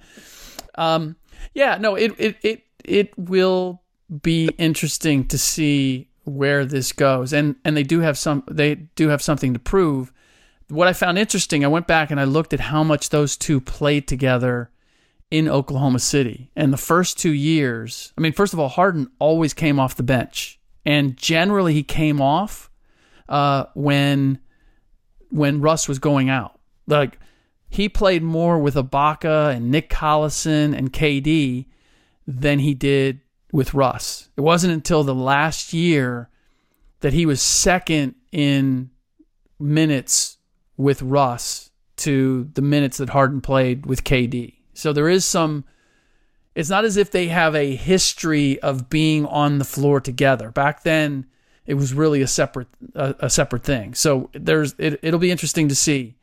Um, 0.76 1.16
yeah, 1.54 1.78
no, 1.78 1.96
it 1.96 2.14
it 2.18 2.38
it 2.42 2.64
it 2.84 3.18
will 3.18 3.82
be 4.22 4.50
interesting 4.58 5.28
to 5.28 5.38
see 5.38 6.10
where 6.24 6.66
this 6.66 6.92
goes, 6.92 7.34
and 7.34 7.56
and 7.66 7.76
they 7.76 7.84
do 7.84 8.00
have 8.00 8.18
some 8.18 8.44
they 8.50 8.76
do 8.76 9.10
have 9.10 9.22
something 9.22 9.54
to 9.54 9.60
prove 9.60 10.12
what 10.70 10.88
I 10.88 10.94
found 10.94 11.18
interesting, 11.18 11.66
I 11.66 11.68
went 11.68 11.88
back 11.88 12.12
and 12.12 12.20
I 12.20 12.24
looked 12.24 12.54
at 12.54 12.60
how 12.60 12.84
much 12.84 13.10
those 13.10 13.36
two 13.36 13.60
played 13.60 14.08
together 14.08 14.72
in 15.32 15.48
Oklahoma 15.48 16.00
City. 16.00 16.52
And 16.56 16.72
the 16.72 16.78
first 16.78 17.20
two 17.20 17.34
years, 17.34 18.14
I 18.18 18.22
mean, 18.22 18.34
first 18.34 18.54
of 18.54 18.60
all, 18.60 18.70
Harden 18.70 19.10
always 19.20 19.54
came 19.54 19.80
off 19.80 19.96
the 19.96 20.04
bench, 20.04 20.60
and 20.86 21.18
generally 21.18 21.74
he 21.74 21.84
came 21.84 22.22
off 22.22 22.70
uh, 23.28 23.66
when 23.74 24.40
when 25.30 25.62
Russ 25.62 25.88
was 25.88 26.00
going 26.00 26.30
out. 26.30 26.60
Like 26.88 27.20
he 27.70 27.88
played 27.88 28.24
more 28.24 28.58
with 28.58 28.76
Ibaka 28.76 29.56
and 29.56 29.70
Nick 29.70 29.90
Collison 29.90 30.76
and 30.76 30.92
KD 30.92 31.68
than 32.26 32.60
he 32.60 32.74
did 32.74 33.22
with 33.52 33.74
Russ. 33.74 34.30
It 34.36 34.42
wasn't 34.42 34.74
until 34.74 35.04
the 35.04 35.16
last 35.16 35.74
year 35.74 36.30
that 37.02 37.14
he 37.14 37.26
was 37.26 37.42
second 37.42 38.16
in 38.32 38.90
minutes 39.60 40.39
with 40.80 41.02
Russ 41.02 41.72
to 41.98 42.50
the 42.54 42.62
minutes 42.62 42.98
that 42.98 43.10
Harden 43.10 43.42
played 43.42 43.86
with 43.86 44.06
KD. 44.06 44.54
So 44.74 44.94
there 44.94 45.10
is 45.10 45.26
some 45.26 45.66
it's 46.56 46.70
not 46.70 46.86
as 46.86 46.98
if 46.98 47.12
they 47.12 47.28
have 47.28 47.54
a 47.54 47.76
history 47.76 48.60
of 48.62 48.90
being 48.90 49.26
on 49.26 49.60
the 49.60 49.66
floor 49.66 50.00
together. 50.00 50.52
Back 50.52 50.84
then 50.84 51.26
it 51.66 51.74
was 51.74 51.94
really 51.94 52.22
a 52.22 52.28
separate 52.28 52.70
a, 52.96 53.14
a 53.20 53.30
separate 53.30 53.64
thing. 53.64 53.94
So 53.94 54.30
there's 54.32 54.74
it, 54.78 55.00
it'll 55.04 55.20
be 55.20 55.32
interesting 55.32 55.68
to 55.68 55.76
see 55.76 56.16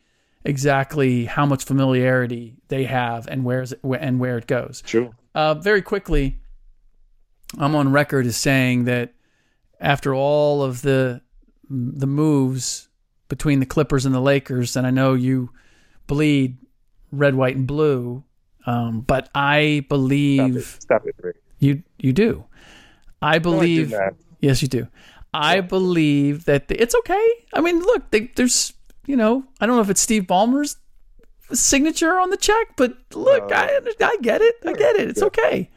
exactly 0.43 1.27
how 1.27 1.45
much 1.45 1.65
familiarity 1.65 2.57
they 2.69 2.85
have 2.85 3.29
and 3.29 3.45
where's 3.45 3.73
it, 3.73 3.81
and 3.85 4.19
where 4.19 4.39
it 4.39 4.47
goes. 4.47 4.81
True. 4.87 5.15
Uh, 5.35 5.53
very 5.53 5.83
quickly, 5.83 6.39
I'm 7.59 7.75
on 7.75 7.93
record 7.93 8.25
as 8.25 8.39
saying 8.39 8.85
that 8.85 9.13
after 9.79 10.15
all 10.15 10.63
of 10.63 10.81
the 10.81 11.21
the 11.69 12.07
moves 12.07 12.89
between 13.29 13.61
the 13.61 13.67
Clippers 13.67 14.07
and 14.07 14.15
the 14.15 14.21
Lakers, 14.21 14.77
and 14.77 14.87
I 14.87 14.91
know 14.91 15.15
you 15.15 15.51
bleed 16.07 16.59
red, 17.13 17.35
white, 17.35 17.57
and 17.57 17.67
blue, 17.67 18.25
um, 18.67 19.01
but 19.01 19.29
I 19.35 19.85
believe 19.89 20.65
Stop 20.81 21.07
it, 21.07 21.15
Stop 21.15 21.25
it 21.25 21.37
you 21.59 21.83
you 21.99 22.13
do. 22.13 22.45
I 23.23 23.39
believe 23.39 23.91
not. 23.91 24.15
yes, 24.41 24.63
you 24.63 24.69
do. 24.69 24.89
I 25.33 25.61
believe 25.61 26.45
that 26.47 26.69
the, 26.69 26.81
it's 26.81 26.95
okay. 26.95 27.29
I 27.53 27.61
mean, 27.61 27.81
look, 27.81 28.11
they, 28.11 28.31
there's 28.37 28.73
you 29.07 29.17
know, 29.17 29.45
I 29.61 29.67
don't 29.67 29.77
know 29.77 29.83
if 29.83 29.91
it's 29.91 30.01
Steve 30.01 30.25
Ballmer's 30.25 30.77
signature 31.53 32.19
on 32.19 32.31
the 32.31 32.37
check, 32.37 32.77
but 32.77 32.97
look, 33.15 33.53
I 33.53 33.81
I 34.01 34.17
get 34.21 34.43
it. 34.43 34.57
I 34.67 34.73
get 34.73 34.97
it. 34.97 35.09
It's 35.09 35.23
okay. 35.23 35.71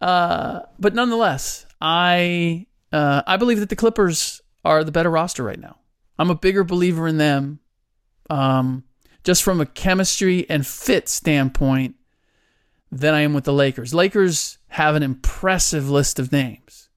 Uh, 0.00 0.60
but 0.78 0.94
nonetheless, 0.94 1.66
I 1.80 2.66
uh, 2.92 3.22
I 3.26 3.36
believe 3.36 3.60
that 3.60 3.68
the 3.68 3.76
Clippers 3.76 4.42
are 4.64 4.84
the 4.84 4.92
better 4.92 5.10
roster 5.10 5.42
right 5.42 5.60
now. 5.60 5.76
I'm 6.18 6.30
a 6.30 6.34
bigger 6.34 6.64
believer 6.64 7.08
in 7.08 7.18
them, 7.18 7.60
um, 8.30 8.84
just 9.24 9.42
from 9.42 9.60
a 9.60 9.66
chemistry 9.66 10.46
and 10.48 10.66
fit 10.66 11.08
standpoint, 11.08 11.96
than 12.90 13.14
I 13.14 13.20
am 13.20 13.32
with 13.32 13.44
the 13.44 13.52
Lakers. 13.52 13.94
Lakers 13.94 14.58
have 14.68 14.94
an 14.94 15.02
impressive 15.02 15.88
list 15.88 16.18
of 16.18 16.30
names. 16.32 16.90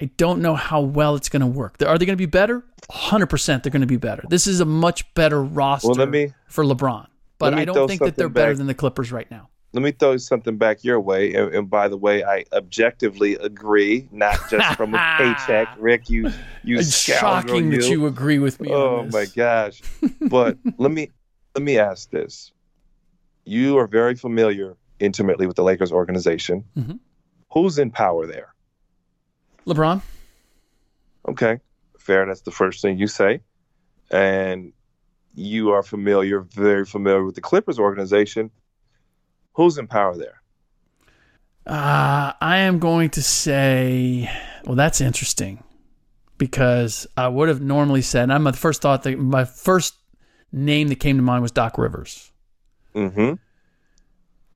I 0.00 0.10
don't 0.16 0.42
know 0.42 0.54
how 0.56 0.80
well 0.80 1.14
it's 1.14 1.28
going 1.28 1.40
to 1.40 1.46
work. 1.46 1.76
Are 1.80 1.96
they 1.96 2.04
going 2.04 2.16
to 2.16 2.16
be 2.16 2.26
better? 2.26 2.64
100% 2.90 3.62
they're 3.62 3.70
going 3.70 3.80
to 3.80 3.86
be 3.86 3.96
better. 3.96 4.22
This 4.28 4.46
is 4.46 4.60
a 4.60 4.64
much 4.64 5.12
better 5.14 5.42
roster 5.42 5.88
Well, 5.88 6.06
me- 6.06 6.34
for 6.48 6.64
LeBron. 6.64 7.06
But 7.38 7.54
I 7.54 7.64
don't 7.64 7.88
think 7.88 8.00
that 8.00 8.16
they're 8.16 8.24
something 8.24 8.32
better 8.32 8.54
than 8.54 8.66
the 8.66 8.74
Clippers 8.74 9.12
right 9.12 9.30
now. 9.30 9.48
Let 9.76 9.82
me 9.82 9.92
throw 9.92 10.16
something 10.16 10.56
back 10.56 10.84
your 10.84 10.98
way. 10.98 11.34
And, 11.34 11.54
and 11.54 11.68
by 11.68 11.88
the 11.88 11.98
way, 11.98 12.24
I 12.24 12.46
objectively 12.50 13.34
agree, 13.34 14.08
not 14.10 14.38
just 14.48 14.74
from 14.74 14.94
a 14.94 15.16
paycheck. 15.18 15.68
Ric, 15.78 16.08
you 16.08 16.30
you 16.64 16.78
It's 16.78 16.94
scoundrel, 16.94 17.42
shocking 17.42 17.68
that 17.72 17.90
you 17.90 18.06
agree 18.06 18.38
with 18.38 18.58
me 18.58 18.70
Oh 18.72 19.00
on 19.00 19.04
this. 19.10 19.12
my 19.12 19.26
gosh! 19.26 19.82
But 20.30 20.56
let 20.78 20.90
me 20.90 21.10
let 21.54 21.62
me 21.62 21.78
ask 21.78 22.08
this: 22.10 22.52
You 23.44 23.76
are 23.76 23.86
very 23.86 24.14
familiar 24.14 24.78
intimately 24.98 25.46
with 25.46 25.56
the 25.56 25.62
Lakers 25.62 25.92
organization. 25.92 26.64
Mhm. 26.74 26.98
Who's 27.52 27.78
in 27.78 27.90
power 27.90 28.26
there? 28.26 28.54
LeBron? 29.66 30.00
Okay, 31.28 31.60
fair. 31.98 32.24
That's 32.24 32.40
the 32.40 32.50
first 32.50 32.80
thing 32.80 32.96
you 32.96 33.08
say, 33.08 33.40
and 34.10 34.72
you 35.34 35.68
are 35.72 35.82
familiar, 35.82 36.40
very 36.40 36.86
familiar 36.86 37.26
with 37.26 37.34
the 37.34 37.42
Clippers 37.42 37.78
organization. 37.78 38.50
Who's 39.56 39.78
in 39.78 39.86
power 39.86 40.16
there? 40.16 40.42
Uh, 41.66 42.32
I 42.40 42.58
am 42.58 42.78
going 42.78 43.10
to 43.10 43.22
say, 43.22 44.30
well, 44.64 44.76
that's 44.76 45.00
interesting 45.00 45.64
because 46.38 47.06
I 47.16 47.26
would 47.28 47.48
have 47.48 47.60
normally 47.60 48.02
said, 48.02 48.30
I'm 48.30 48.42
my 48.44 48.52
first 48.52 48.82
thought 48.82 49.02
that 49.04 49.18
my 49.18 49.44
first 49.44 49.94
name 50.52 50.88
that 50.88 51.00
came 51.00 51.16
to 51.16 51.22
mind 51.22 51.42
was 51.42 51.50
Doc 51.52 51.76
Rivers, 51.78 52.30
Mm-hmm. 52.94 53.34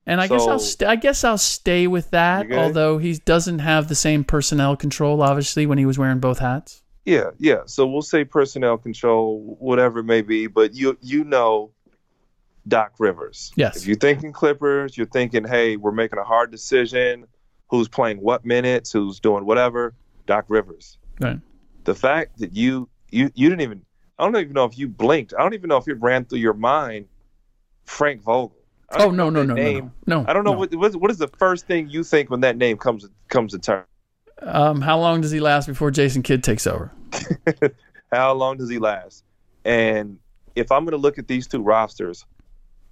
and 0.05 0.21
I 0.21 0.27
guess 0.27 0.47
I'll 0.47 0.57
st- 0.59 0.89
I 0.89 0.95
guess 0.95 1.23
I'll 1.23 1.37
stay 1.37 1.85
with 1.85 2.09
that. 2.11 2.51
Although 2.51 2.97
he 2.97 3.17
doesn't 3.17 3.59
have 3.59 3.87
the 3.87 3.95
same 3.95 4.23
personnel 4.23 4.75
control, 4.75 5.21
obviously, 5.21 5.65
when 5.65 5.77
he 5.77 5.85
was 5.85 5.99
wearing 5.99 6.19
both 6.19 6.39
hats. 6.39 6.81
Yeah, 7.05 7.31
yeah. 7.37 7.61
So 7.65 7.85
we'll 7.85 8.01
say 8.03 8.23
personnel 8.23 8.77
control, 8.77 9.57
whatever 9.59 9.99
it 9.99 10.05
may 10.05 10.21
be, 10.21 10.47
but 10.47 10.73
you 10.73 10.97
you 11.01 11.23
know 11.23 11.71
Doc 12.67 12.93
Rivers. 12.99 13.51
Yes. 13.55 13.77
If 13.77 13.87
you're 13.87 13.97
thinking 13.97 14.31
Clippers, 14.31 14.97
you're 14.97 15.07
thinking, 15.07 15.45
hey, 15.45 15.77
we're 15.77 15.91
making 15.91 16.19
a 16.19 16.23
hard 16.23 16.51
decision. 16.51 17.25
Who's 17.69 17.87
playing 17.87 18.17
what 18.17 18.45
minutes? 18.45 18.91
Who's 18.91 19.19
doing 19.19 19.45
whatever? 19.45 19.93
Doc 20.25 20.45
Rivers. 20.49 20.97
Right. 21.19 21.39
The 21.83 21.95
fact 21.95 22.39
that 22.39 22.55
you 22.55 22.89
you 23.09 23.31
you 23.33 23.49
didn't 23.49 23.61
even 23.61 23.81
I 24.19 24.23
don't 24.23 24.35
even 24.37 24.53
know 24.53 24.65
if 24.65 24.77
you 24.77 24.87
blinked. 24.87 25.33
I 25.37 25.41
don't 25.41 25.53
even 25.53 25.69
know 25.69 25.77
if 25.77 25.87
it 25.87 25.99
ran 25.99 26.25
through 26.25 26.39
your 26.39 26.53
mind 26.53 27.07
Frank 27.85 28.21
Vogel. 28.21 28.55
Oh 28.91 29.09
no 29.09 29.29
no 29.29 29.43
no 29.43 29.55
no 29.55 29.79
no. 29.79 29.91
no 30.05 30.25
I 30.27 30.33
don't 30.33 30.43
know 30.43 30.51
no. 30.51 30.59
what, 30.59 30.75
what 30.75 30.95
what 30.97 31.11
is 31.11 31.17
the 31.17 31.29
first 31.29 31.65
thing 31.65 31.89
you 31.89 32.03
think 32.03 32.29
when 32.29 32.41
that 32.41 32.57
name 32.57 32.77
comes 32.77 33.07
comes 33.29 33.53
to 33.53 33.59
turn. 33.59 33.85
Um, 34.41 34.81
how 34.81 34.99
long 34.99 35.21
does 35.21 35.31
he 35.31 35.39
last 35.39 35.67
before 35.67 35.91
Jason 35.91 36.23
Kidd 36.23 36.43
takes 36.43 36.65
over? 36.65 36.91
How 38.11 38.33
long 38.33 38.57
does 38.57 38.69
he 38.69 38.79
last? 38.79 39.23
And 39.63 40.19
if 40.55 40.71
I'm 40.71 40.83
going 40.83 40.91
to 40.91 40.97
look 40.97 41.17
at 41.17 41.27
these 41.27 41.47
two 41.47 41.61
rosters, 41.61 42.25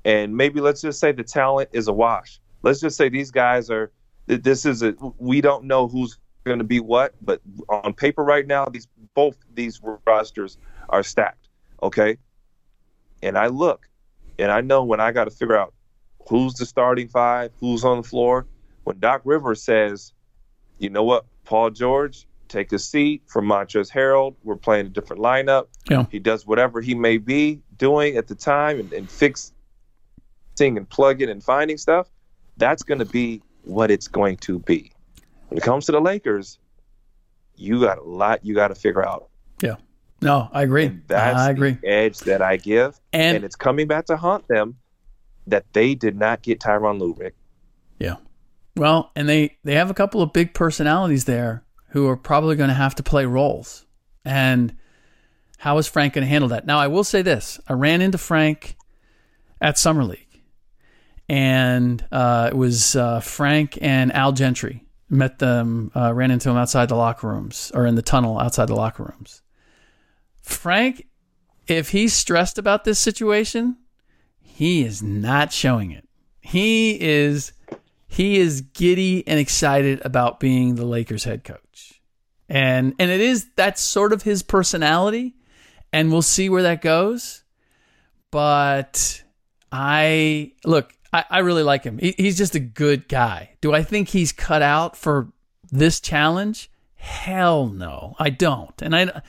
and 0.06 0.36
maybe 0.36 0.62
let's 0.62 0.82
just 0.82 1.00
say 1.00 1.12
the 1.12 1.24
talent 1.24 1.70
is 1.74 1.88
a 1.88 1.94
wash. 1.94 2.40
Let's 2.62 2.80
just 2.80 2.98
say 2.98 3.10
these 3.10 3.32
guys 3.32 3.70
are. 3.70 3.92
This 4.28 4.66
is 4.66 4.84
a. 4.84 4.94
We 5.18 5.42
don't 5.42 5.66
know 5.66 5.88
who's 5.88 6.18
going 6.46 6.60
to 6.60 6.66
be 6.66 6.80
what, 6.80 7.14
but 7.22 7.42
on 7.70 7.94
paper 7.94 8.24
right 8.24 8.46
now, 8.46 8.66
these 8.66 8.88
both 9.14 9.38
these 9.54 9.82
rosters 10.06 10.58
are 10.90 11.04
stacked. 11.04 11.48
Okay. 11.82 12.18
And 13.22 13.38
I 13.38 13.48
look, 13.48 13.90
and 14.38 14.52
I 14.52 14.62
know 14.62 14.84
when 14.84 15.00
I 15.00 15.12
got 15.12 15.26
to 15.26 15.32
figure 15.32 15.58
out 15.58 15.74
who's 16.28 16.54
the 16.54 16.66
starting 16.66 17.08
five, 17.08 17.52
who's 17.60 17.84
on 17.84 17.98
the 17.98 18.08
floor. 18.08 18.46
When 18.84 19.00
Doc 19.00 19.22
Rivers 19.26 19.62
says, 19.62 20.14
"You 20.78 20.90
know 20.90 21.04
what, 21.04 21.26
Paul 21.44 21.72
George, 21.72 22.28
take 22.48 22.72
a 22.72 22.80
seat 22.80 23.24
for 23.28 23.42
Montrezl 23.42 23.92
Harrell. 23.92 24.36
We're 24.44 24.56
playing 24.56 24.88
a 24.88 24.90
different 24.90 25.22
lineup." 25.22 25.68
Yeah. 25.90 26.06
He 26.10 26.20
does 26.20 26.48
whatever 26.48 26.82
he 26.82 26.96
may 26.96 27.18
be 27.18 27.62
doing 27.78 28.16
at 28.16 28.28
the 28.28 28.36
time 28.36 28.80
and, 28.80 28.94
and 28.94 29.10
fixing 30.60 30.78
and 30.78 30.90
plugging 30.90 31.30
and 31.30 31.42
finding 31.44 31.78
stuff. 31.78 32.10
That's 32.58 32.84
going 32.84 33.00
to 33.00 33.06
be 33.06 33.42
what 33.64 33.90
it's 33.90 34.08
going 34.08 34.38
to 34.38 34.60
be. 34.60 34.92
When 35.48 35.58
it 35.58 35.64
comes 35.64 35.86
to 35.86 35.94
the 35.94 36.02
Lakers, 36.02 36.60
you 37.56 37.80
got 37.82 37.98
a 37.98 38.04
lot 38.04 38.46
you 38.46 38.54
got 38.54 38.68
to 38.68 38.76
figure 38.76 39.06
out. 39.06 39.30
Yeah. 39.62 39.76
No, 40.22 40.50
I 40.52 40.64
agree. 40.64 40.88
And 40.88 41.02
that's 41.08 41.40
I 41.40 41.52
agree. 41.52 41.78
the 41.82 41.88
edge 41.88 42.20
that 42.20 42.42
I 42.42 42.58
give, 42.58 43.00
And- 43.14 43.38
and, 43.38 43.46
it's 43.46 43.56
coming 43.56 43.88
back 43.88 44.06
to 44.08 44.18
haunt 44.18 44.48
them 44.50 44.76
that 45.48 45.66
they 45.72 45.96
did 45.96 46.18
not 46.18 46.42
get 46.42 46.60
Tyronn 46.60 47.00
Lue, 47.00 47.16
Ric. 47.18 47.36
Yeah. 48.00 48.18
Well, 48.76 49.12
and 49.16 49.28
they 49.30 49.58
they 49.64 49.76
have 49.76 49.90
a 49.90 49.94
couple 49.94 50.22
of 50.22 50.34
big 50.34 50.54
personalities 50.54 51.26
there 51.26 51.64
who 51.92 52.08
are 52.08 52.18
probably 52.18 52.56
going 52.58 52.68
to 52.70 52.74
have 52.76 52.96
to 52.96 53.04
play 53.04 53.26
roles. 53.26 53.86
And 54.26 54.76
how 55.58 55.78
is 55.78 55.88
Frank 55.88 56.14
going 56.14 56.24
to 56.24 56.30
handle 56.30 56.50
that? 56.50 56.66
Now, 56.66 56.80
I 56.80 56.88
will 56.88 57.04
say 57.06 57.22
this: 57.22 57.60
I 57.68 57.74
ran 57.74 58.02
into 58.02 58.18
Frank 58.18 58.76
at 59.62 59.78
Summer 59.78 60.04
League, 60.04 60.29
and 61.30 62.04
uh, 62.12 62.50
it 62.52 62.58
was 62.58 62.96
uh, 62.96 63.20
Frank 63.20 63.78
and 63.82 64.12
Al 64.12 64.32
Gentry. 64.32 64.84
Met 65.12 65.40
them, 65.40 65.92
uh, 65.96 66.14
ran 66.14 66.30
into 66.30 66.50
them 66.50 66.58
outside 66.58 66.90
the 66.90 66.96
locker 66.96 67.28
rooms 67.28 67.72
or 67.74 67.86
in 67.88 67.96
the 67.96 68.02
tunnel 68.02 68.40
outside 68.40 68.68
the 68.68 68.76
locker 68.76 69.04
rooms. 69.04 69.42
Frank, 70.42 71.08
if 71.68 71.90
he's 71.90 72.14
stressed 72.14 72.60
about 72.60 72.84
this 72.84 73.00
situation, 73.00 73.78
he 74.40 74.84
is 74.84 75.02
not 75.02 75.52
showing 75.52 75.92
it. 75.92 76.08
He 76.42 77.00
is 77.00 77.54
he 78.08 78.38
is 78.38 78.62
giddy 78.62 79.28
and 79.28 79.40
excited 79.40 80.02
about 80.04 80.40
being 80.40 80.76
the 80.76 80.86
Lakers 80.86 81.24
head 81.24 81.44
coach. 81.44 82.02
And 82.48 82.94
and 83.00 83.10
it 83.10 83.22
is 83.22 83.48
that's 83.56 83.82
sort 83.82 84.14
of 84.14 84.24
his 84.24 84.44
personality 84.44 85.36
and 85.92 86.12
we'll 86.12 86.22
see 86.22 86.50
where 86.50 86.64
that 86.64 86.82
goes. 86.82 87.44
But 88.32 89.24
I 89.72 90.54
look, 90.66 90.94
I, 91.14 91.26
I 91.30 91.40
really 91.40 91.64
like 91.64 91.84
him. 91.84 91.98
He, 91.98 92.14
he's 92.18 92.38
just 92.38 92.56
a 92.56 92.60
good 92.60 93.08
guy. 93.08 93.52
Do 93.62 93.74
I 93.74 93.84
think 93.84 94.10
he's 94.10 94.32
cut 94.32 94.62
out 94.62 94.96
for 94.98 95.32
this 95.72 96.00
challenge? 96.00 96.70
Hell 96.96 97.68
no, 97.68 98.16
I 98.20 98.30
don't. 98.30 98.80
And 98.82 98.96
I 98.96 99.22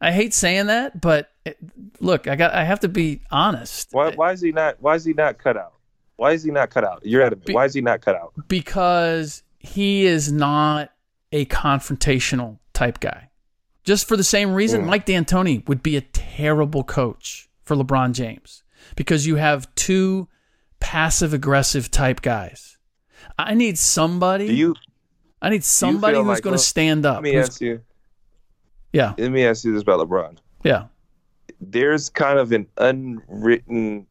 I 0.00 0.12
hate 0.12 0.34
saying 0.34 0.66
that, 0.66 1.00
but 1.00 1.30
it, 1.44 1.56
look, 2.00 2.26
I 2.26 2.36
got 2.36 2.52
I 2.52 2.64
have 2.64 2.80
to 2.80 2.88
be 2.88 3.20
honest. 3.30 3.88
Why, 3.92 4.12
why 4.14 4.32
is 4.32 4.40
he 4.40 4.52
not? 4.52 4.76
Why 4.80 4.96
is 4.96 5.04
he 5.04 5.12
not 5.12 5.38
cut 5.38 5.56
out? 5.56 5.74
Why 6.16 6.32
is 6.32 6.42
he 6.42 6.50
not 6.50 6.70
cut 6.70 6.84
out? 6.84 7.04
You're 7.04 7.22
out 7.22 7.28
adamant. 7.32 7.50
Why 7.54 7.64
is 7.64 7.74
he 7.74 7.80
not 7.80 8.00
cut 8.00 8.16
out? 8.16 8.32
Because 8.48 9.42
he 9.58 10.04
is 10.06 10.30
not 10.32 10.90
a 11.32 11.44
confrontational 11.46 12.58
type 12.72 13.00
guy. 13.00 13.30
Just 13.84 14.08
for 14.08 14.16
the 14.16 14.24
same 14.24 14.54
reason, 14.54 14.82
Mm. 14.82 14.86
Mike 14.86 15.06
D'Antoni 15.06 15.66
would 15.68 15.82
be 15.82 15.96
a 15.96 16.00
terrible 16.00 16.84
coach 16.84 17.48
for 17.62 17.76
LeBron 17.76 18.12
James 18.12 18.62
because 18.96 19.26
you 19.26 19.36
have 19.36 19.72
two 19.74 20.28
passive 20.80 21.32
aggressive 21.34 21.90
type 21.90 22.20
guys. 22.22 22.76
I 23.38 23.54
need 23.54 23.78
somebody. 23.78 24.46
Do 24.48 24.54
you? 24.54 24.74
I 25.42 25.50
need 25.50 25.64
somebody 25.64 26.16
who's 26.16 26.26
like 26.26 26.42
going 26.42 26.56
to 26.56 26.62
stand 26.62 27.04
up. 27.06 27.16
Let 27.16 27.22
me 27.24 27.36
ask 27.36 27.60
you. 27.60 27.80
yeah, 28.92 29.14
Let 29.18 29.30
me 29.30 29.44
ask 29.44 29.64
you 29.64 29.72
this 29.72 29.82
about 29.82 30.00
LeBron. 30.06 30.38
yeah. 30.62 30.86
There's 31.60 32.10
kind 32.10 32.38
of 32.38 32.52
an 32.52 32.66
unwritten 32.78 34.06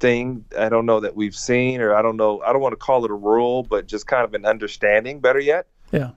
thing. 0.00 0.44
I 0.58 0.68
don't 0.68 0.84
know 0.86 1.00
that 1.00 1.16
we've 1.16 1.34
seen, 1.34 1.80
or 1.80 1.94
I 1.94 2.02
don't 2.02 2.16
know. 2.16 2.40
I 2.42 2.52
don't 2.52 2.60
want 2.60 2.72
to 2.72 2.76
call 2.76 3.04
it 3.04 3.10
a 3.10 3.14
rule, 3.14 3.62
but 3.62 3.86
just 3.86 4.06
kind 4.06 4.24
of 4.24 4.34
an 4.34 4.44
understanding. 4.44 5.20
Better 5.20 5.38
yet, 5.40 5.66
Yeah. 5.92 6.10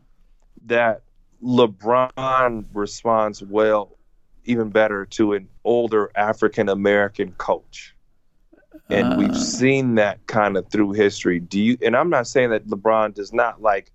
that 0.66 1.04
LeBron 1.44 2.66
responds 2.74 3.42
well, 3.44 3.98
even 4.46 4.70
better, 4.70 5.06
to 5.08 5.34
an 5.34 5.48
older 5.64 6.12
African 6.16 6.70
American 6.70 7.32
coach. 7.34 7.96
And 8.90 9.14
Uh. 9.14 9.16
we've 9.18 9.38
seen 9.38 9.96
that 9.96 10.26
kind 10.28 10.58
of 10.58 10.68
through 10.70 10.94
history. 10.94 11.40
Do 11.40 11.60
you? 11.62 11.78
And 11.82 11.96
I'm 11.96 12.10
not 12.10 12.28
saying 12.28 12.50
that 12.52 12.68
LeBron 12.68 13.14
does 13.14 13.34
not 13.34 13.62
like 13.62 13.92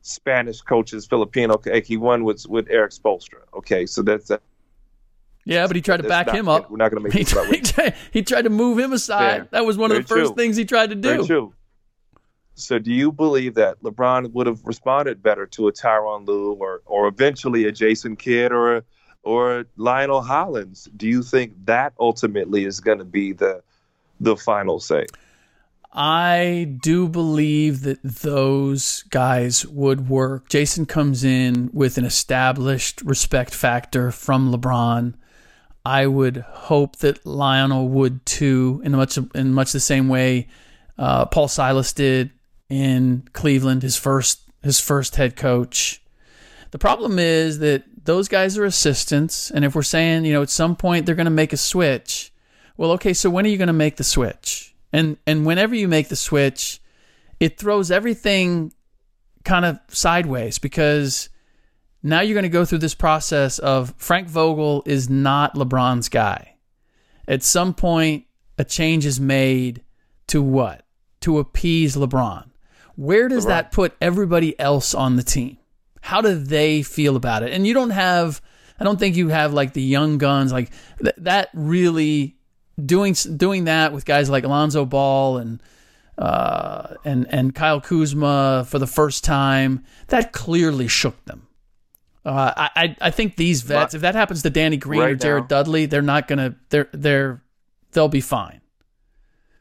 Spanish 0.00 0.60
coaches, 0.60 1.06
Filipino. 1.06 1.60
Like 1.64 1.84
he 1.84 1.96
won 1.96 2.24
with 2.24 2.46
with 2.48 2.68
Erik 2.70 2.92
Spoelstra. 2.92 3.40
Okay, 3.54 3.86
so 3.86 4.02
that's 4.02 4.28
that. 4.28 4.42
Yeah, 5.44 5.66
but 5.66 5.74
he 5.74 5.82
tried 5.82 5.98
to 5.98 6.08
back 6.08 6.26
not- 6.28 6.36
him 6.36 6.48
up. 6.48 6.70
we're 6.70 6.76
not 6.76 6.90
gonna 6.90 7.02
make 7.02 7.12
he 7.12 7.24
tried, 7.24 7.94
he, 8.12 8.22
tried, 8.22 8.42
to 8.42 8.50
move 8.50 8.78
him 8.78 8.92
aside. 8.92 9.48
That 9.50 9.64
was 9.66 9.76
one 9.76 9.90
of 9.90 9.96
Very 9.96 10.02
the 10.02 10.08
first 10.08 10.26
true. 10.34 10.36
things 10.36 10.56
he 10.56 10.64
tried 10.64 10.90
to 10.90 10.96
do. 10.96 11.52
So, 12.54 12.78
do 12.78 12.92
you 12.92 13.10
believe 13.10 13.54
that 13.54 13.82
LeBron 13.82 14.30
would 14.32 14.46
have 14.46 14.60
responded 14.64 15.22
better 15.22 15.46
to 15.46 15.68
a 15.68 15.72
Tyronn 15.72 16.26
Lue 16.28 16.52
or, 16.52 16.82
or 16.84 17.08
eventually 17.08 17.64
a 17.64 17.72
Jason 17.72 18.14
Kidd 18.14 18.52
or 18.52 18.76
a, 18.76 18.84
or 19.22 19.66
Lionel 19.76 20.22
Hollins? 20.22 20.88
Do 20.96 21.08
you 21.08 21.22
think 21.22 21.52
that 21.66 21.92
ultimately 21.98 22.64
is 22.64 22.80
going 22.80 22.98
to 22.98 23.04
be 23.04 23.32
the 23.32 23.62
the 24.20 24.36
final 24.36 24.80
say? 24.80 25.06
I 25.92 26.74
do 26.80 27.06
believe 27.06 27.82
that 27.82 28.02
those 28.02 29.02
guys 29.10 29.66
would 29.66 30.08
work. 30.08 30.48
Jason 30.48 30.86
comes 30.86 31.22
in 31.22 31.68
with 31.74 31.98
an 31.98 32.06
established 32.06 33.02
respect 33.02 33.54
factor 33.54 34.10
from 34.10 34.50
LeBron. 34.50 35.14
I 35.84 36.06
would 36.06 36.38
hope 36.38 36.96
that 36.98 37.26
Lionel 37.26 37.88
would 37.88 38.24
too, 38.24 38.80
in 38.84 38.92
much 38.92 39.18
in 39.34 39.52
much 39.52 39.72
the 39.72 39.80
same 39.80 40.08
way 40.08 40.48
uh, 40.96 41.26
Paul 41.26 41.48
Silas 41.48 41.92
did 41.92 42.30
in 42.70 43.28
Cleveland, 43.32 43.82
his 43.82 43.96
first 43.96 44.40
his 44.62 44.80
first 44.80 45.16
head 45.16 45.36
coach. 45.36 46.02
The 46.70 46.78
problem 46.78 47.18
is 47.18 47.58
that 47.58 47.84
those 48.04 48.28
guys 48.28 48.58
are 48.58 48.64
assistants, 48.64 49.50
and 49.50 49.64
if 49.64 49.74
we're 49.74 49.82
saying 49.82 50.24
you 50.24 50.32
know 50.32 50.42
at 50.42 50.50
some 50.50 50.76
point 50.76 51.06
they're 51.06 51.14
going 51.14 51.24
to 51.24 51.30
make 51.30 51.52
a 51.52 51.56
switch, 51.56 52.32
well, 52.76 52.92
okay, 52.92 53.12
so 53.12 53.30
when 53.30 53.44
are 53.44 53.48
you 53.48 53.58
going 53.58 53.68
to 53.68 53.72
make 53.72 53.96
the 53.96 54.04
switch? 54.04 54.74
And 54.92 55.16
and 55.26 55.46
whenever 55.46 55.74
you 55.74 55.88
make 55.88 56.08
the 56.08 56.16
switch, 56.16 56.80
it 57.40 57.58
throws 57.58 57.90
everything 57.90 58.72
kind 59.44 59.64
of 59.64 59.78
sideways 59.88 60.58
because 60.58 61.28
now 62.02 62.20
you're 62.20 62.34
going 62.34 62.42
to 62.42 62.48
go 62.48 62.64
through 62.64 62.78
this 62.78 62.94
process 62.94 63.58
of 63.58 63.94
Frank 63.96 64.28
Vogel 64.28 64.82
is 64.86 65.08
not 65.08 65.54
LeBron's 65.54 66.08
guy. 66.08 66.56
At 67.28 67.42
some 67.42 67.74
point, 67.74 68.24
a 68.58 68.64
change 68.64 69.06
is 69.06 69.20
made 69.20 69.82
to 70.28 70.42
what? 70.42 70.84
To 71.20 71.38
appease 71.38 71.96
LeBron. 71.96 72.50
Where 72.96 73.28
does 73.28 73.46
that 73.46 73.72
put 73.72 73.94
everybody 74.00 74.58
else 74.60 74.94
on 74.94 75.16
the 75.16 75.22
team? 75.22 75.58
How 76.02 76.20
do 76.20 76.34
they 76.34 76.82
feel 76.82 77.16
about 77.16 77.42
it? 77.42 77.52
And 77.52 77.66
you 77.66 77.72
don't 77.72 77.90
have, 77.90 78.42
I 78.78 78.84
don't 78.84 78.98
think 78.98 79.16
you 79.16 79.28
have 79.28 79.54
like 79.54 79.72
the 79.72 79.80
young 79.82 80.18
guns, 80.18 80.52
like 80.52 80.70
th- 81.02 81.14
that 81.18 81.48
really 81.54 82.36
doing 82.84 83.14
doing 83.36 83.64
that 83.64 83.92
with 83.92 84.04
guys 84.04 84.28
like 84.28 84.44
Alonzo 84.44 84.84
Ball 84.84 85.38
and 85.38 85.62
uh, 86.18 86.94
and 87.04 87.26
and 87.32 87.54
Kyle 87.54 87.80
Kuzma 87.80 88.66
for 88.68 88.78
the 88.78 88.86
first 88.86 89.24
time. 89.24 89.84
That 90.08 90.32
clearly 90.32 90.88
shook 90.88 91.24
them. 91.24 91.46
Uh, 92.24 92.52
I 92.56 92.96
I- 93.00 93.10
think 93.10 93.36
these 93.36 93.62
vets, 93.62 93.94
if 93.94 94.02
that 94.02 94.14
happens 94.14 94.42
to 94.42 94.50
Danny 94.50 94.76
Green 94.76 95.00
or 95.00 95.14
Jared 95.14 95.44
now- 95.44 95.48
Dudley, 95.48 95.86
they're 95.86 96.02
not 96.02 96.28
gonna 96.28 96.56
they're 96.68 96.88
they're 96.92 97.42
they'll 97.92 98.08
be 98.08 98.20
fine. 98.20 98.60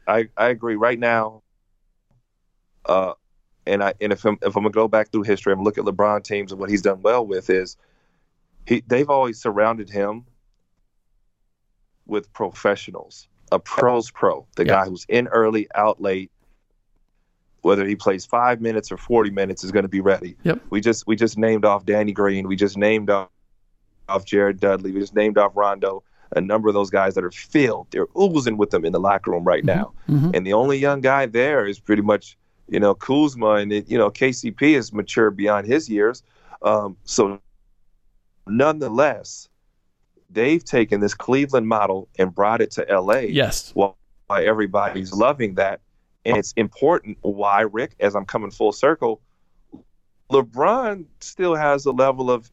I, 0.07 0.29
I 0.35 0.47
agree. 0.47 0.75
Right 0.75 0.99
now, 0.99 1.43
uh, 2.85 3.13
and 3.71 3.83
I 3.83 3.93
and 4.01 4.11
if 4.11 4.25
I'm, 4.25 4.37
if 4.41 4.55
I'm 4.55 4.63
gonna 4.63 4.69
go 4.71 4.87
back 4.87 5.11
through 5.11 5.23
history 5.23 5.53
and 5.53 5.63
look 5.63 5.77
at 5.77 5.85
LeBron 5.85 6.23
teams 6.23 6.51
and 6.51 6.59
what 6.59 6.69
he's 6.69 6.81
done 6.81 7.01
well 7.01 7.25
with 7.25 7.49
is 7.49 7.77
he 8.67 8.83
they've 8.87 9.09
always 9.09 9.39
surrounded 9.41 9.89
him 9.89 10.25
with 12.05 12.31
professionals, 12.33 13.27
a 13.51 13.59
pros 13.59 14.11
pro, 14.11 14.45
the 14.55 14.65
Yeah. 14.65 14.73
guy 14.83 14.85
who's 14.85 15.05
in 15.09 15.27
early, 15.27 15.67
out 15.75 16.01
late. 16.01 16.31
Whether 17.61 17.85
he 17.85 17.95
plays 17.95 18.25
five 18.25 18.59
minutes 18.59 18.91
or 18.91 18.97
forty 18.97 19.29
minutes 19.29 19.63
is 19.63 19.71
going 19.71 19.83
to 19.83 19.89
be 19.89 20.01
ready. 20.01 20.35
Yep. 20.43 20.61
We 20.71 20.81
just 20.81 21.05
we 21.05 21.15
just 21.15 21.37
named 21.37 21.63
off 21.63 21.85
Danny 21.85 22.11
Green. 22.11 22.47
We 22.47 22.55
just 22.55 22.75
named 22.75 23.09
off 23.11 23.29
off 24.09 24.25
Jared 24.25 24.59
Dudley. 24.59 24.91
We 24.91 24.99
just 24.99 25.15
named 25.15 25.37
off 25.37 25.51
Rondo. 25.55 26.03
A 26.35 26.41
number 26.41 26.69
of 26.69 26.73
those 26.73 26.89
guys 26.89 27.13
that 27.15 27.23
are 27.25 27.31
filled, 27.31 27.87
they're 27.91 28.07
oozing 28.19 28.55
with 28.57 28.69
them 28.71 28.83
in 28.85 28.93
the 28.93 28.99
locker 29.01 29.29
room 29.31 29.43
right 29.43 29.63
now. 29.65 29.91
Mhm. 30.09 30.33
And 30.33 30.47
the 30.47 30.53
only 30.53 30.77
young 30.77 31.01
guy 31.01 31.25
there 31.25 31.67
is 31.67 31.77
pretty 31.77 32.01
much, 32.01 32.37
you 32.67 32.79
know, 32.79 32.93
Kuzma, 32.93 33.55
and 33.55 33.71
it, 33.71 33.89
you 33.89 33.97
know, 33.97 34.09
KCP 34.09 34.75
is 34.75 34.93
mature 34.93 35.31
beyond 35.31 35.67
his 35.67 35.89
years. 35.89 36.23
Um, 36.61 36.97
so, 37.03 37.39
nonetheless, 38.47 39.49
they've 40.29 40.63
taken 40.63 40.99
this 41.01 41.13
Cleveland 41.13 41.67
model 41.67 42.07
and 42.17 42.33
brought 42.33 42.61
it 42.61 42.71
to 42.71 42.85
LA. 42.89 43.19
Yes. 43.19 43.71
Why 43.73 43.93
everybody's 44.29 45.11
loving 45.11 45.55
that, 45.55 45.81
and 46.25 46.37
it's 46.37 46.53
important. 46.53 47.17
Why, 47.21 47.61
Ric? 47.61 47.95
As 47.99 48.15
I'm 48.15 48.25
coming 48.25 48.51
full 48.51 48.71
circle, 48.71 49.21
LeBron 50.31 51.05
still 51.19 51.55
has 51.55 51.85
a 51.85 51.91
level 51.91 52.31
of 52.31 52.49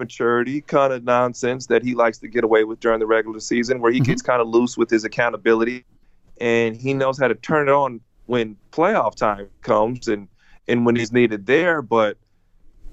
immaturity, 0.00 0.60
kind 0.62 0.92
of 0.92 1.04
nonsense 1.04 1.66
that 1.68 1.84
he 1.84 1.94
likes 1.94 2.18
to 2.18 2.28
get 2.28 2.42
away 2.42 2.64
with 2.64 2.80
during 2.80 2.98
the 2.98 3.06
regular 3.06 3.38
season, 3.38 3.80
where 3.80 3.92
he 3.92 4.00
Mhm. 4.00 4.06
gets 4.06 4.22
kind 4.22 4.42
of 4.42 4.48
loose 4.48 4.76
with 4.76 4.90
his 4.90 5.04
accountability, 5.04 5.84
and 6.40 6.76
he 6.76 6.92
knows 6.92 7.18
how 7.18 7.28
to 7.28 7.36
turn 7.36 7.68
it 7.68 7.72
on 7.72 8.00
when 8.26 8.56
playoff 8.70 9.14
time 9.14 9.48
comes 9.62 10.08
and 10.08 10.28
and 10.68 10.86
when 10.86 10.96
he's 10.96 11.12
needed 11.12 11.46
there. 11.46 11.82
But 11.82 12.16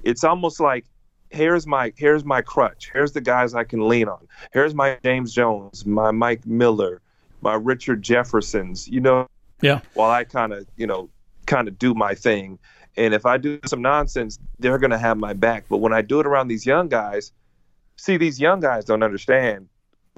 it's 0.03 0.23
almost 0.23 0.59
like 0.59 0.85
here's 1.29 1.67
my 1.67 1.93
here's 1.97 2.25
my 2.25 2.41
crutch. 2.41 2.89
Here's 2.93 3.11
the 3.11 3.21
guys 3.21 3.53
I 3.53 3.63
can 3.63 3.87
lean 3.87 4.07
on. 4.07 4.27
Here's 4.53 4.73
my 4.73 4.97
James 5.03 5.33
Jones, 5.33 5.85
my 5.85 6.11
Mike 6.11 6.45
Miller, 6.45 7.01
my 7.41 7.53
Richard 7.53 8.01
Jeffersons. 8.01 8.87
You 8.87 9.01
know, 9.01 9.27
Yeah. 9.61 9.81
while 9.93 10.09
I 10.11 10.23
kind 10.23 10.53
of 10.53 10.65
you 10.77 10.87
know 10.87 11.09
kind 11.45 11.67
of 11.67 11.77
do 11.79 11.93
my 11.93 12.13
thing. 12.15 12.59
And 12.97 13.13
if 13.13 13.25
I 13.25 13.37
do 13.37 13.59
some 13.65 13.81
nonsense, 13.81 14.39
they're 14.57 14.77
going 14.77 14.91
to 14.91 14.97
have 14.97 15.17
my 15.17 15.33
back. 15.33 15.65
But 15.69 15.77
when 15.77 15.93
I 15.93 16.01
do 16.01 16.19
it 16.19 16.25
around 16.27 16.47
these 16.49 16.65
young 16.65 16.89
guys, 16.89 17.31
see, 17.95 18.17
these 18.17 18.41
young 18.41 18.59
guys 18.59 18.83
don't 18.83 19.03
understand. 19.03 19.69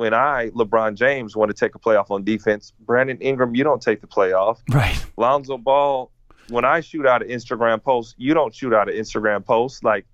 When 0.01 0.15
I, 0.15 0.49
LeBron 0.55 0.95
James, 0.95 1.35
want 1.35 1.49
to 1.51 1.53
take 1.53 1.75
a 1.75 1.79
playoff 1.79 2.09
on 2.09 2.23
defense, 2.23 2.73
Brandon 2.79 3.19
Ingram, 3.21 3.53
you 3.53 3.63
don't 3.63 3.79
take 3.83 4.01
the 4.01 4.07
playoff. 4.07 4.57
Right. 4.73 4.99
Lonzo 5.15 5.59
Ball, 5.59 6.09
when 6.49 6.65
I 6.65 6.79
shoot 6.79 7.05
out 7.05 7.21
an 7.21 7.29
Instagram 7.29 7.83
post, 7.83 8.15
you 8.17 8.33
don't 8.33 8.51
shoot 8.51 8.73
out 8.73 8.89
an 8.89 8.95
Instagram 8.95 9.45
post. 9.45 9.83
Like, 9.83 10.07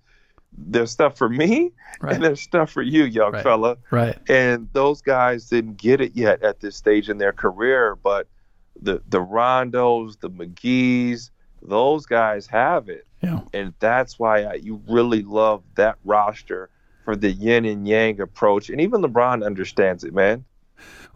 there's 0.57 0.91
stuff 0.91 1.17
for 1.17 1.29
me 1.29 1.71
Right. 2.01 2.15
and 2.15 2.21
there's 2.25 2.41
stuff 2.41 2.69
for 2.69 2.81
you, 2.81 3.05
young 3.05 3.31
Right. 3.31 3.43
fella. 3.43 3.77
Right. 3.89 4.17
And 4.27 4.67
those 4.73 5.01
guys 5.01 5.47
didn't 5.47 5.77
get 5.77 6.01
it 6.01 6.17
yet 6.17 6.43
at 6.43 6.59
this 6.59 6.75
stage 6.75 7.09
in 7.09 7.17
their 7.17 7.31
career, 7.31 7.95
but 7.95 8.27
the 8.81 9.01
the 9.07 9.19
Rondos, 9.23 10.19
the 10.19 10.29
McGee's, 10.29 11.31
those 11.61 12.05
guys 12.05 12.45
have 12.47 12.89
it, 12.89 13.07
Yeah. 13.23 13.39
and 13.53 13.73
that's 13.79 14.19
why 14.19 14.43
I, 14.43 14.53
you 14.55 14.81
really 14.89 15.21
love 15.23 15.63
that 15.75 15.95
roster 16.03 16.69
for 17.07 17.15
the 17.15 17.31
yin 17.31 17.63
and 17.63 17.87
yang 17.87 18.19
approach. 18.19 18.69
And 18.69 18.81
even 18.81 19.01
LeBron 19.01 19.45
understands 19.45 20.03
it, 20.03 20.13
man. 20.13 20.43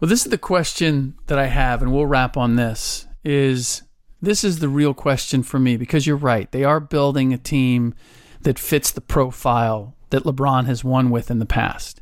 Well, 0.00 0.08
this 0.08 0.24
is 0.24 0.30
the 0.30 0.38
question 0.38 1.18
that 1.26 1.38
I 1.38 1.48
have, 1.48 1.82
and 1.82 1.92
we'll 1.92 2.06
wrap 2.06 2.38
on 2.38 2.56
this. 2.56 3.06
Is 3.24 3.82
this 4.22 4.42
is 4.42 4.60
the 4.60 4.70
real 4.70 4.94
question 4.94 5.42
for 5.42 5.58
me 5.58 5.76
because 5.76 6.06
you're 6.06 6.16
right. 6.16 6.50
They 6.50 6.64
are 6.64 6.80
building 6.80 7.34
a 7.34 7.38
team 7.38 7.92
that 8.40 8.58
fits 8.58 8.90
the 8.90 9.02
profile 9.02 9.94
that 10.08 10.22
LeBron 10.22 10.64
has 10.64 10.82
won 10.82 11.10
with 11.10 11.30
in 11.30 11.40
the 11.40 11.44
past. 11.44 12.00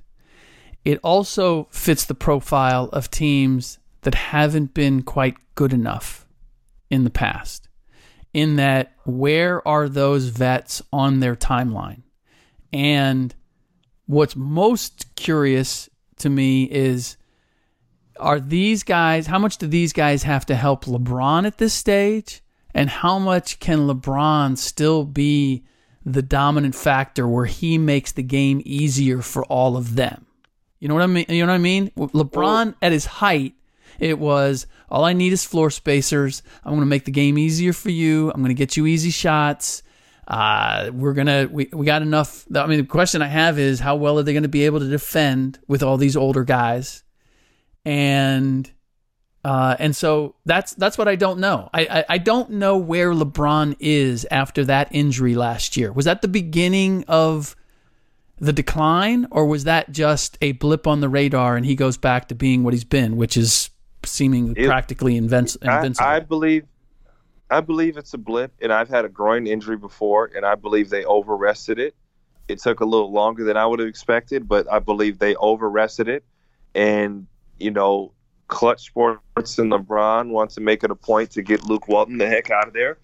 It 0.84 1.00
also 1.02 1.66
fits 1.72 2.04
the 2.04 2.14
profile 2.14 2.90
of 2.92 3.10
teams 3.10 3.80
that 4.02 4.14
haven't 4.14 4.72
been 4.72 5.02
quite 5.02 5.34
good 5.56 5.72
enough 5.72 6.28
in 6.90 7.02
the 7.02 7.10
past. 7.10 7.68
In 8.32 8.54
that, 8.54 8.92
where 9.02 9.66
are 9.66 9.88
those 9.88 10.26
vets 10.26 10.80
on 10.92 11.18
their 11.18 11.34
timeline? 11.34 12.02
And 12.72 13.34
what's 14.10 14.34
most 14.34 15.14
curious 15.14 15.88
to 16.18 16.28
me 16.28 16.64
is 16.64 17.16
are 18.18 18.40
these 18.40 18.82
guys, 18.82 19.28
how 19.28 19.38
much 19.38 19.56
do 19.58 19.68
these 19.68 19.92
guys 19.92 20.24
have 20.24 20.44
to 20.46 20.56
help 20.56 20.84
LeBron 20.84 21.46
at 21.46 21.58
this 21.58 21.72
stage? 21.72 22.42
And 22.74 22.90
how 22.90 23.20
much 23.20 23.60
can 23.60 23.86
LeBron 23.86 24.58
still 24.58 25.04
be 25.04 25.64
the 26.04 26.22
dominant 26.22 26.74
factor 26.74 27.26
where 27.26 27.46
he 27.46 27.78
makes 27.78 28.12
the 28.12 28.22
game 28.22 28.60
easier 28.64 29.22
for 29.22 29.44
all 29.44 29.76
of 29.76 29.94
them? 29.94 30.26
You 30.80 30.88
know 30.88 30.94
what 30.94 31.04
I 31.04 31.06
mean? 31.06 31.26
You 31.28 31.46
know 31.46 31.52
what 31.52 31.58
I 31.58 31.58
mean? 31.58 31.90
LeBron 31.96 32.74
at 32.82 32.92
his 32.92 33.06
height, 33.06 33.54
it 34.00 34.18
was 34.18 34.66
all 34.88 35.04
I 35.04 35.12
need 35.12 35.32
is 35.32 35.44
floor 35.44 35.70
spacers. 35.70 36.42
I'm 36.64 36.72
going 36.72 36.80
to 36.80 36.86
make 36.86 37.04
the 37.04 37.10
game 37.12 37.38
easier 37.38 37.72
for 37.72 37.90
you. 37.90 38.30
I'm 38.32 38.40
going 38.40 38.48
to 38.48 38.54
get 38.54 38.76
you 38.76 38.86
easy 38.86 39.10
shots. 39.10 39.84
Uh, 40.30 40.92
we're 40.94 41.12
gonna 41.12 41.48
we, 41.50 41.68
we 41.72 41.84
got 41.84 42.02
enough. 42.02 42.46
I 42.54 42.66
mean, 42.66 42.78
the 42.78 42.86
question 42.86 43.20
I 43.20 43.26
have 43.26 43.58
is 43.58 43.80
how 43.80 43.96
well 43.96 44.16
are 44.20 44.22
they 44.22 44.32
going 44.32 44.44
to 44.44 44.48
be 44.48 44.64
able 44.64 44.78
to 44.78 44.88
defend 44.88 45.58
with 45.66 45.82
all 45.82 45.96
these 45.96 46.16
older 46.16 46.44
guys? 46.44 47.02
And 47.84 48.70
uh, 49.44 49.74
and 49.80 49.96
so 49.96 50.36
that's 50.46 50.74
that's 50.74 50.96
what 50.96 51.08
I 51.08 51.16
don't 51.16 51.40
know. 51.40 51.68
I, 51.74 51.80
I, 51.80 52.04
I 52.10 52.18
don't 52.18 52.50
know 52.50 52.76
where 52.76 53.12
LeBron 53.12 53.74
is 53.80 54.24
after 54.30 54.64
that 54.66 54.86
injury 54.92 55.34
last 55.34 55.76
year. 55.76 55.90
Was 55.90 56.04
that 56.04 56.22
the 56.22 56.28
beginning 56.28 57.04
of 57.08 57.56
the 58.38 58.52
decline, 58.52 59.26
or 59.32 59.46
was 59.46 59.64
that 59.64 59.90
just 59.90 60.38
a 60.40 60.52
blip 60.52 60.86
on 60.86 61.00
the 61.00 61.08
radar 61.08 61.56
and 61.56 61.66
he 61.66 61.74
goes 61.74 61.96
back 61.96 62.28
to 62.28 62.36
being 62.36 62.62
what 62.62 62.72
he's 62.72 62.84
been, 62.84 63.16
which 63.16 63.36
is 63.36 63.70
seeming 64.04 64.54
it, 64.56 64.66
practically 64.66 65.20
invinci- 65.20 65.60
invincible? 65.60 66.08
I, 66.08 66.16
I 66.16 66.20
believe 66.20 66.66
I 67.50 67.60
believe 67.60 67.96
it's 67.96 68.14
a 68.14 68.18
blip, 68.18 68.52
and 68.62 68.72
I've 68.72 68.88
had 68.88 69.04
a 69.04 69.08
groin 69.08 69.46
injury 69.46 69.76
before, 69.76 70.30
and 70.34 70.46
I 70.46 70.54
believe 70.54 70.88
they 70.88 71.04
overrested 71.04 71.78
it. 71.78 71.94
It 72.48 72.60
took 72.60 72.80
a 72.80 72.84
little 72.84 73.12
longer 73.12 73.44
than 73.44 73.56
I 73.56 73.66
would 73.66 73.80
have 73.80 73.88
expected, 73.88 74.48
but 74.48 74.70
I 74.70 74.78
believe 74.78 75.18
they 75.18 75.34
overrested 75.36 76.08
it. 76.08 76.24
And, 76.74 77.26
you 77.58 77.70
know, 77.70 78.12
Clutch 78.48 78.86
Sports 78.86 79.58
and 79.58 79.72
LeBron 79.72 80.30
want 80.30 80.50
to 80.52 80.60
make 80.60 80.84
it 80.84 80.90
a 80.90 80.94
point 80.94 81.32
to 81.32 81.42
get 81.42 81.64
Luke 81.64 81.88
Walton 81.88 82.18
the 82.18 82.26
heck 82.26 82.50
out 82.50 82.66
of 82.68 82.72
there 82.74 82.98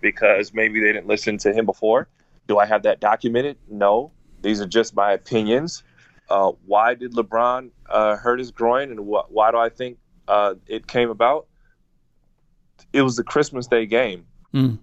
because 0.00 0.52
maybe 0.52 0.80
they 0.80 0.92
didn't 0.92 1.06
listen 1.06 1.38
to 1.38 1.52
him 1.52 1.66
before. 1.66 2.08
Do 2.46 2.58
I 2.58 2.66
have 2.66 2.82
that 2.82 3.00
documented? 3.00 3.56
No. 3.68 4.12
These 4.42 4.60
are 4.60 4.66
just 4.66 4.94
my 4.94 5.12
opinions. 5.12 5.82
Uh, 6.28 6.52
why 6.64 6.94
did 6.94 7.12
LeBron 7.12 7.70
uh, 7.88 8.16
hurt 8.16 8.38
his 8.38 8.50
groin, 8.50 8.90
and 8.90 9.00
wh- 9.00 9.30
why 9.30 9.50
do 9.50 9.58
I 9.58 9.68
think 9.68 9.98
uh, 10.28 10.54
it 10.66 10.86
came 10.86 11.10
about? 11.10 11.46
It 12.92 13.02
was 13.02 13.16
the 13.16 13.24
Christmas 13.24 13.66
Day 13.66 13.86
game, 13.86 14.26
mm. 14.54 14.78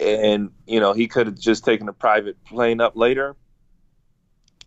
and 0.00 0.50
you 0.66 0.80
know 0.80 0.92
he 0.92 1.08
could 1.08 1.26
have 1.26 1.38
just 1.38 1.64
taken 1.64 1.88
a 1.88 1.92
private 1.92 2.42
plane 2.44 2.80
up 2.80 2.96
later. 2.96 3.36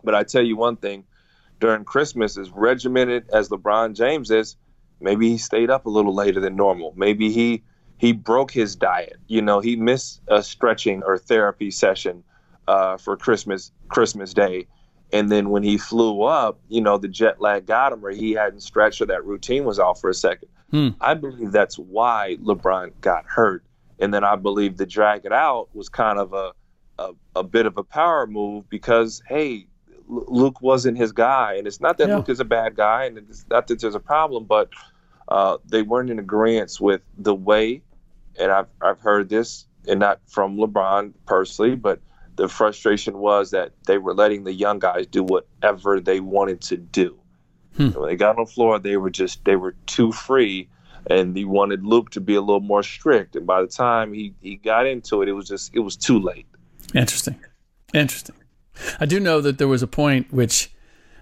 But 0.03 0.15
I 0.15 0.23
tell 0.23 0.43
you 0.43 0.57
one 0.57 0.77
thing: 0.77 1.05
during 1.59 1.85
Christmas, 1.85 2.37
as 2.37 2.49
regimented 2.51 3.29
as 3.31 3.49
LeBron 3.49 3.95
James 3.95 4.31
is, 4.31 4.55
maybe 4.99 5.29
he 5.29 5.37
stayed 5.37 5.69
up 5.69 5.85
a 5.85 5.89
little 5.89 6.13
later 6.13 6.39
than 6.39 6.55
normal. 6.55 6.93
Maybe 6.95 7.31
he 7.31 7.63
he 7.97 8.11
broke 8.11 8.51
his 8.51 8.75
diet. 8.75 9.17
You 9.27 9.41
know, 9.41 9.59
he 9.59 9.75
missed 9.75 10.21
a 10.27 10.43
stretching 10.43 11.03
or 11.03 11.17
therapy 11.17 11.71
session 11.71 12.23
uh, 12.67 12.97
for 12.97 13.15
Christmas 13.15 13.71
Christmas 13.87 14.33
Day. 14.33 14.67
And 15.11 15.31
then 15.31 15.51
when 15.51 15.61
he 15.61 15.77
flew 15.77 16.23
up, 16.23 16.59
you 16.69 16.81
know, 16.81 16.97
the 16.97 17.07
jet 17.07 17.39
lag 17.39 17.67
got 17.67 17.93
him, 17.93 18.03
or 18.03 18.09
he 18.09 18.31
hadn't 18.31 18.61
stretched, 18.61 18.99
or 18.99 19.05
that 19.05 19.23
routine 19.23 19.63
was 19.63 19.79
off 19.79 20.01
for 20.01 20.09
a 20.09 20.13
second. 20.13 20.49
Hmm. 20.73 20.89
I 20.99 21.13
believe 21.13 21.51
that's 21.51 21.77
why 21.77 22.37
LeBron 22.41 22.93
got 23.01 23.25
hurt. 23.25 23.63
And 23.99 24.11
then 24.11 24.23
I 24.23 24.35
believe 24.35 24.77
the 24.77 24.87
drag 24.87 25.23
it 25.23 25.31
out 25.31 25.69
was 25.73 25.87
kind 25.87 26.17
of 26.17 26.33
a, 26.33 26.51
a, 26.97 27.11
a 27.35 27.43
bit 27.43 27.67
of 27.67 27.77
a 27.77 27.83
power 27.83 28.25
move 28.25 28.67
because, 28.69 29.21
hey, 29.27 29.67
L- 30.09 30.25
Luke 30.27 30.61
wasn't 30.61 30.97
his 30.97 31.11
guy. 31.11 31.53
And 31.53 31.67
it's 31.67 31.79
not 31.79 31.99
that 31.99 32.09
Yeah. 32.09 32.17
Luke 32.17 32.29
is 32.29 32.39
a 32.39 32.45
bad 32.45 32.75
guy 32.75 33.05
and 33.05 33.19
it's 33.19 33.45
not 33.51 33.67
that 33.67 33.81
there's 33.81 33.93
a 33.93 33.99
problem, 33.99 34.45
but 34.45 34.69
uh, 35.27 35.57
they 35.65 35.83
weren't 35.83 36.09
in 36.09 36.19
agreement 36.19 36.77
with 36.81 37.01
the 37.17 37.33
way, 37.33 37.81
and 38.39 38.51
I've, 38.51 38.67
I've 38.81 38.99
heard 38.99 39.29
this, 39.29 39.65
and 39.87 39.99
not 39.99 40.19
from 40.27 40.57
LeBron 40.57 41.13
personally, 41.25 41.75
but 41.75 41.99
the 42.35 42.47
frustration 42.47 43.17
was 43.19 43.51
that 43.51 43.71
they 43.85 43.97
were 43.97 44.13
letting 44.13 44.43
the 44.43 44.53
young 44.53 44.79
guys 44.79 45.07
do 45.07 45.23
whatever 45.23 45.99
they 45.99 46.19
wanted 46.19 46.61
to 46.61 46.77
do. 46.77 47.17
Hmm. 47.77 47.89
When 47.89 48.09
they 48.09 48.15
got 48.15 48.37
on 48.37 48.45
the 48.45 48.51
floor, 48.51 48.79
they 48.79 48.97
were 48.97 49.09
just 49.09 49.43
they 49.45 49.55
were 49.55 49.75
too 49.85 50.11
free, 50.11 50.69
and 51.09 51.35
he 51.35 51.45
wanted 51.45 51.85
Luke 51.85 52.11
to 52.11 52.21
be 52.21 52.35
a 52.35 52.41
little 52.41 52.59
more 52.59 52.83
strict. 52.83 53.35
And 53.35 53.47
by 53.47 53.61
the 53.61 53.67
time 53.67 54.13
he 54.13 54.33
he 54.41 54.55
got 54.57 54.85
into 54.85 55.21
it, 55.21 55.29
it 55.29 55.33
was 55.33 55.47
just 55.47 55.73
it 55.73 55.79
was 55.79 55.95
too 55.95 56.19
late. 56.19 56.45
Interesting. 56.93 57.39
Interesting. 57.93 58.35
I 58.99 59.05
do 59.05 59.19
know 59.19 59.41
that 59.41 59.57
there 59.57 59.67
was 59.67 59.83
a 59.83 59.87
point 59.87 60.31
which 60.33 60.71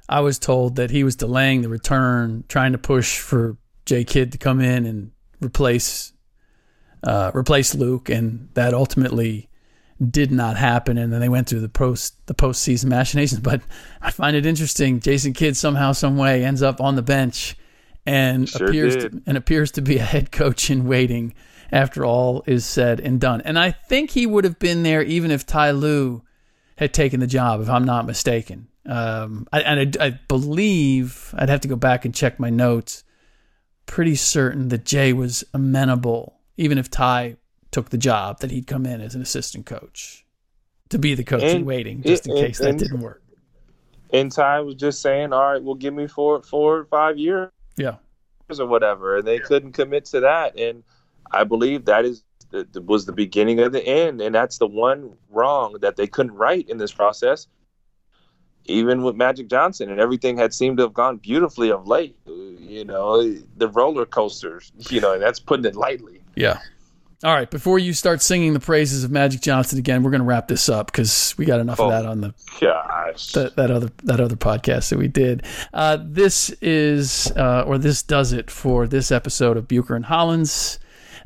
I 0.09 0.21
was 0.21 0.39
told 0.39 0.75
that 0.75 0.91
he 0.91 1.03
was 1.03 1.15
delaying 1.15 1.61
the 1.61 1.69
return, 1.69 2.43
trying 2.47 2.73
to 2.73 2.77
push 2.77 3.19
for 3.19 3.57
J 3.85 4.03
Kidd 4.03 4.31
to 4.33 4.37
come 4.37 4.59
in 4.59 4.85
and 4.85 5.11
replace 5.41 6.13
uh, 7.03 7.31
replace 7.33 7.73
Luke, 7.73 8.09
and 8.09 8.49
that 8.53 8.73
ultimately 8.73 9.49
did 10.09 10.31
not 10.31 10.57
happen. 10.57 10.97
And 10.97 11.13
then 11.13 11.21
they 11.21 11.29
went 11.29 11.47
through 11.47 11.59
the 11.59 11.69
post 11.69 12.15
the 12.27 12.33
postseason 12.33 12.85
machinations. 12.85 13.41
But 13.41 13.61
I 14.01 14.11
find 14.11 14.35
it 14.35 14.45
interesting. 14.45 14.99
Jason 14.99 15.33
Kidd 15.33 15.55
somehow, 15.55 15.91
some 15.91 16.17
way, 16.17 16.43
ends 16.43 16.61
up 16.61 16.81
on 16.81 16.95
the 16.95 17.01
bench 17.01 17.55
and 18.05 18.49
Sure 18.49 18.67
appears 18.67 18.95
did. 18.95 19.11
to, 19.11 19.21
and 19.27 19.37
appears 19.37 19.71
to 19.73 19.81
be 19.81 19.97
a 19.97 20.03
head 20.03 20.31
coach 20.31 20.69
in 20.69 20.87
waiting 20.87 21.33
after 21.71 22.03
all 22.05 22.43
is 22.47 22.65
said 22.65 22.99
and 22.99 23.21
done. 23.21 23.41
And 23.41 23.57
I 23.57 23.71
think 23.71 24.11
he 24.11 24.25
would 24.25 24.43
have 24.43 24.59
been 24.59 24.83
there 24.83 25.01
even 25.03 25.31
if 25.31 25.45
Ty 25.45 25.71
Lue 25.71 26.23
had 26.77 26.93
taken 26.93 27.19
the 27.19 27.27
job, 27.27 27.61
if 27.61 27.69
I'm 27.69 27.85
not 27.85 28.05
mistaken. 28.05 28.67
Um, 28.85 29.47
I, 29.53 29.61
and 29.61 29.97
I, 29.99 30.05
I 30.07 30.09
believe 30.27 31.33
I'd 31.37 31.49
have 31.49 31.61
to 31.61 31.67
go 31.67 31.75
back 31.75 32.05
and 32.05 32.13
check 32.15 32.39
my 32.39 32.49
notes. 32.49 33.03
Pretty 33.85 34.15
certain 34.15 34.69
that 34.69 34.85
Jay 34.85 35.13
was 35.13 35.43
amenable, 35.53 36.39
even 36.57 36.77
if 36.77 36.89
Ty 36.89 37.37
took 37.72 37.89
the 37.89 37.97
job, 37.97 38.39
that 38.39 38.51
he'd 38.51 38.67
come 38.67 38.86
in 38.86 39.01
as 39.01 39.15
an 39.15 39.22
assistant 39.22 39.65
coach 39.65 40.26
to 40.89 40.99
be 40.99 41.15
the 41.15 41.24
coach 41.24 41.41
in 41.43 41.65
waiting, 41.65 42.01
just 42.03 42.28
in 42.28 42.32
and- 42.38 42.45
case 42.45 42.59
that 42.59 42.78
didn't 42.78 42.99
work. 42.99 43.22
And 44.13 44.30
Ty 44.30 44.59
was 44.59 44.76
just 44.76 45.01
saying, 45.01 45.32
"All 45.32 45.53
right, 45.53 45.63
well, 45.63 45.76
give 45.76 45.93
me 45.93 46.05
four, 46.05 46.41
four, 46.43 46.84
five 46.91 47.17
years 47.17 47.49
Yeah. 47.78 47.95
or 48.59 48.65
whatever," 48.65 49.17
and 49.17 49.26
they 49.28 49.39
couldn't 49.39 49.72
commit 49.72 50.03
to 50.07 50.19
that. 50.19 50.59
And 50.59 50.84
I 51.32 51.45
believe 51.45 51.86
that 51.86 52.03
is 52.03 52.24
the, 52.49 52.67
the- 52.69 52.82
was 52.82 53.05
the 53.05 53.13
beginning 53.13 53.61
of 53.61 53.72
the 53.72 53.82
end, 53.82 54.19
and 54.19 54.36
that's 54.36 54.57
the 54.57 54.67
one 54.67 55.15
wrong 55.30 55.78
that 55.80 55.95
they 55.95 56.07
couldn't 56.07 56.34
right 56.34 56.67
in 56.69 56.78
this 56.78 56.91
process. 56.91 57.47
Even 58.65 59.01
with 59.01 59.15
Magic 59.15 59.47
Johnson, 59.47 59.89
and 59.89 59.99
everything 59.99 60.38
had 60.38 60.53
seemed 60.53 60.78
to 60.78 60.84
have 60.84 60.93
gone 60.93 61.15
beautifully 61.17 61.72
of 61.72 61.88
late. 61.88 62.15
You 62.26 62.84
know, 62.86 63.24
the 63.55 63.69
roller 63.69 64.05
coasters. 64.05 64.72
You 64.89 64.99
know, 64.99 65.13
and 65.13 65.22
that's 65.22 65.39
putting 65.39 65.65
it 65.65 65.76
lightly. 65.76 66.22
Yeah. 66.36 66.59
All 67.24 67.32
right. 67.36 67.49
Before 67.51 67.78
you 67.78 67.93
start 67.93 68.19
singing 68.22 68.53
the 68.53 68.59
praises 68.59 69.03
of 69.03 69.11
Magic 69.11 69.41
Johnson 69.41 69.78
again, 69.78 70.01
we're 70.01 70.09
going 70.09 70.22
to 70.22 70.28
wrap 70.28 70.47
this 70.47 70.67
up 70.69 70.88
because 70.88 71.36
we 71.38 71.45
got 71.45 71.59
enough 71.59 71.80
of 71.80 71.88
Oh. 71.88 71.89
that 71.91 72.05
on 72.05 72.22
the 72.22 72.34
Gosh. 72.59 73.34
that, 73.34 73.55
that 73.57 73.69
other 73.69 73.89
that 74.03 74.19
other 74.19 74.36
podcast 74.36 74.89
that 74.89 74.97
we 74.97 75.07
did. 75.07 75.43
Uh, 75.72 75.99
this 76.03 76.49
is 76.61 77.32
uh, 77.36 77.63
or 77.67 77.78
this 77.78 78.01
does 78.01 78.34
it 78.34 78.49
for 78.49 78.88
this 78.88 79.11
episode 79.11 79.55
of 79.55 79.67
Bucher 79.67 79.95
and 79.95 80.05
Hollins. 80.05 80.80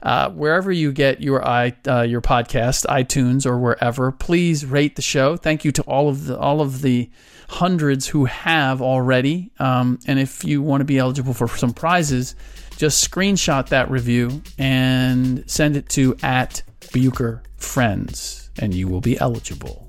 Uh, 0.03 0.29
wherever 0.31 0.71
you 0.71 0.91
get 0.91 1.21
your 1.21 1.47
i 1.47 1.73
uh, 1.87 2.01
your 2.01 2.21
podcast, 2.21 2.85
iTunes 2.87 3.45
or 3.45 3.57
wherever, 3.57 4.11
please 4.11 4.65
rate 4.65 4.97
the 4.97 5.01
show. 5.01 5.37
Thank 5.37 5.63
you 5.63 5.71
to 5.71 5.81
all 5.83 6.09
of 6.09 6.25
the 6.25 6.37
all 6.37 6.59
of 6.59 6.81
the 6.81 7.09
hundreds 7.47 8.07
who 8.07 8.25
have 8.25 8.81
already. 8.81 9.51
Um, 9.59 9.99
and 10.07 10.19
if 10.19 10.43
you 10.43 10.61
want 10.61 10.81
to 10.81 10.85
be 10.85 10.97
eligible 10.97 11.33
for 11.33 11.47
some 11.47 11.73
prizes, 11.73 12.35
just 12.77 13.09
screenshot 13.09 13.67
that 13.69 13.89
review 13.89 14.41
and 14.57 15.49
send 15.49 15.77
it 15.77 15.89
to 15.89 16.15
at 16.21 16.61
Bucher 16.91 17.43
Friends, 17.57 18.49
and 18.59 18.73
you 18.73 18.87
will 18.87 19.01
be 19.01 19.19
eligible. 19.19 19.87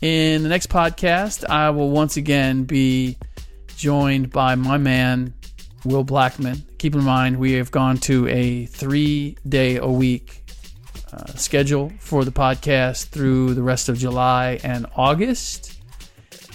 In 0.00 0.42
the 0.42 0.48
next 0.48 0.68
podcast, 0.68 1.48
I 1.48 1.70
will 1.70 1.90
once 1.90 2.16
again 2.16 2.64
be 2.64 3.16
joined 3.76 4.30
by 4.30 4.54
my 4.54 4.76
man, 4.78 5.34
Will 5.84 6.04
Blackman. 6.04 6.64
Keep 6.78 6.94
in 6.94 7.04
mind, 7.04 7.38
we 7.38 7.52
have 7.52 7.70
gone 7.70 7.98
to 7.98 8.28
a 8.28 8.66
three 8.66 9.36
day 9.48 9.76
a 9.76 9.86
week 9.86 10.44
uh, 11.12 11.26
schedule 11.34 11.92
for 12.00 12.24
the 12.24 12.32
podcast 12.32 13.08
through 13.08 13.54
the 13.54 13.62
rest 13.62 13.88
of 13.88 13.98
July 13.98 14.60
and 14.62 14.86
August. 14.96 15.73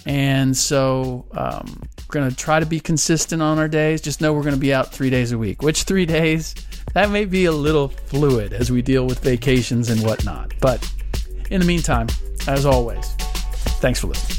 And 0.06 0.56
so 0.56 1.26
um, 1.32 1.82
we're 2.08 2.22
going 2.22 2.30
to 2.30 2.36
try 2.36 2.60
to 2.60 2.66
be 2.66 2.80
consistent 2.80 3.42
on 3.42 3.60
our 3.60 3.68
days. 3.68 4.02
Just 4.02 4.22
know 4.22 4.34
we're 4.34 4.44
going 4.44 4.56
to 4.56 4.60
be 4.60 4.74
out 4.74 4.92
three 4.92 5.10
days 5.10 5.32
a 5.32 5.38
week. 5.38 5.62
Which 5.62 5.84
three 5.84 6.06
days? 6.06 6.56
That 6.94 7.12
may 7.12 7.26
be 7.26 7.46
a 7.46 7.52
little 7.52 7.90
fluid 7.90 8.54
as 8.54 8.72
we 8.72 8.82
deal 8.82 9.06
with 9.06 9.20
vacations 9.20 9.90
and 9.90 10.02
whatnot. 10.02 10.54
But 10.60 10.92
in 11.52 11.60
the 11.60 11.68
meantime, 11.68 12.08
as 12.48 12.66
always, 12.66 13.14
thanks 13.80 14.00
for 14.00 14.08
listening. 14.08 14.39